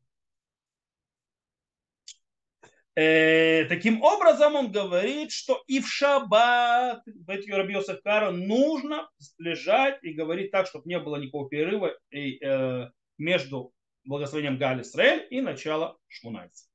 Э, 2.97 3.65
таким 3.65 4.03
образом, 4.03 4.55
он 4.55 4.71
говорит, 4.71 5.33
что 5.33 5.63
и 5.67 5.81
в 5.81 5.89
шаббат, 5.89 7.03
в 7.07 7.31
эти 7.31 7.51
Рабиосов 7.51 8.03
Кара, 8.03 8.31
нужно 8.31 9.09
лежать 9.39 9.99
и 10.03 10.13
говорить 10.13 10.51
так, 10.51 10.67
чтобы 10.67 10.89
не 10.89 10.99
было 11.01 11.17
никакого 11.17 11.49
перерыва 11.49 11.97
и, 12.11 12.39
э, 12.45 12.91
между 13.19 13.74
благословением 14.05 14.59
Гали 14.59 14.83
Исраэль 14.83 15.27
и 15.31 15.41
начало 15.41 15.99
Шмунайца. 16.09 16.67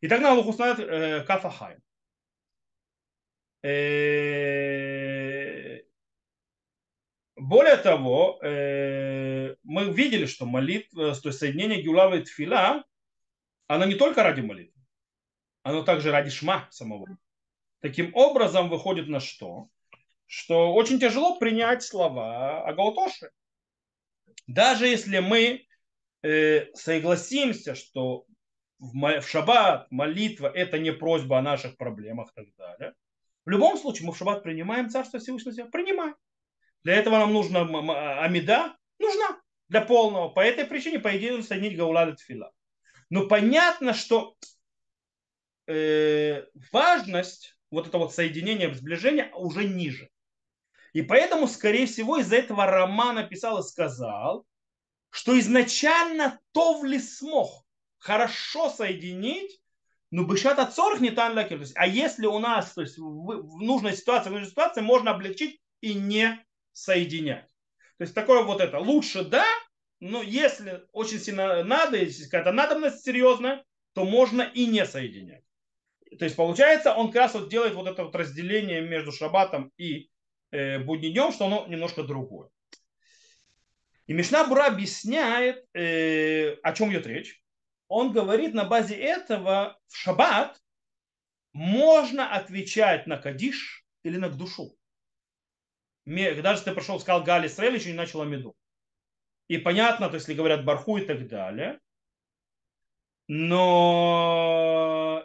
И 0.00 0.08
так 0.08 0.20
на 0.20 0.32
Аллаху 0.32 0.52
знает 0.52 0.78
э. 0.78 1.24
Э, 3.62 5.80
более 7.36 7.76
того, 7.76 8.38
э, 8.42 9.56
мы 9.64 9.92
видели, 9.92 10.26
что 10.26 10.46
молитва, 10.46 11.14
то 11.14 11.28
есть 11.28 11.38
соединение 11.38 11.82
Гюлава 11.82 12.16
и 12.16 12.22
Тфила, 12.22 12.84
оно 13.66 13.84
не 13.84 13.94
только 13.94 14.22
ради 14.22 14.40
молитвы, 14.40 14.80
оно 15.62 15.82
также 15.82 16.12
ради 16.12 16.30
шма 16.30 16.68
самого. 16.70 17.18
Таким 17.80 18.14
образом, 18.14 18.68
выходит 18.68 19.08
на 19.08 19.20
что? 19.20 19.68
Что 20.26 20.72
очень 20.72 21.00
тяжело 21.00 21.38
принять 21.38 21.82
слова 21.82 22.64
Агаутоши. 22.66 23.30
Даже 24.46 24.86
если 24.86 25.18
мы 25.18 25.66
э, 26.26 26.74
согласимся, 26.74 27.74
что 27.74 28.24
в, 28.78 29.20
в 29.20 29.28
шаббат 29.28 29.90
молитва 29.90 30.48
это 30.48 30.78
не 30.78 30.92
просьба 30.92 31.38
о 31.38 31.42
наших 31.42 31.76
проблемах 31.76 32.30
и 32.30 32.34
так 32.34 32.46
далее, 32.56 32.94
в 33.44 33.50
любом 33.50 33.78
случае 33.78 34.06
мы 34.06 34.12
в 34.12 34.18
шаббат 34.18 34.42
принимаем 34.42 34.90
Царство 34.90 35.20
Всевышнего, 35.20 35.68
принимаем. 35.68 36.16
Для 36.82 36.94
этого 36.94 37.18
нам 37.18 37.32
нужна 37.32 37.60
амида, 38.24 38.76
нужна 38.98 39.40
для 39.68 39.80
полного. 39.82 40.28
По 40.28 40.40
этой 40.40 40.64
причине, 40.64 40.98
по 40.98 41.16
идее, 41.16 41.42
соединить 41.42 41.76
Гаулад 41.76 42.10
и 42.10 42.16
Тфила. 42.16 42.52
Но 43.08 43.28
понятно, 43.28 43.94
что 43.94 44.36
э, 45.68 46.44
важность 46.72 47.56
вот 47.70 47.86
этого 47.86 48.02
вот 48.02 48.14
соединения, 48.14 48.72
сближения 48.72 49.30
уже 49.34 49.64
ниже. 49.64 50.10
И 50.92 51.02
поэтому, 51.02 51.46
скорее 51.46 51.86
всего, 51.86 52.18
из-за 52.18 52.36
этого 52.36 52.66
Роман 52.66 53.16
написал 53.16 53.60
и 53.60 53.62
сказал, 53.62 54.44
что 55.16 55.38
изначально 55.38 56.38
Товли 56.52 56.98
смог 56.98 57.64
хорошо 57.96 58.68
соединить, 58.68 59.62
но 60.10 60.24
бышат 60.24 60.58
от 60.58 60.74
40 60.74 61.00
не 61.00 61.10
там 61.10 61.34
То 61.34 61.56
а 61.74 61.86
если 61.86 62.26
у 62.26 62.38
нас 62.38 62.74
то 62.74 62.82
есть, 62.82 62.98
в, 62.98 63.62
нужной 63.62 63.96
ситуации, 63.96 64.28
в 64.28 64.32
нужной 64.34 64.50
ситуации 64.50 64.82
можно 64.82 65.12
облегчить 65.12 65.58
и 65.80 65.94
не 65.94 66.44
соединять. 66.72 67.48
То 67.96 68.02
есть 68.04 68.14
такое 68.14 68.42
вот 68.42 68.60
это. 68.60 68.78
Лучше 68.78 69.24
да, 69.24 69.46
но 70.00 70.20
если 70.20 70.82
очень 70.92 71.18
сильно 71.18 71.64
надо, 71.64 71.96
если 71.96 72.24
какая-то 72.24 72.52
надобность 72.52 73.02
серьезная, 73.02 73.64
то 73.94 74.04
можно 74.04 74.42
и 74.42 74.66
не 74.66 74.84
соединять. 74.84 75.44
То 76.18 76.26
есть 76.26 76.36
получается, 76.36 76.92
он 76.92 77.06
как 77.06 77.22
раз 77.22 77.34
вот 77.34 77.48
делает 77.48 77.72
вот 77.72 77.86
это 77.86 78.04
вот 78.04 78.14
разделение 78.14 78.82
между 78.82 79.12
шаббатом 79.12 79.72
и 79.78 80.10
э, 80.50 80.78
будним 80.78 81.12
днем, 81.12 81.32
что 81.32 81.46
оно 81.46 81.66
немножко 81.68 82.02
другое. 82.02 82.50
И 84.06 84.12
Мишна 84.12 84.46
Бура 84.46 84.66
объясняет, 84.66 85.66
э, 85.74 86.54
о 86.62 86.72
чем 86.72 86.90
идет 86.92 87.06
речь. 87.06 87.42
Он 87.88 88.12
говорит, 88.12 88.54
на 88.54 88.64
базе 88.64 88.94
этого 88.94 89.78
в 89.88 89.96
шаббат 89.96 90.60
можно 91.52 92.32
отвечать 92.32 93.06
на 93.06 93.16
кадиш 93.16 93.84
или 94.02 94.16
на 94.16 94.28
душу. 94.28 94.76
Даже 96.04 96.58
если 96.58 96.64
ты 96.70 96.74
пришел, 96.74 97.00
сказал 97.00 97.24
Гали 97.24 97.48
Исраэль, 97.48 97.74
еще 97.74 97.90
не 97.90 97.96
начал 97.96 98.22
Амиду. 98.22 98.54
И 99.48 99.58
понятно, 99.58 100.08
то 100.08 100.14
есть, 100.14 100.28
если 100.28 100.38
говорят 100.38 100.64
Барху 100.64 100.98
и 100.98 101.04
так 101.04 101.26
далее. 101.26 101.80
Но 103.28 104.46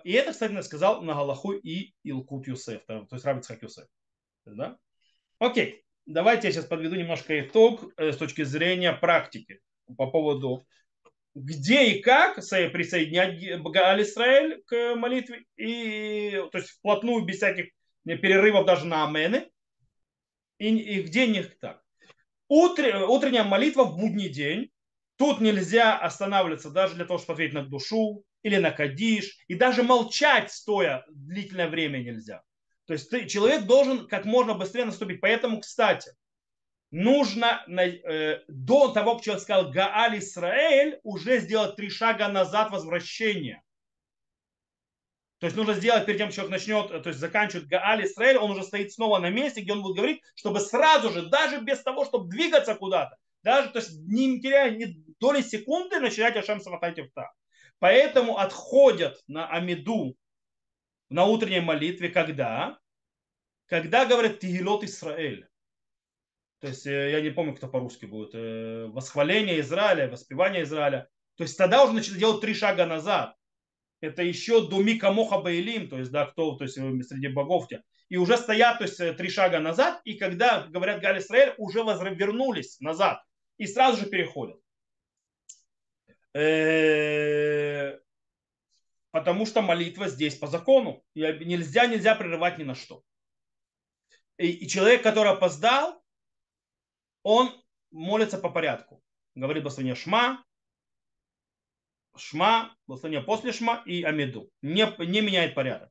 и 0.03 0.11
это, 0.13 0.31
кстати, 0.31 0.59
сказал 0.61 1.03
на 1.03 1.13
Галаху 1.13 1.51
и 1.53 1.93
Илкут 2.03 2.47
Юсеф, 2.47 2.83
то 2.85 3.07
есть 3.11 3.25
Рабиц 3.25 3.45
Хак 3.45 3.61
Юсеф. 3.61 3.87
Да? 4.45 4.77
Окей, 5.37 5.83
давайте 6.13 6.47
я 6.47 6.53
сейчас 6.53 6.65
подведу 6.65 6.95
немножко 6.95 7.39
итог 7.39 7.93
э, 7.97 8.11
с 8.11 8.17
точки 8.17 8.43
зрения 8.43 8.93
практики 8.93 9.59
по 9.97 10.07
поводу 10.07 10.65
где 11.33 11.91
и 11.91 12.01
как 12.01 12.35
присоединять 12.35 13.61
Гааль 13.61 14.03
Исраэль 14.03 14.61
к 14.65 14.95
молитве, 14.95 15.45
и, 15.55 16.43
то 16.51 16.57
есть 16.57 16.71
вплотную, 16.71 17.23
без 17.23 17.37
всяких 17.37 17.67
перерывов 18.05 18.65
даже 18.65 18.85
на 18.85 19.05
амены, 19.05 19.49
и, 20.57 20.75
и 20.77 21.01
где 21.03 21.27
не 21.27 21.43
так. 21.43 21.81
Утр, 22.47 23.05
утренняя 23.07 23.43
молитва 23.43 23.83
в 23.83 23.97
будний 23.97 24.29
день. 24.29 24.69
Тут 25.15 25.39
нельзя 25.39 25.97
останавливаться 25.97 26.71
даже 26.71 26.95
для 26.95 27.05
того, 27.05 27.19
чтобы 27.19 27.33
ответить 27.33 27.53
на 27.53 27.63
душу 27.63 28.23
или 28.43 28.57
на 28.57 28.71
кадиш. 28.71 29.37
И 29.47 29.55
даже 29.55 29.83
молчать 29.83 30.51
стоя 30.51 31.05
длительное 31.09 31.69
время 31.69 31.99
нельзя. 31.99 32.43
То 32.91 32.95
есть 32.95 33.09
ты, 33.09 33.25
человек 33.25 33.67
должен 33.67 34.05
как 34.05 34.25
можно 34.25 34.53
быстрее 34.53 34.83
наступить. 34.83 35.21
Поэтому, 35.21 35.61
кстати, 35.61 36.11
нужно 36.91 37.63
э, 37.69 38.41
до 38.49 38.89
того, 38.89 39.15
как 39.15 39.23
человек 39.23 39.43
сказал 39.43 39.71
Гааль 39.71 40.19
Исраэль, 40.19 40.99
уже 41.03 41.39
сделать 41.39 41.77
три 41.77 41.89
шага 41.89 42.27
назад 42.27 42.69
возвращения. 42.69 43.63
То 45.39 45.45
есть 45.45 45.55
нужно 45.55 45.73
сделать 45.73 46.05
перед 46.05 46.17
тем, 46.17 46.27
как 46.27 46.35
человек 46.35 46.51
начнет, 46.51 47.01
то 47.01 47.07
есть 47.07 47.21
заканчивает 47.21 47.69
Гааль 47.69 48.03
Исраэль, 48.03 48.35
он 48.35 48.51
уже 48.51 48.63
стоит 48.63 48.91
снова 48.91 49.19
на 49.19 49.29
месте, 49.29 49.61
где 49.61 49.71
он 49.71 49.83
будет 49.83 49.95
говорить, 49.95 50.21
чтобы 50.35 50.59
сразу 50.59 51.11
же, 51.11 51.29
даже 51.29 51.61
без 51.61 51.81
того, 51.81 52.03
чтобы 52.03 52.29
двигаться 52.29 52.75
куда-то, 52.75 53.15
даже, 53.41 53.69
то 53.69 53.79
есть 53.79 54.01
не 54.01 54.41
теряя 54.41 54.69
ни 54.69 54.97
доли 55.17 55.43
секунды, 55.43 56.01
начинать 56.01 56.35
Ашем 56.35 56.59
Саватайтевта. 56.59 57.31
Поэтому 57.79 58.37
отходят 58.37 59.17
на 59.27 59.47
Амиду 59.47 60.17
на 61.07 61.25
утренней 61.25 61.61
молитве, 61.61 62.09
когда? 62.09 62.80
Когда 63.71 64.05
говорят 64.05 64.39
Тигилот 64.39 64.83
Исраэль. 64.83 65.47
То 66.59 66.67
есть 66.67 66.85
э, 66.85 67.11
я 67.11 67.21
не 67.21 67.31
помню, 67.31 67.55
кто 67.55 67.67
по-русски 67.67 68.05
будет. 68.05 68.35
Э, 68.35 68.85
восхваление 68.87 69.61
Израиля, 69.61 70.11
воспевание 70.11 70.63
Израиля. 70.63 71.09
То 71.37 71.43
есть 71.43 71.57
тогда 71.57 71.83
уже 71.83 71.93
начинают 71.93 72.19
делать 72.19 72.41
три 72.41 72.53
шага 72.53 72.85
назад 72.85 73.35
это 74.01 74.23
еще 74.23 74.67
до 74.67 74.81
Мика 74.81 75.11
Моха 75.11 75.37
Баилим, 75.37 75.87
то 75.87 75.97
есть, 75.99 76.11
да, 76.11 76.25
кто, 76.25 76.55
то 76.55 76.63
есть 76.65 76.75
среди 76.75 77.27
богов. 77.27 77.67
И 78.09 78.17
уже 78.17 78.35
стоят, 78.35 78.79
то 78.79 78.83
есть, 78.83 78.99
э, 78.99 79.13
три 79.13 79.29
шага 79.29 79.59
назад, 79.59 80.01
и 80.03 80.15
когда 80.15 80.67
говорят 80.67 81.01
Галь 81.01 81.19
Исраэль, 81.19 81.53
уже 81.57 81.79
вернулись 81.79 82.79
назад 82.81 83.23
и 83.57 83.67
сразу 83.67 84.01
же 84.01 84.09
переходят. 84.09 84.59
Э, 86.33 87.99
потому 89.11 89.45
что 89.45 89.61
молитва 89.61 90.09
здесь 90.09 90.35
по 90.35 90.47
закону. 90.47 91.03
Нельзя, 91.13 91.85
нельзя 91.85 92.15
прерывать 92.15 92.57
ни 92.57 92.63
на 92.63 92.75
что. 92.75 93.03
И 94.41 94.67
человек, 94.67 95.03
который 95.03 95.31
опоздал, 95.31 96.03
он 97.21 97.51
молится 97.91 98.39
по 98.39 98.49
порядку. 98.49 99.03
Говорит 99.35 99.63
благословение 99.63 99.95
Шма, 99.95 100.43
Шма, 102.17 102.75
благословение 102.87 103.23
после 103.23 103.51
Шма 103.51 103.83
и 103.85 104.03
Амиду. 104.03 104.49
Не, 104.61 104.87
не 105.05 105.21
меняет 105.21 105.53
порядок. 105.53 105.89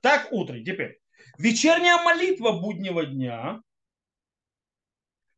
Так 0.00 0.32
утром. 0.32 0.64
Теперь. 0.64 1.00
Вечерняя 1.36 2.02
молитва 2.02 2.52
буднего 2.52 3.04
дня. 3.04 3.60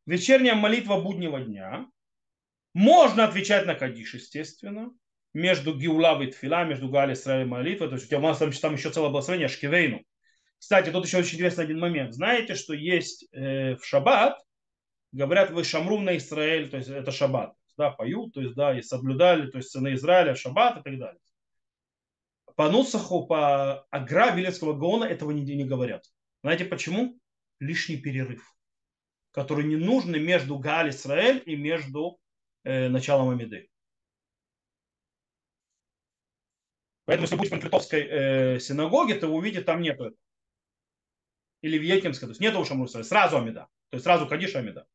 Вечерняя 0.05 0.55
молитва 0.55 1.01
буднего 1.01 1.41
дня. 1.41 1.87
Можно 2.75 3.25
отвечать 3.25 3.67
на 3.67 3.75
Кадиш, 3.75 4.15
естественно. 4.15 4.91
Между 5.33 5.75
Гиулав 5.75 6.21
и 6.21 6.27
Тфила, 6.27 6.65
между 6.65 6.89
Гали 6.89 7.15
и 7.15 7.45
молитвой. 7.45 7.89
То 7.89 7.95
есть 7.95 8.07
у 8.07 8.09
тебя 8.09 8.35
там, 8.35 8.53
там 8.53 8.75
еще 8.75 8.91
целое 8.91 9.09
благословение 9.09 9.49
Шкивейну. 9.49 10.05
Кстати, 10.63 10.91
тут 10.91 11.05
еще 11.05 11.19
очень 11.19 11.35
интересный 11.35 11.65
один 11.65 11.81
момент. 11.81 12.15
Знаете, 12.15 12.55
что 12.55 12.73
есть 12.73 13.27
э, 13.33 13.75
в 13.75 13.85
Шаббат, 13.85 14.41
говорят, 15.11 15.51
вы 15.51 15.65
шамру 15.65 15.99
на 15.99 16.17
Израиль, 16.17 16.71
то 16.71 16.77
есть 16.77 16.89
это 16.89 17.11
Шаббат 17.11 17.57
да, 17.77 17.91
поют, 17.91 18.33
то 18.33 18.41
есть, 18.41 18.55
да, 18.55 18.79
и 18.79 18.81
соблюдали, 18.81 19.51
то 19.51 19.59
есть, 19.59 19.71
сыны 19.71 19.95
Израиля, 19.95 20.37
шаббат 20.37 20.79
и 20.79 20.83
так 20.83 20.99
далее. 20.99 21.21
По 22.55 22.71
Нусаху, 22.71 23.27
по 23.27 23.83
Агра 23.91 24.31
Вилецкого 24.31 24.75
Гаона 24.75 25.05
этого 25.05 25.33
не, 25.33 25.43
не 25.43 25.65
говорят. 25.65 26.05
Знаете 26.43 26.65
почему? 26.65 27.19
Лишний 27.59 27.97
перерыв, 27.97 28.45
который 29.33 29.65
не 29.65 29.77
нужен 29.77 30.13
между 30.23 30.59
Гааль 30.59 30.91
Исраэль 30.91 31.43
и 31.45 31.57
между 31.57 32.19
э, 32.63 32.89
началом 32.89 33.31
Амиды. 33.31 33.69
Поэтому, 37.05 37.25
если 37.25 37.37
будете 37.37 37.57
в 37.57 37.65
Литовской 37.65 38.01
э, 38.01 38.61
синагоге, 38.61 39.15
то 39.15 39.27
вы 39.27 39.35
увидите, 39.35 39.65
там 39.65 39.81
нету 39.81 40.05
этого. 40.05 40.19
Или 41.63 41.79
в 41.79 41.83
Екимской, 41.83 42.27
то 42.27 42.33
есть 42.33 42.41
нету 42.41 42.65
Шамру 42.65 42.89
сразу 42.89 43.39
Амида. 43.39 43.69
То 43.91 43.97
есть 43.97 44.05
сразу 44.05 44.27
Кадиш 44.27 44.55
Амида. 44.57 44.87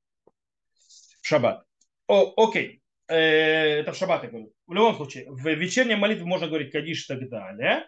В 1.22 1.28
шаббат. 1.28 1.66
О, 2.08 2.34
окей. 2.38 2.82
Э, 3.08 3.80
это 3.80 3.94
в 3.94 3.98
шаббат 3.98 4.24
я 4.24 4.30
говорю. 4.30 4.54
В 4.68 4.74
любом 4.74 4.96
случае, 4.96 5.30
в 5.30 5.46
вечерней 5.48 5.96
молитве 5.96 6.26
можно 6.26 6.48
говорить 6.48 6.72
кадиш 6.72 7.06
и 7.06 7.08
так 7.08 7.30
далее. 7.30 7.88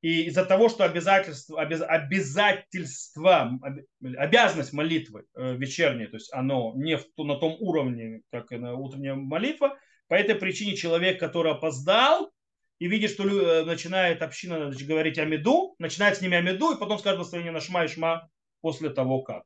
И 0.00 0.22
из-за 0.24 0.46
того, 0.46 0.68
что 0.68 0.84
обязательство, 0.84 1.60
обяз, 1.60 1.82
обязательство, 1.82 3.58
обязанность 4.00 4.72
молитвы 4.72 5.26
э, 5.34 5.56
вечерней, 5.56 6.06
то 6.06 6.16
есть 6.16 6.32
оно 6.32 6.72
не 6.74 6.96
в, 6.96 7.04
на 7.18 7.36
том 7.36 7.56
уровне, 7.60 8.22
как 8.30 8.50
и 8.50 8.56
на 8.56 8.74
утренняя 8.74 9.14
молитва, 9.14 9.76
по 10.08 10.14
этой 10.14 10.36
причине 10.36 10.74
человек, 10.74 11.20
который 11.20 11.52
опоздал, 11.52 12.32
и 12.80 12.88
видит, 12.88 13.12
что 13.12 13.28
э, 13.28 13.64
начинает 13.64 14.22
община 14.22 14.72
говорить 14.72 15.18
о 15.18 15.24
меду, 15.26 15.76
начинает 15.78 16.16
с 16.16 16.22
ними 16.22 16.36
о 16.36 16.40
меду, 16.40 16.74
и 16.74 16.80
потом 16.80 16.98
скажет 16.98 17.18
благословение 17.18 17.52
на 17.52 17.60
шма 17.60 17.84
и 17.84 17.88
шма 17.88 18.28
после 18.60 18.90
того, 18.90 19.22
как. 19.22 19.44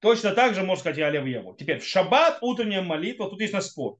Точно 0.00 0.30
так 0.34 0.54
же 0.54 0.62
можно 0.62 0.80
сказать 0.80 0.98
и 0.98 1.02
Алев 1.02 1.26
Еву. 1.26 1.54
Теперь 1.54 1.80
в 1.80 1.84
шаббат 1.84 2.38
утренняя 2.40 2.80
молитва, 2.80 3.28
тут 3.28 3.40
есть 3.40 3.52
на 3.52 3.60
спор. 3.60 3.98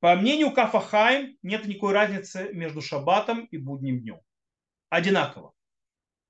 По 0.00 0.14
мнению 0.16 0.50
Кафахайм 0.50 1.38
нет 1.42 1.64
никакой 1.66 1.94
разницы 1.94 2.50
между 2.52 2.82
шаббатом 2.82 3.44
и 3.44 3.56
будним 3.56 4.00
днем. 4.00 4.20
одинаково. 4.90 5.54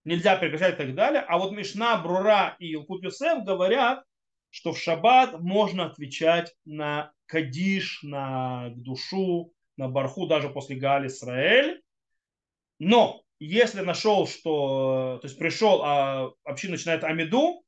Нельзя 0.04 0.36
прекращать 0.36 0.74
и 0.74 0.76
так 0.76 0.94
далее. 0.94 1.22
А 1.22 1.38
вот 1.38 1.52
Мишна, 1.52 1.96
Брура 1.96 2.56
и 2.58 2.74
Илкут 2.74 3.02
Юсеф 3.02 3.44
говорят, 3.44 4.04
что 4.52 4.72
в 4.72 4.78
шаббат 4.78 5.40
можно 5.40 5.86
отвечать 5.86 6.54
на 6.66 7.10
кадиш, 7.24 8.02
на 8.02 8.68
душу, 8.76 9.54
на 9.78 9.88
барху, 9.88 10.26
даже 10.26 10.50
после 10.50 10.76
Гаали 10.76 11.06
Исраэль. 11.08 11.80
Но 12.78 13.22
если 13.38 13.80
нашел, 13.80 14.26
что, 14.26 15.18
то 15.22 15.26
есть 15.26 15.38
пришел, 15.38 15.80
а 15.82 16.32
община 16.44 16.72
начинает 16.72 17.02
Амиду, 17.02 17.64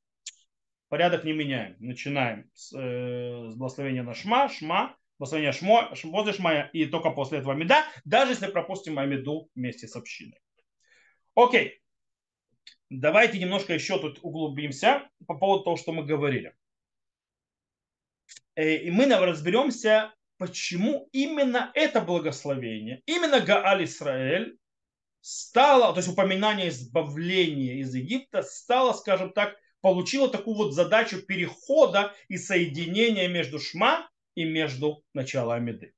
порядок 0.89 1.25
не 1.25 1.33
меняем. 1.33 1.75
Начинаем 1.79 2.51
с, 2.53 2.77
э, 2.79 3.49
с 3.51 3.55
благословения 3.55 4.03
на 4.03 4.13
Шма, 4.13 4.51
Шма, 4.51 4.95
благословения 5.19 5.53
Шмо, 5.53 5.91
возле 6.05 6.35
Шмая, 6.35 6.69
и 6.75 6.85
только 6.85 7.11
после 7.11 7.39
этого 7.39 7.55
Амида, 7.55 7.83
даже 8.05 8.33
если 8.33 8.49
пропустим 8.49 8.99
Амиду 8.99 9.49
вместе 9.55 9.89
с 9.89 9.97
общиной. 9.97 10.39
Окей. 11.35 11.81
Давайте 12.91 13.39
немножко 13.39 13.73
еще 13.73 13.99
тут 13.99 14.19
углубимся 14.21 15.09
по 15.27 15.35
поводу 15.35 15.65
того, 15.65 15.77
что 15.79 15.93
мы 15.93 16.05
говорили. 16.05 16.55
Э, 18.57 18.77
и 18.77 18.91
мы 18.91 19.07
разберемся, 19.07 20.13
почему 20.39 21.09
именно 21.13 21.71
это 21.75 22.01
благословение, 22.01 23.03
именно 23.07 23.41
Гааль 23.41 23.85
Исраэль 23.85 24.57
стало, 25.21 25.93
то 25.93 25.99
есть 25.99 26.09
упоминание 26.09 26.69
избавления 26.69 27.77
из 27.77 27.95
Египта 27.95 28.43
стало, 28.43 28.93
скажем 28.93 29.33
так, 29.33 29.57
получило 29.81 30.29
такую 30.31 30.57
вот 30.57 30.75
задачу 30.75 31.23
перехода 31.23 32.15
и 32.29 32.37
соединения 32.37 33.29
между 33.29 33.59
Шма 33.59 34.09
и 34.35 34.45
между 34.45 35.03
началом 35.13 35.53
Амиды. 35.53 35.93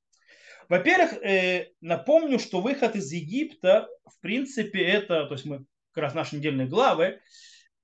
Во-первых, 0.69 1.13
э, 1.23 1.71
напомню, 1.79 2.39
что 2.39 2.61
выход 2.61 2.95
из 2.95 3.11
Египта, 3.11 3.87
в 4.05 4.19
принципе, 4.19 4.83
это, 4.83 5.25
то 5.25 5.33
есть 5.33 5.45
мы 5.45 5.65
как 5.91 6.03
раз 6.03 6.13
наши 6.13 6.35
недельные 6.35 6.67
главы, 6.67 7.21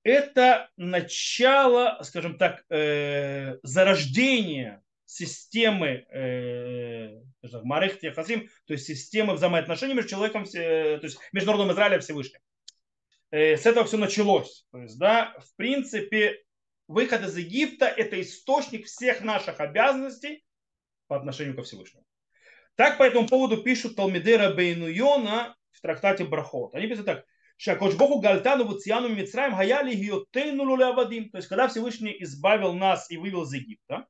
это 0.03 0.69
начало, 0.77 1.99
скажем 2.03 2.37
так, 2.37 2.63
э, 2.69 3.57
зарождения 3.63 4.83
системы 5.05 6.05
э, 6.11 7.21
Марых 7.63 7.99
Техасим, 7.99 8.49
то 8.65 8.73
есть 8.73 8.85
системы 8.85 9.35
взаимоотношений 9.35 9.93
между 9.93 10.09
человеком, 10.09 10.45
то 10.45 10.99
есть 11.01 11.19
международным 11.31 11.73
Израилем 11.73 11.99
и 11.99 12.01
Всевышним. 12.01 12.39
Э, 13.31 13.57
с 13.57 13.65
этого 13.65 13.85
все 13.85 13.97
началось. 13.97 14.65
То 14.71 14.79
есть, 14.79 14.97
да, 14.97 15.35
в 15.39 15.55
принципе, 15.55 16.43
выход 16.87 17.23
из 17.23 17.37
Египта– 17.37 17.85
это 17.97 18.21
источник 18.21 18.85
всех 18.85 19.21
наших 19.21 19.59
обязанностей 19.59 20.43
по 21.07 21.15
отношению 21.15 21.55
ко 21.55 21.63
Всевышнему. 21.63 22.05
Так 22.75 22.97
по 22.97 23.03
этому 23.03 23.27
поводу 23.27 23.63
пишут 23.63 23.95
Талмидера 23.95 24.53
Бейнуйона 24.53 25.55
в 25.71 25.81
трактате 25.81 26.25
Брахот. 26.25 26.75
Они 26.75 26.87
пишут 26.87 27.05
так. 27.05 27.25
Шакош 27.57 27.95
Богу 27.95 28.19
Гальтану 28.19 28.65
Вуциану 28.65 29.09
Мицраем 29.09 29.55
Хаяли 29.55 29.95
Гиотейну 29.95 30.63
Лулявадим. 30.63 31.29
То 31.29 31.37
есть, 31.37 31.47
когда 31.47 31.67
Всевышний 31.67 32.15
избавил 32.19 32.73
нас 32.73 33.09
и 33.09 33.17
вывел 33.17 33.43
из 33.43 33.53
Египта, 33.53 34.07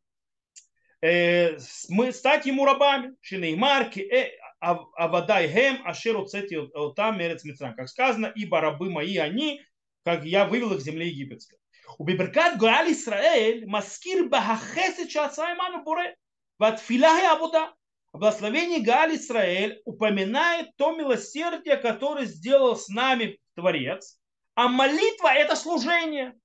э, 1.02 1.58
мы 1.90 2.12
стать 2.12 2.46
ему 2.46 2.66
рабами. 2.66 3.16
Шинеймарки, 3.22 4.00
э, 4.00 4.32
Авадай 4.60 5.48
Гем, 5.52 5.82
Ашеру 5.86 6.26
Цети 6.26 6.58
Отам 6.74 7.18
Мерец 7.20 7.44
Мицраем. 7.44 7.76
Как 7.76 7.90
сказано, 7.90 8.32
ибо 8.34 8.62
рабы 8.62 8.90
мои 8.90 9.18
они, 9.18 9.62
как 10.04 10.24
я 10.24 10.46
вывел 10.46 10.74
их 10.74 10.82
с 10.82 10.86
земли 10.86 11.08
египетской. 11.08 11.58
У 11.98 12.06
Биберкат 12.06 12.58
Гуаль 12.58 12.94
Исраэль, 12.94 13.66
Маскир 13.68 14.30
Бахахесет 14.30 15.12
Шацайману 15.12 15.84
Буре, 15.84 16.16
Ватфилахе 16.58 17.28
Абуда. 17.28 17.74
В 18.14 18.20
благословении 18.20 18.80
Галь 18.80 19.16
Исраэль 19.16 19.82
упоминает 19.86 20.70
то 20.78 20.96
милосердие, 20.96 21.78
которое 21.78 22.26
сделал 22.26 22.76
с 22.76 22.88
нами 22.88 23.40
Творец, 23.56 24.20
а 24.54 24.68
молитва– 24.68 25.34
это 25.36 25.56
служение. 25.56 26.36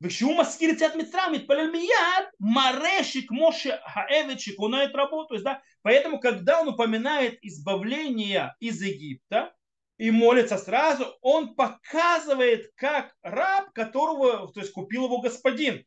Почему 0.00 0.34
маскирите 0.34 0.86
от 0.86 0.94
Митрамит? 0.94 1.48
Палельмияд, 1.48 2.30
Марешик, 2.38 3.30
Моше, 3.30 3.80
Хаэвичик, 3.86 4.60
он 4.60 4.76
это 4.76 4.96
работу. 4.96 5.36
Да? 5.42 5.62
Поэтому, 5.82 6.20
когда 6.20 6.60
он 6.60 6.68
упоминает 6.68 7.38
избавление 7.42 8.54
из 8.60 8.80
Египта, 8.82 9.52
и 9.96 10.10
молится 10.10 10.58
сразу, 10.58 11.16
он 11.22 11.54
показывает, 11.54 12.70
как 12.76 13.14
раб, 13.22 13.72
которого, 13.72 14.52
то 14.52 14.60
есть 14.60 14.72
купил 14.72 15.04
его 15.06 15.20
господин. 15.20 15.84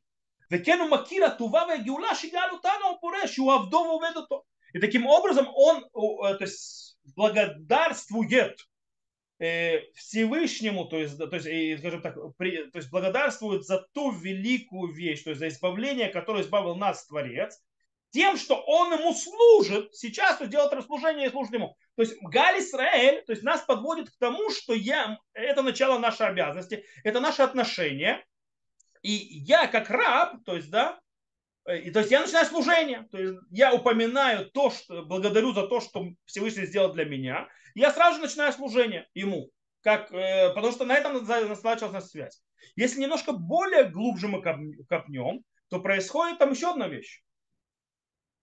וכן 0.51 0.79
הוא 0.81 0.91
מכיר 0.91 1.25
הטובה 1.25 1.63
והגאולה 1.69 2.15
שגאל 2.15 2.51
אותנו 2.53 2.91
הפורה 2.97 3.29
שהוא 3.29 3.55
עבדו 3.55 3.77
ועובד 3.77 4.17
אותו. 4.17 4.43
И 4.75 4.79
таким 4.81 5.07
образом 5.07 5.49
он 5.55 5.85
то 5.93 6.39
есть, 6.41 6.97
благодарствует 7.15 8.59
Всевышнему, 9.95 10.85
то 10.87 10.99
есть, 10.99 11.19
то 11.19 11.37
есть, 11.37 11.81
скажем 11.81 12.01
так, 12.01 12.17
при, 12.39 12.71
то 12.71 12.79
есть 12.79 12.91
благодарствует 12.91 13.65
за 13.65 13.87
ту 13.93 14.13
великую 14.13 14.93
вещь, 14.93 15.25
то 15.25 15.31
есть 15.31 15.41
за 15.41 15.49
избавление, 15.49 16.09
которое 16.09 16.43
избавил 16.43 16.77
нас 16.77 17.07
Творец, 17.07 17.61
тем, 18.11 18.37
что 18.37 18.55
он 18.55 18.93
ему 18.93 19.13
служит, 19.15 19.95
сейчас 19.95 20.37
то 20.39 20.47
делает 20.47 20.73
расслужение 20.73 21.27
и 21.27 21.31
служит 21.31 21.55
ему. 21.55 21.77
То 21.97 22.03
есть 22.03 22.15
Галь 22.23 22.61
Исраэль, 22.61 23.25
то 23.25 23.33
есть 23.33 23.43
нас 23.43 23.63
подводит 23.63 24.11
к 24.11 24.19
тому, 24.19 24.51
что 24.51 24.75
я, 24.75 25.19
это 25.33 25.63
начало 25.63 25.99
нашей 25.99 26.29
обязанности, 26.29 26.85
это 27.05 27.21
наше 27.21 27.43
отношение, 27.43 28.25
и 29.08 29.40
я 29.40 29.68
как 29.68 29.90
раб, 29.90 30.44
то 30.44 30.58
есть, 30.58 30.70
да, 30.70 31.00
э, 31.66 31.80
и, 31.80 31.92
то 31.92 32.00
есть 32.00 32.12
я 32.12 32.20
начинаю 32.20 32.46
служение, 32.46 33.08
то 33.10 33.18
есть 33.18 33.40
я 33.52 33.74
упоминаю 33.74 34.52
то, 34.52 34.70
что 34.70 35.04
благодарю 35.04 35.54
за 35.54 35.66
то, 35.66 35.80
что 35.80 36.10
Всевышний 36.26 36.66
сделал 36.66 36.92
для 36.92 37.06
меня, 37.06 37.48
и 37.74 37.80
я 37.80 37.94
сразу 37.94 38.18
же 38.18 38.24
начинаю 38.24 38.52
служение 38.52 39.08
ему, 39.14 39.50
как, 39.82 40.12
э, 40.12 40.50
потому 40.54 40.74
что 40.74 40.84
на 40.84 40.94
этом 40.94 41.26
началась 41.26 42.10
связь. 42.10 42.44
Если 42.76 43.00
немножко 43.00 43.32
более 43.32 43.90
глубже 43.90 44.28
мы 44.28 44.42
копнем, 44.42 45.46
то 45.70 45.80
происходит 45.80 46.40
там 46.40 46.52
еще 46.52 46.72
одна 46.72 46.90
вещь. 46.90 47.24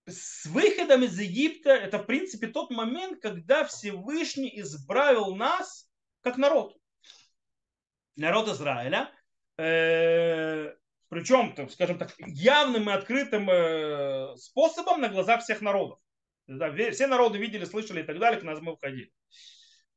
С 0.06 0.46
выходом 0.46 1.04
из 1.04 1.18
Египта 1.18 1.70
это 1.70 1.98
в 1.98 2.06
принципе 2.06 2.46
тот 2.46 2.70
момент, 2.70 3.20
когда 3.20 3.64
Всевышний 3.64 4.60
избравил 4.60 5.34
нас 5.34 5.90
как 6.22 6.38
народ. 6.38 6.74
Народ 8.16 8.48
Израиля– 8.48 9.10
э, 9.58 10.74
причем, 11.08 11.68
скажем 11.68 11.98
так, 11.98 12.14
явным 12.18 12.90
и 12.90 12.92
открытым 12.92 13.48
э, 13.50 14.36
способом 14.36 15.00
на 15.00 15.08
глазах 15.08 15.42
всех 15.42 15.60
народов. 15.60 15.98
Все 16.46 17.06
народы 17.06 17.38
видели, 17.38 17.64
слышали 17.64 18.02
и 18.02 18.04
так 18.04 18.18
далее, 18.18 18.40
к 18.40 18.44
нас 18.44 18.60
мы 18.60 18.76
входили. 18.76 19.10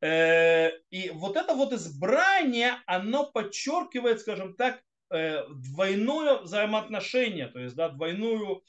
Э, 0.01 0.71
и 0.89 1.09
вот 1.11 1.37
это 1.37 1.53
вот 1.53 1.73
избрание, 1.73 2.75
оно 2.85 3.31
подчеркивает, 3.31 4.21
скажем 4.21 4.55
так, 4.55 4.81
двойное 5.09 6.39
взаимоотношение, 6.39 7.47
то 7.47 7.59
есть 7.59 7.75
да, 7.75 7.87
двойную 7.87 8.61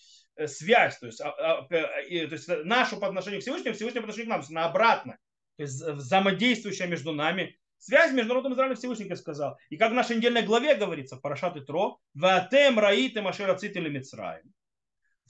связь, 0.46 0.96
то 0.98 1.06
есть, 1.06 1.20
а, 1.20 1.30
а, 1.30 1.62
то 1.64 1.76
есть 2.06 2.48
нашу 2.64 2.98
по 2.98 3.08
отношению 3.08 3.40
к 3.40 3.42
Всевышнему, 3.42 3.74
Всевышнему 3.74 4.06
по 4.06 4.10
отношению 4.10 4.28
к 4.28 4.30
нам, 4.30 4.40
то 4.40 4.44
есть 4.44 4.52
на 4.52 4.66
обратно, 4.66 5.18
то 5.56 5.62
есть 5.64 5.82
взаимодействующее 5.82 6.86
между 6.86 7.12
нами 7.12 7.58
Связь 7.78 8.12
между 8.12 8.30
народом 8.30 8.54
Израиля 8.54 8.74
Всевышний 8.74 9.14
сказал. 9.14 9.56
И 9.70 9.76
как 9.76 9.92
в 9.92 9.94
нашей 9.94 10.16
недельной 10.16 10.42
главе 10.42 10.74
говорится, 10.74 11.16
Парашат 11.16 11.56
и 11.56 11.60
Тро, 11.60 11.98
«Ватем 12.14 12.78
раитем 12.78 13.28
ашер 13.28 13.48
ацитили 13.50 13.88
Мицраим, 13.88 14.52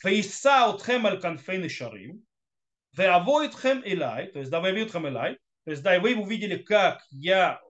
вейса 0.02 0.68
утхем 0.68 1.06
аль 1.06 1.20
канфейны 1.20 1.68
шарим, 1.68 2.24
веавоитхем 2.96 3.80
илай, 3.80 4.28
то 4.28 4.38
есть 4.38 4.50
да 4.50 4.60
веавиутхем 4.60 5.06
илай, 5.06 5.38
то 5.64 5.70
есть 5.72 5.82
да, 5.82 5.96
и 5.96 5.98
вы 5.98 6.16
увидели, 6.16 6.56
как 6.56 7.04
я, 7.10 7.60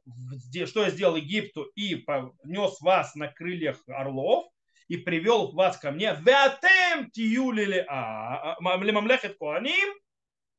что 0.67 0.85
я 0.85 0.91
сделал 0.91 1.17
Египту 1.17 1.65
и 1.75 1.97
понес 1.97 2.81
вас 2.81 3.17
на 3.17 3.27
крыльях 3.27 3.83
орлов, 3.89 4.47
и 4.87 4.97
привел 4.97 5.53
вас 5.53 5.79
ко 5.79 5.91
мне, 5.91 6.17
веатем 6.25 7.11
тиюлили 7.11 7.85
а, 7.89 8.57
мамлехет 8.61 9.37
куаним, 9.37 9.95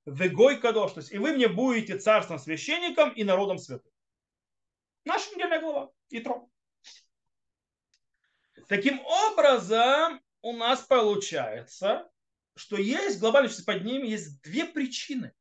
вегой 0.05 0.57
кадош, 0.57 0.91
то 0.91 0.99
есть 0.99 1.11
и 1.11 1.17
вы 1.17 1.34
мне 1.34 1.47
будете 1.47 1.97
царством 1.97 2.39
священником 2.39 3.11
и 3.11 3.24
народом 3.24 3.57
святым. 3.57 3.91
Наша 5.06 5.32
недельная 5.32 5.62
глава, 5.62 5.91
Итро. 6.10 6.50
Таким 8.68 9.00
образом, 9.04 10.22
у 10.41 10.54
нас 10.54 10.82
получается, 10.82 12.10
что 12.56 12.78
есть 12.78 13.20
глобально 13.20 13.50
под 13.66 13.84
ними 13.84 14.08
есть 14.08 14.41
две 14.43 14.66
причины, 14.66 15.34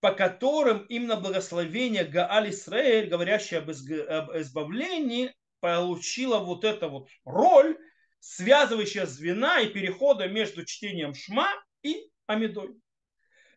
по 0.00 0.12
которым 0.12 0.84
именно 0.86 1.16
благословение 1.16 2.04
Гааль 2.04 2.50
Исраэль, 2.50 3.08
говорящее 3.08 3.60
об 3.60 3.70
избавлении, 3.70 5.34
получило 5.60 6.38
вот 6.38 6.64
эту 6.64 6.88
вот 6.88 7.08
роль, 7.24 7.78
связывающая 8.20 9.06
звена 9.06 9.60
и 9.60 9.68
перехода 9.68 10.28
между 10.28 10.64
чтением 10.64 11.14
Шма 11.14 11.48
и 11.82 12.08
Амидой. 12.26 12.80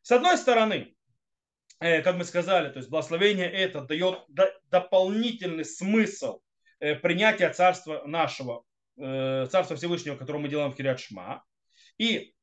С 0.01 0.11
одной 0.11 0.37
стороны, 0.37 0.94
как 1.79 2.15
мы 2.15 2.23
сказали, 2.23 2.69
то 2.69 2.77
есть 2.77 2.89
благословение 2.89 3.51
это 3.51 3.81
дает 3.81 4.19
дополнительный 4.69 5.65
смысл 5.65 6.39
э, 6.79 6.95
принятия 6.95 7.49
царства 7.49 8.03
нашего, 8.05 8.63
э, 8.97 9.47
царства 9.51 9.75
Всевышнего, 9.75 10.15
которое 10.15 10.39
мы 10.39 10.49
делаем 10.49 10.71
в 10.71 10.75
Кириат 10.75 10.99
Шма. 10.99 11.43
И 11.97 12.33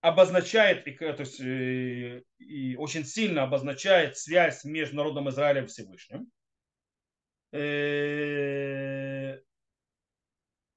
обозначает, 0.00 0.84
то 0.84 1.20
есть, 1.20 1.40
и, 1.40 2.76
очень 2.76 3.04
сильно 3.04 3.44
обозначает 3.44 4.18
связь 4.18 4.64
между 4.64 4.96
народом 4.96 5.28
Израиля 5.28 5.62
и 5.62 5.66
Всевышним. 5.66 6.26
Э, 7.52 9.38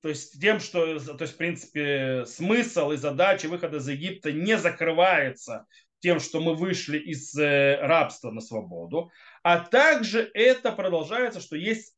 то 0.01 0.09
есть 0.09 0.39
тем, 0.39 0.59
что, 0.59 0.99
то 0.99 1.23
есть, 1.23 1.33
в 1.33 1.37
принципе, 1.37 2.25
смысл 2.27 2.91
и 2.91 2.97
задача 2.97 3.47
выхода 3.47 3.77
из 3.77 3.89
Египта 3.89 4.31
не 4.31 4.55
закрывается 4.55 5.65
тем, 6.05 6.19
что 6.19 6.39
мы 6.39 6.53
вышли 6.53 6.99
из 6.99 7.35
э, 7.35 7.79
рабства 7.81 8.29
на 8.29 8.39
свободу, 8.39 9.11
а 9.41 9.57
также 9.57 10.29
это 10.35 10.71
продолжается, 10.71 11.41
что 11.41 11.55
есть 11.55 11.95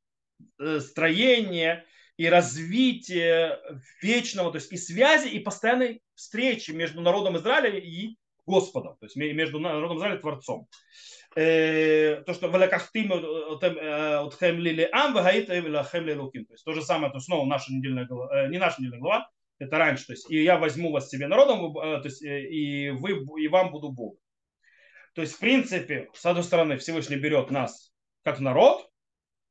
э, 0.59 0.79
строение 0.79 1.83
и 2.15 2.29
развитие 2.29 3.59
вечного, 4.01 4.53
то 4.53 4.59
есть 4.59 4.71
и 4.71 4.77
связи, 4.77 5.27
и 5.27 5.39
постоянной 5.39 6.01
встречи 6.15 6.71
между 6.71 7.01
народом 7.01 7.35
Израиля 7.35 7.77
и 7.77 8.15
Господом, 8.45 8.95
то 8.97 9.07
есть 9.07 9.17
между 9.17 9.59
народом 9.59 9.97
Израиля 9.97 10.15
и 10.15 10.21
Творцом. 10.21 10.69
Э, 11.35 12.23
то, 12.25 12.33
что 12.33 12.47
«Велакахтим 12.47 13.11
отхем 13.11 14.57
лили 14.57 14.87
ам, 14.93 15.13
вагаит 15.13 15.49
лахем 15.49 16.05
лилуким». 16.05 16.45
То 16.45 16.53
есть 16.53 16.63
то 16.63 16.71
же 16.71 16.81
самое, 16.81 17.11
то 17.11 17.19
снова 17.19 17.45
наша 17.45 17.73
недельная 17.73 18.05
глава, 18.05 18.47
не 18.47 18.57
наша 18.57 18.79
недельная 18.79 19.01
глава, 19.01 19.29
это 19.59 19.77
раньше, 19.77 20.07
то 20.07 20.13
есть 20.13 20.29
и 20.29 20.43
я 20.43 20.57
возьму 20.57 20.91
вас 20.91 21.09
себе 21.09 21.27
народом, 21.27 21.77
э, 21.77 22.01
то 22.01 22.05
есть 22.05 22.21
и 22.21 22.89
вы, 22.91 23.25
и 23.41 23.47
вам 23.47 23.71
буду 23.71 23.91
Богом. 23.91 24.19
То 25.13 25.21
есть, 25.21 25.33
в 25.33 25.39
принципе, 25.39 26.09
с 26.13 26.25
одной 26.25 26.43
стороны, 26.43 26.77
Всевышний 26.77 27.15
берет 27.15 27.49
нас 27.49 27.91
как 28.23 28.39
народ 28.39 28.87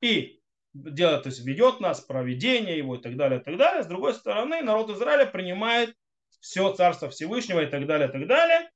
и 0.01 0.41
делает, 0.75 1.25
то 1.25 1.29
есть 1.29 1.45
ведет 1.45 1.81
нас, 1.81 2.01
проведение 2.01 2.79
его 2.79 2.97
и 2.97 3.01
так 3.01 3.17
далее, 3.17 3.41
и 3.41 3.43
так 3.43 3.57
далее. 3.57 3.83
С 3.83 3.87
другой 3.87 4.15
стороны, 4.15 4.63
народ 4.63 4.91
Израиля 4.91 5.27
принимает 5.27 5.95
все 6.41 6.73
царство 6.73 7.09
Всевышнего 7.09 7.65
и 7.65 7.67
так 7.67 7.87
далее, 7.87 8.09
и 8.09 8.13
так 8.13 8.27
далее, 8.29 8.71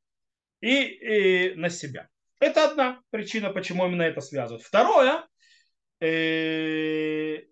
и, 0.60 0.82
и 0.82 1.54
на 1.54 1.70
себя. 1.70 2.08
Это 2.40 2.68
одна 2.68 3.00
причина, 3.10 3.50
почему 3.50 3.86
именно 3.86 4.02
это 4.02 4.20
связывают. 4.20 4.64
Второе, 4.64 5.26
э, 6.00 7.42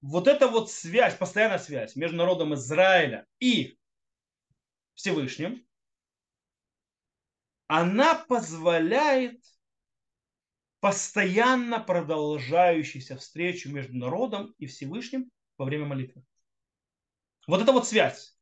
вот 0.00 0.28
эта 0.28 0.48
вот 0.48 0.70
связь, 0.70 1.16
постоянная 1.16 1.58
связь 1.58 1.96
между 1.96 2.16
народом 2.16 2.54
Израиля 2.54 3.26
и 3.40 3.78
Всевышним, 4.94 5.66
она 7.66 8.14
позволяет 8.14 9.42
постоянно 10.80 11.80
продолжающуюся 11.80 13.16
встречу 13.16 13.70
между 13.70 13.96
народом 13.96 14.54
и 14.58 14.66
Всевышним 14.66 15.30
во 15.56 15.64
время 15.64 15.86
молитвы. 15.86 16.22
Вот 17.46 17.60
эта 17.60 17.72
вот 17.72 17.86
связь. 17.86 18.36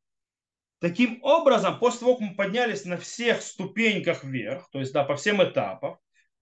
Таким 0.79 1.23
образом, 1.23 1.79
после 1.79 2.01
того, 2.01 2.17
как 2.17 2.29
мы 2.29 2.35
поднялись 2.35 2.85
на 2.85 2.97
всех 2.97 3.41
ступеньках 3.41 4.23
вверх, 4.23 4.69
то 4.69 4.79
есть 4.79 4.93
да, 4.93 5.03
по 5.03 5.15
всем 5.15 5.43
этапам, 5.43 5.97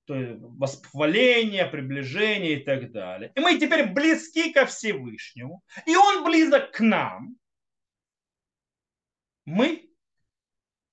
то 0.06 0.16
есть 0.16 0.40
восхваление, 0.40 1.66
приближение 1.66 2.60
и 2.60 2.64
так 2.64 2.92
далее, 2.92 3.32
и 3.36 3.40
мы 3.40 3.58
теперь 3.58 3.88
близки 3.88 4.52
ко 4.54 4.66
Всевышнему, 4.66 5.64
и 5.86 5.96
Он 5.96 6.24
близок 6.24 6.72
к 6.72 6.80
нам, 6.80 7.38
мы 9.46 9.90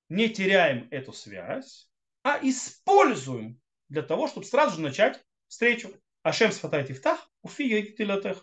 не 0.09 0.29
теряем 0.29 0.89
эту 0.91 1.13
связь, 1.13 1.91
а 2.23 2.39
используем 2.43 3.61
для 3.89 4.03
того, 4.03 4.29
чтобы 4.29 4.47
сразу 4.47 4.77
же 4.77 4.83
начать 4.83 5.23
встречу. 5.49 5.91
Ашем 6.23 6.53
сфатай 6.53 6.87
тифтах, 6.87 7.29
уфи 7.43 7.83
То 7.97 8.43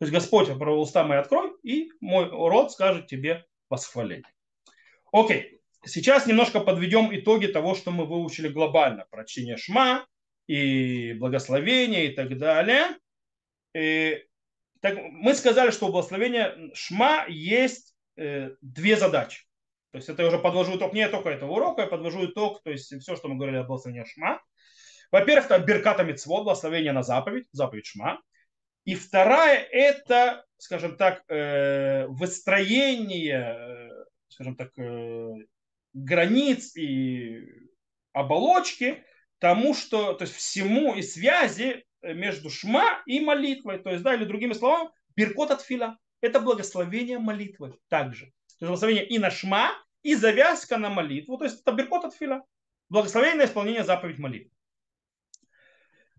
есть 0.00 0.12
Господь, 0.12 0.48
уста 0.48 1.04
мои 1.04 1.18
открой, 1.18 1.52
и 1.62 1.90
мой 2.00 2.28
род 2.28 2.70
скажет 2.70 3.08
тебе 3.08 3.44
восхваление. 3.68 4.32
Окей, 5.10 5.55
сейчас 5.86 6.26
немножко 6.26 6.60
подведем 6.60 7.14
итоги 7.16 7.46
того, 7.46 7.74
что 7.74 7.90
мы 7.90 8.04
выучили 8.04 8.48
глобально. 8.48 9.06
Про 9.10 9.24
чтение 9.24 9.56
шма 9.56 10.06
и 10.46 11.14
благословение 11.14 12.06
и 12.06 12.14
так 12.14 12.36
далее. 12.36 12.98
И, 13.74 14.24
так, 14.80 14.98
мы 14.98 15.34
сказали, 15.34 15.70
что 15.70 15.86
у 15.86 15.92
благословения 15.92 16.54
шма 16.74 17.26
есть 17.28 17.94
э, 18.16 18.50
две 18.60 18.96
задачи. 18.96 19.44
То 19.92 19.98
есть 19.98 20.08
это 20.08 20.22
я 20.22 20.28
уже 20.28 20.38
подвожу 20.38 20.76
итог 20.76 20.92
не 20.92 21.08
только 21.08 21.30
этого 21.30 21.52
урока, 21.52 21.82
я 21.82 21.88
подвожу 21.88 22.26
итог, 22.26 22.62
то 22.62 22.70
есть 22.70 22.94
все, 23.00 23.16
что 23.16 23.28
мы 23.28 23.36
говорили 23.36 23.56
о 23.56 23.64
благословении 23.64 24.04
шма. 24.04 24.42
Во-первых, 25.10 25.46
это 25.46 25.58
Берката 25.58 26.04
Мицвод, 26.04 26.44
благословение 26.44 26.92
на 26.92 27.02
заповедь, 27.02 27.46
заповедь 27.52 27.86
шма. 27.86 28.20
И 28.84 28.94
вторая 28.94 29.58
это, 29.58 30.44
скажем 30.58 30.96
так, 30.96 31.22
э, 31.28 32.06
выстроение, 32.08 33.56
э, 33.58 34.04
скажем 34.28 34.56
так, 34.56 34.70
э, 34.78 35.32
границ 36.04 36.76
и 36.76 37.42
оболочки 38.12 39.04
тому, 39.38 39.74
что, 39.74 40.14
то 40.14 40.22
есть 40.22 40.34
всему 40.34 40.94
и 40.94 41.02
связи 41.02 41.84
между 42.02 42.50
шма 42.50 43.02
и 43.06 43.20
молитвой. 43.20 43.78
То 43.78 43.90
есть, 43.90 44.02
да, 44.02 44.14
или 44.14 44.24
другими 44.24 44.52
словами, 44.52 44.90
Беркот 45.16 45.50
от 45.50 45.62
фила. 45.62 45.98
Это 46.20 46.40
благословение 46.40 47.18
молитвы 47.18 47.78
также. 47.88 48.26
То 48.26 48.64
есть 48.64 48.68
благословение 48.68 49.06
и 49.06 49.18
на 49.18 49.30
шма, 49.30 49.70
и 50.02 50.14
завязка 50.14 50.76
на 50.76 50.90
молитву, 50.90 51.36
то 51.38 51.44
есть 51.44 51.60
это 51.60 51.72
беркот 51.72 52.04
от 52.04 52.14
фила. 52.14 52.44
Благословение 52.88 53.38
на 53.38 53.44
исполнение 53.46 53.84
заповедь 53.84 54.18
молитвы. 54.18 54.52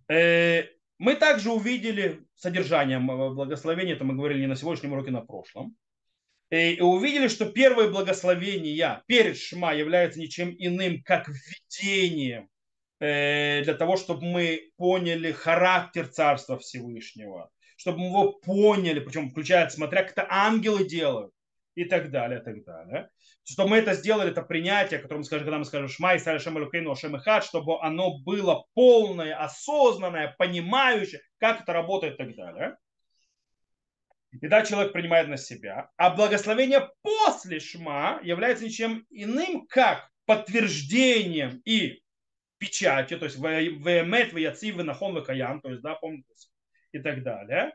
Э, 0.10 0.64
мы 0.98 1.16
также 1.16 1.52
увидели 1.52 2.26
содержание 2.36 3.00
благословения, 3.00 3.96
это 3.96 4.04
мы 4.04 4.16
говорили 4.16 4.42
не 4.42 4.48
на 4.48 4.56
сегодняшнем 4.56 4.94
уроке, 4.94 5.12
на 5.12 5.22
прошлом. 5.22 5.76
Э, 6.50 6.72
и 6.72 6.82
увидели, 6.82 7.28
что 7.28 7.46
первые 7.46 7.90
благословения 7.90 9.04
перед 9.08 9.38
Шма 9.38 9.74
являются 9.74 10.20
ничем 10.20 10.56
иным, 10.58 11.02
как 11.04 11.28
введением 11.28 12.50
э, 13.00 13.64
для 13.64 13.74
того, 13.74 13.98
чтобы 13.98 14.24
мы 14.26 14.72
поняли 14.78 15.32
характер 15.32 16.08
Царства 16.08 16.58
Всевышнего, 16.58 17.50
чтобы 17.76 18.00
мы 18.00 18.06
его 18.06 18.32
поняли, 18.32 19.00
причем 19.02 19.30
включая, 19.30 19.68
смотря, 19.70 20.04
как 20.04 20.12
это 20.12 20.28
ангелы 20.30 20.88
делают 20.88 21.34
и 21.76 21.84
так 21.84 22.12
далее, 22.12 22.40
и 22.40 22.44
так 22.44 22.64
далее. 22.64 23.10
Что 23.44 23.68
мы 23.68 23.78
это 23.78 23.94
сделали, 23.94 24.32
это 24.32 24.42
принятие, 24.42 25.00
которое 25.00 25.20
мы 25.20 25.24
скажем, 25.26 25.46
когда 25.46 25.60
мы 25.60 25.66
скажем 25.66 25.90
Шма 25.90 26.16
и 26.16 26.20
Шем 26.20 26.58
Элукейну 26.58 26.96
Шем 26.96 27.20
чтобы 27.42 27.82
оно 27.82 28.20
было 28.20 28.66
полное, 28.74 29.36
осознанное, 29.36 30.34
понимающее, 30.38 31.22
как 31.40 31.62
это 31.62 31.74
работает 31.74 32.16
и 32.16 32.18
так 32.18 32.36
далее. 32.36 32.78
И 34.32 34.48
да, 34.48 34.64
человек 34.64 34.94
принимает 34.94 35.28
на 35.28 35.38
себя. 35.38 35.90
А 35.98 36.10
благословение 36.10 36.90
после 37.02 37.60
Шма 37.60 38.20
является 38.24 38.66
ничем 38.66 39.06
иным, 39.10 39.66
как 39.68 40.10
подтверждением 40.26 41.62
и 41.66 42.02
печатью, 42.58 43.20
то 43.20 43.26
есть 43.26 43.38
вемет, 43.38 44.34
вяцив, 44.34 44.76
нахон, 44.78 45.16
векаям, 45.16 45.62
то 45.62 45.70
есть, 45.70 45.82
да, 45.82 45.96
помните, 45.96 46.28
и 46.92 47.00
так 47.00 47.24
далее. 47.24 47.74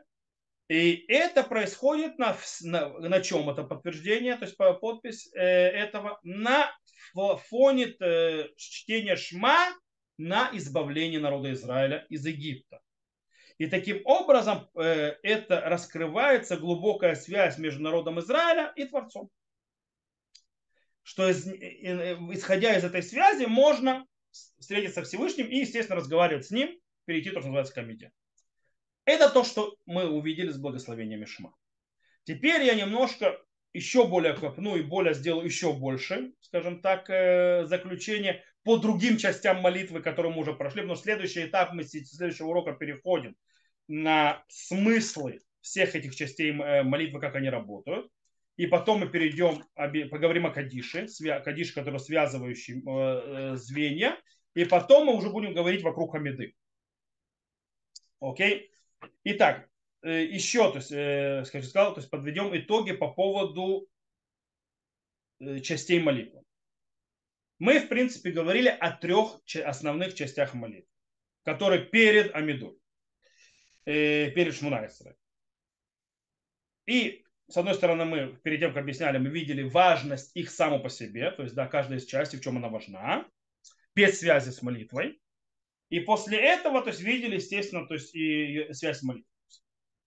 И 0.69 1.05
это 1.07 1.43
происходит 1.43 2.17
на, 2.19 2.37
на, 2.61 2.89
на 2.99 3.21
чем 3.21 3.49
это 3.49 3.63
подтверждение, 3.63 4.35
то 4.37 4.45
есть 4.45 4.57
подпись 4.57 5.29
э, 5.33 5.41
этого 5.41 6.19
на 6.23 6.71
фоне 7.49 7.95
э, 7.99 8.47
чтения 8.55 9.15
Шма 9.15 9.73
на 10.17 10.49
избавление 10.53 11.19
народа 11.19 11.51
Израиля 11.53 12.05
из 12.09 12.25
Египта. 12.25 12.79
И 13.57 13.67
таким 13.67 14.01
образом 14.05 14.69
э, 14.75 15.15
это 15.21 15.61
раскрывается 15.61 16.57
глубокая 16.57 17.15
связь 17.15 17.57
между 17.57 17.81
народом 17.81 18.19
Израиля 18.19 18.73
и 18.75 18.85
Творцом. 18.85 19.29
Что 21.03 21.29
из, 21.29 21.47
исходя 21.47 22.75
из 22.75 22.83
этой 22.83 23.03
связи 23.03 23.45
можно 23.45 24.05
встретиться 24.31 25.03
с 25.03 25.07
Всевышним 25.07 25.47
и, 25.47 25.57
естественно, 25.57 25.97
разговаривать 25.97 26.45
с 26.45 26.51
ним, 26.51 26.79
перейти 27.05 27.29
то, 27.29 27.39
что 27.39 27.49
называется 27.49 27.73
комедия. 27.73 28.11
Это 29.05 29.29
то, 29.29 29.43
что 29.43 29.75
мы 29.85 30.09
увидели 30.09 30.49
с 30.49 30.57
благословением 30.57 31.25
Шма. 31.25 31.53
Теперь 32.23 32.63
я 32.63 32.73
немножко 32.73 33.37
еще 33.73 34.07
более 34.07 34.33
копну 34.33 34.75
и 34.75 34.81
более 34.81 35.13
сделаю 35.13 35.45
еще 35.45 35.73
больше, 35.73 36.33
скажем 36.41 36.81
так, 36.81 37.09
э, 37.09 37.65
заключение 37.65 38.43
по 38.63 38.77
другим 38.77 39.17
частям 39.17 39.61
молитвы, 39.61 40.01
которые 40.01 40.31
мы 40.31 40.41
уже 40.41 40.53
прошли, 40.53 40.83
что 40.83 40.95
следующий 40.95 41.45
этап 41.45 41.73
мы 41.73 41.83
с 41.83 41.89
следующего 41.89 42.47
урока 42.47 42.73
переходим 42.73 43.35
на 43.87 44.43
смыслы 44.47 45.41
всех 45.61 45.95
этих 45.95 46.15
частей 46.15 46.51
э, 46.51 46.83
молитвы, 46.83 47.19
как 47.19 47.35
они 47.35 47.49
работают. 47.49 48.09
И 48.55 48.67
потом 48.67 48.99
мы 48.99 49.09
перейдем, 49.09 49.63
поговорим 49.75 50.45
о 50.45 50.51
Кадише, 50.51 51.07
Кадиш, 51.43 51.71
который 51.71 51.99
связывающий 51.99 52.83
э, 52.85 53.55
звенья. 53.55 54.15
И 54.53 54.65
потом 54.65 55.07
мы 55.07 55.15
уже 55.15 55.31
будем 55.31 55.55
говорить 55.55 55.81
вокруг 55.81 56.11
Хамиды. 56.11 56.53
Окей? 58.19 58.71
Итак, 59.23 59.67
еще, 60.09 60.71
то 60.71 60.77
есть, 60.77 60.91
э, 60.91 61.43
скажем, 61.45 61.69
сказал, 61.69 61.93
то 61.93 61.99
есть 61.99 62.09
подведем 62.09 62.55
итоги 62.55 62.91
по 62.91 63.11
поводу 63.11 63.87
э, 65.39 65.59
частей 65.59 65.99
молитвы. 65.99 66.41
Мы, 67.59 67.79
в 67.79 67.87
принципе, 67.87 68.31
говорили 68.31 68.67
о 68.67 68.91
трех 68.91 69.39
основных 69.63 70.15
частях 70.15 70.53
молитвы, 70.53 70.89
которые 71.43 71.85
перед 71.85 72.35
Амидой, 72.35 72.77
перед 73.85 74.53
Шмунайсерой. 74.53 75.15
И 76.85 77.23
с 77.47 77.57
одной 77.57 77.75
стороны, 77.75 78.05
мы 78.05 78.39
перед 78.43 78.59
тем, 78.59 78.73
как 78.73 78.83
объясняли, 78.83 79.17
мы 79.17 79.29
видели 79.29 79.63
важность 79.63 80.35
их 80.35 80.49
само 80.49 80.79
по 80.79 80.89
себе, 80.89 81.31
то 81.31 81.43
есть, 81.43 81.55
да, 81.55 81.67
каждая 81.67 81.99
из 81.99 82.05
частей, 82.05 82.39
в 82.39 82.43
чем 82.43 82.57
она 82.57 82.69
важна, 82.69 83.29
без 83.95 84.19
связи 84.19 84.49
с 84.49 84.61
молитвой. 84.61 85.21
И 85.89 85.99
после 85.99 86.39
этого, 86.39 86.81
то 86.81 86.89
есть, 86.89 87.01
видели, 87.01 87.35
естественно, 87.35 87.85
то 87.85 87.93
есть, 87.93 88.15
и 88.15 88.67
связь 88.73 88.99
с 88.99 89.03
молитвой. 89.03 89.32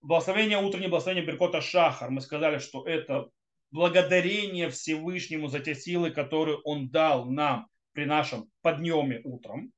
Благословение 0.06 0.58
утреннее, 0.58 0.88
благословение 0.88 1.26
Беркота 1.26 1.60
Шахар, 1.60 2.10
мы 2.10 2.20
сказали, 2.20 2.58
что 2.58 2.86
это 2.86 3.28
благодарение 3.72 4.70
Всевышнему 4.70 5.48
за 5.48 5.58
те 5.58 5.74
силы, 5.74 6.12
которые 6.12 6.58
Он 6.58 6.88
дал 6.88 7.24
нам 7.24 7.66
при 7.92 8.04
нашем 8.04 8.48
подъеме 8.62 9.20
утром. 9.24 9.72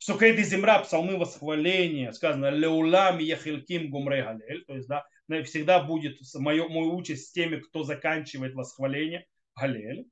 Псукейды 0.00 0.42
земра, 0.42 0.80
псалмы 0.80 1.16
восхваления, 1.16 2.10
сказано, 2.10 2.50
леулам 2.50 3.20
яхилким 3.20 3.88
гумрей 3.88 4.22
галель, 4.22 4.64
то 4.64 4.74
есть, 4.74 4.88
да, 4.88 5.04
всегда 5.44 5.80
будет 5.80 6.18
мое, 6.34 6.66
мой 6.66 6.88
участь 6.88 7.28
с 7.28 7.32
теми, 7.32 7.60
кто 7.60 7.84
заканчивает 7.84 8.54
восхваление 8.54 9.28
галель. 9.54 10.08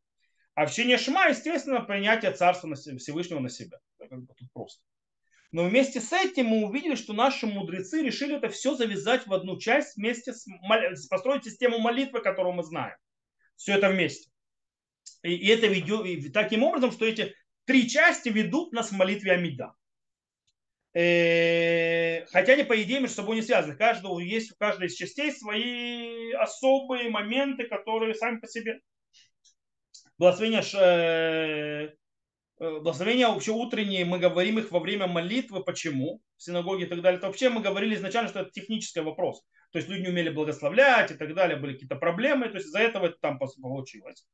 А 0.54 0.66
в 0.66 0.72
чине 0.72 0.96
шма, 0.96 1.26
естественно, 1.26 1.80
принятие 1.80 2.30
царства 2.30 2.72
Всевышнего 2.76 3.40
на 3.40 3.48
себя. 3.48 3.78
Это 3.98 4.10
как 4.10 4.20
бы 4.20 4.32
тут 4.32 4.52
просто. 4.52 4.80
Но 5.52 5.64
вместе 5.64 6.00
с 6.00 6.12
этим 6.12 6.46
мы 6.46 6.66
увидели, 6.66 6.94
что 6.94 7.12
наши 7.12 7.46
мудрецы 7.46 8.02
решили 8.02 8.36
это 8.36 8.48
все 8.48 8.76
завязать 8.76 9.26
в 9.26 9.32
одну 9.32 9.58
часть 9.58 9.96
вместе 9.96 10.32
с 10.32 10.46
построить 11.08 11.44
систему 11.44 11.78
молитвы, 11.78 12.20
которую 12.20 12.54
мы 12.54 12.62
знаем. 12.62 12.96
Все 13.56 13.74
это 13.74 13.88
вместе. 13.90 14.30
И, 15.22 15.34
и 15.34 15.48
это 15.48 15.66
ведет 15.66 16.06
и 16.06 16.28
таким 16.30 16.62
образом, 16.62 16.92
что 16.92 17.04
эти 17.04 17.34
три 17.64 17.88
части 17.88 18.28
ведут 18.28 18.72
нас 18.72 18.90
в 18.90 18.96
молитве 18.96 19.32
Амида. 19.32 19.74
Э, 20.92 22.26
хотя 22.26 22.54
они, 22.54 22.64
по 22.64 22.80
идее, 22.82 23.00
между 23.00 23.16
собой 23.16 23.36
не 23.36 23.42
связаны. 23.42 23.76
Каждого 23.76 24.18
есть 24.18 24.50
в 24.50 24.56
каждой 24.56 24.88
из 24.88 24.94
частей 24.94 25.32
свои 25.32 26.32
особые 26.32 27.10
моменты, 27.10 27.66
которые 27.66 28.14
сами 28.14 28.38
по 28.38 28.48
себе. 28.48 28.80
Благословение, 30.18 30.62
э, 30.74 31.94
благословения 32.60 33.28
вообще 33.28 33.52
утренние, 33.52 34.04
мы 34.04 34.18
говорим 34.18 34.58
их 34.58 34.70
во 34.70 34.80
время 34.80 35.06
молитвы. 35.06 35.64
Почему? 35.64 36.20
В 36.36 36.42
синагоге 36.42 36.84
и 36.84 36.88
так 36.88 37.00
далее. 37.00 37.18
Это 37.18 37.26
вообще 37.26 37.48
мы 37.48 37.60
говорили 37.60 37.94
изначально, 37.94 38.28
что 38.28 38.40
это 38.40 38.50
технический 38.50 39.00
вопрос. 39.00 39.42
То 39.72 39.78
есть 39.78 39.88
люди 39.88 40.02
не 40.02 40.08
умели 40.08 40.30
благословлять 40.30 41.10
и 41.10 41.14
так 41.14 41.34
далее, 41.34 41.56
были 41.56 41.72
какие-то 41.72 41.96
проблемы. 41.96 42.48
То 42.48 42.56
есть 42.56 42.66
из-за 42.66 42.80
этого 42.80 43.06
это 43.06 43.16
там 43.20 43.38
получилось. 43.38 44.26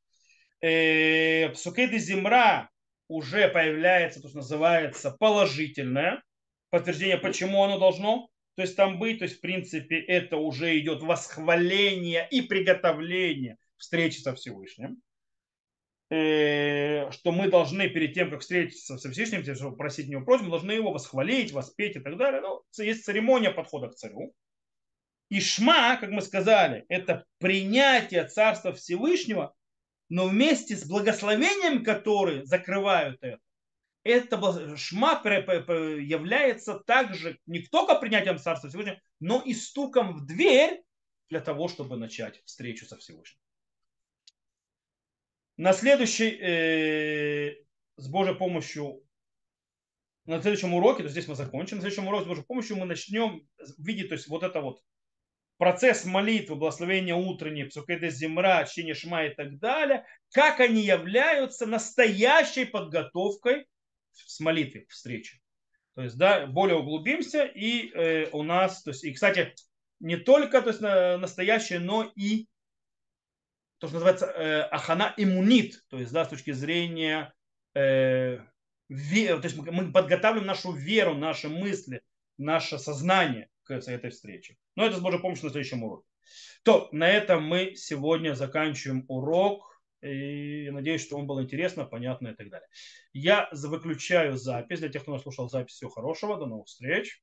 Псукеды 0.61 1.99
земра 1.99 2.69
уже 3.09 3.49
появляется, 3.49 4.21
то, 4.21 4.29
что 4.29 4.39
называется 4.39 5.11
положительное 5.13 6.23
подтверждение, 6.71 7.19
почему 7.19 7.63
оно 7.63 7.79
должно 7.79 8.29
то 8.57 8.63
есть 8.63 8.75
там 8.75 8.99
быть, 8.99 9.19
то 9.19 9.25
есть 9.27 9.37
в 9.37 9.41
принципе 9.41 10.01
это 10.01 10.39
уже 10.39 10.79
идет 10.79 11.03
восхваление 11.03 12.27
и 12.31 12.41
приготовление 12.41 13.59
встречи 13.77 14.19
со 14.19 14.35
Всевышним, 14.35 14.93
э, 14.93 14.97
что 16.09 17.33
мы 17.33 17.51
должны 17.51 17.89
перед 17.89 18.15
тем, 18.15 18.31
как 18.31 18.41
встретиться 18.41 18.97
со 18.97 19.11
Всевышним, 19.11 19.77
просить 19.77 20.09
него 20.09 20.25
просьбу, 20.25 20.51
должны 20.51 20.71
его 20.73 20.93
восхвалить, 20.93 21.53
воспеть 21.53 21.97
и 21.97 22.01
так 22.01 22.17
далее. 22.17 22.41
Ну, 22.41 22.63
есть 22.79 23.05
церемония 23.05 23.51
подхода 23.51 23.89
к 23.89 23.97
царю. 23.97 24.33
И 25.29 25.41
шма, 25.41 25.97
как 25.97 26.11
мы 26.11 26.23
сказали, 26.23 26.85
это 26.89 27.25
принятие 27.39 28.25
Царства 28.29 28.73
Всевышнего, 28.73 29.53
но 30.09 30.29
вместе 30.29 30.77
с 30.77 30.87
благословением, 30.87 31.83
которые 31.83 32.47
закрывают 32.47 33.19
это, 33.23 33.41
это 34.05 34.77
шма 34.77 35.21
является 35.25 36.79
также 36.79 37.41
не 37.47 37.59
только 37.59 37.97
принятием 37.97 38.39
Царства 38.39 38.69
Всевышнего, 38.69 39.01
но 39.19 39.43
и 39.45 39.53
стуком 39.53 40.15
в 40.15 40.25
дверь 40.25 40.85
для 41.29 41.41
того, 41.41 41.67
чтобы 41.67 41.97
начать 41.97 42.41
встречу 42.45 42.87
со 42.87 42.97
Всевышним. 42.97 43.41
На 45.57 45.73
следующий, 45.73 46.31
э, 46.31 47.57
с 47.97 48.09
Божьей 48.09 48.35
помощью, 48.35 49.03
на 50.27 50.41
следующем 50.43 50.75
уроке, 50.75 51.03
то 51.03 51.09
здесь 51.09 51.29
мы 51.29 51.35
закончим, 51.35 51.77
на 51.77 51.83
следующем 51.83 52.09
уроке 52.09 52.25
с 52.25 52.29
Божьей 52.29 52.45
помощью 52.45 52.77
мы 52.77 52.85
начнем 52.85 53.47
видеть, 53.79 54.09
то 54.09 54.15
есть 54.15 54.29
вот 54.29 54.43
это 54.43 54.61
вот 54.61 54.83
процесс 55.57 56.05
молитвы, 56.05 56.57
благословения 56.57 57.15
утренней, 57.15 57.65
псукеды 57.65 58.11
земра, 58.11 58.65
чтение 58.65 58.95
шма 58.95 59.25
и 59.25 59.35
так 59.35 59.59
далее, 59.59 60.05
как 60.33 60.61
они 60.61 60.83
являются 60.83 61.65
настоящей 61.67 62.67
подготовкой 62.67 63.67
с 64.13 64.41
молитвой 64.41 64.87
встречи. 64.91 65.41
То 65.95 66.03
есть, 66.03 66.19
да, 66.19 66.47
более 66.47 66.77
углубимся, 66.77 67.45
и 67.45 67.91
э, 67.95 68.29
у 68.33 68.43
нас, 68.43 68.83
то 68.83 68.91
есть, 68.91 69.05
и, 69.05 69.13
кстати, 69.15 69.55
не 70.01 70.17
только 70.17 70.61
то 70.61 70.69
есть, 70.69 70.83
настоящее, 70.83 71.79
но 71.79 72.13
и 72.15 72.49
то, 73.79 73.89
что 73.89 73.97
называется 73.97 74.27
э, 74.27 74.63
ахана 74.63 75.13
иммунит, 75.17 75.85
то 75.89 75.99
есть, 75.99 76.13
да, 76.13 76.25
с 76.25 76.29
точки 76.29 76.53
зрения 76.53 77.35
э, 77.75 78.39
вер, 78.89 79.41
то 79.41 79.49
есть 79.49 79.57
мы 79.57 79.93
подготавливаем 79.93 80.47
нашу 80.47 80.73
веру, 80.73 81.15
наши 81.15 81.49
мысли, 81.49 82.03
наше 82.39 82.79
сознание 82.79 83.49
к 83.65 83.73
этой 83.73 84.11
встрече. 84.11 84.57
Но 84.77 84.87
это 84.87 84.97
с 84.97 85.01
Божьей 85.01 85.21
помощью 85.21 85.47
на 85.47 85.51
следующем 85.51 85.83
уроке. 85.83 86.07
То, 86.63 86.89
на 86.93 87.09
этом 87.09 87.45
мы 87.45 87.75
сегодня 87.77 88.35
заканчиваем 88.35 89.05
урок. 89.09 89.73
И 90.03 90.69
надеюсь, 90.71 91.03
что 91.03 91.17
он 91.17 91.27
был 91.27 91.43
интересно, 91.43 91.85
понятно 91.85 92.29
и 92.29 92.35
так 92.35 92.51
далее. 92.51 92.69
Я 93.13 93.49
выключаю 93.53 94.37
запись. 94.37 94.81
Для 94.81 94.89
тех, 94.89 95.03
кто 95.03 95.19
слушал 95.19 95.49
запись, 95.49 95.75
всего 95.75 95.91
хорошего. 95.91 96.37
До 96.37 96.47
новых 96.47 96.67
встреч. 96.67 97.15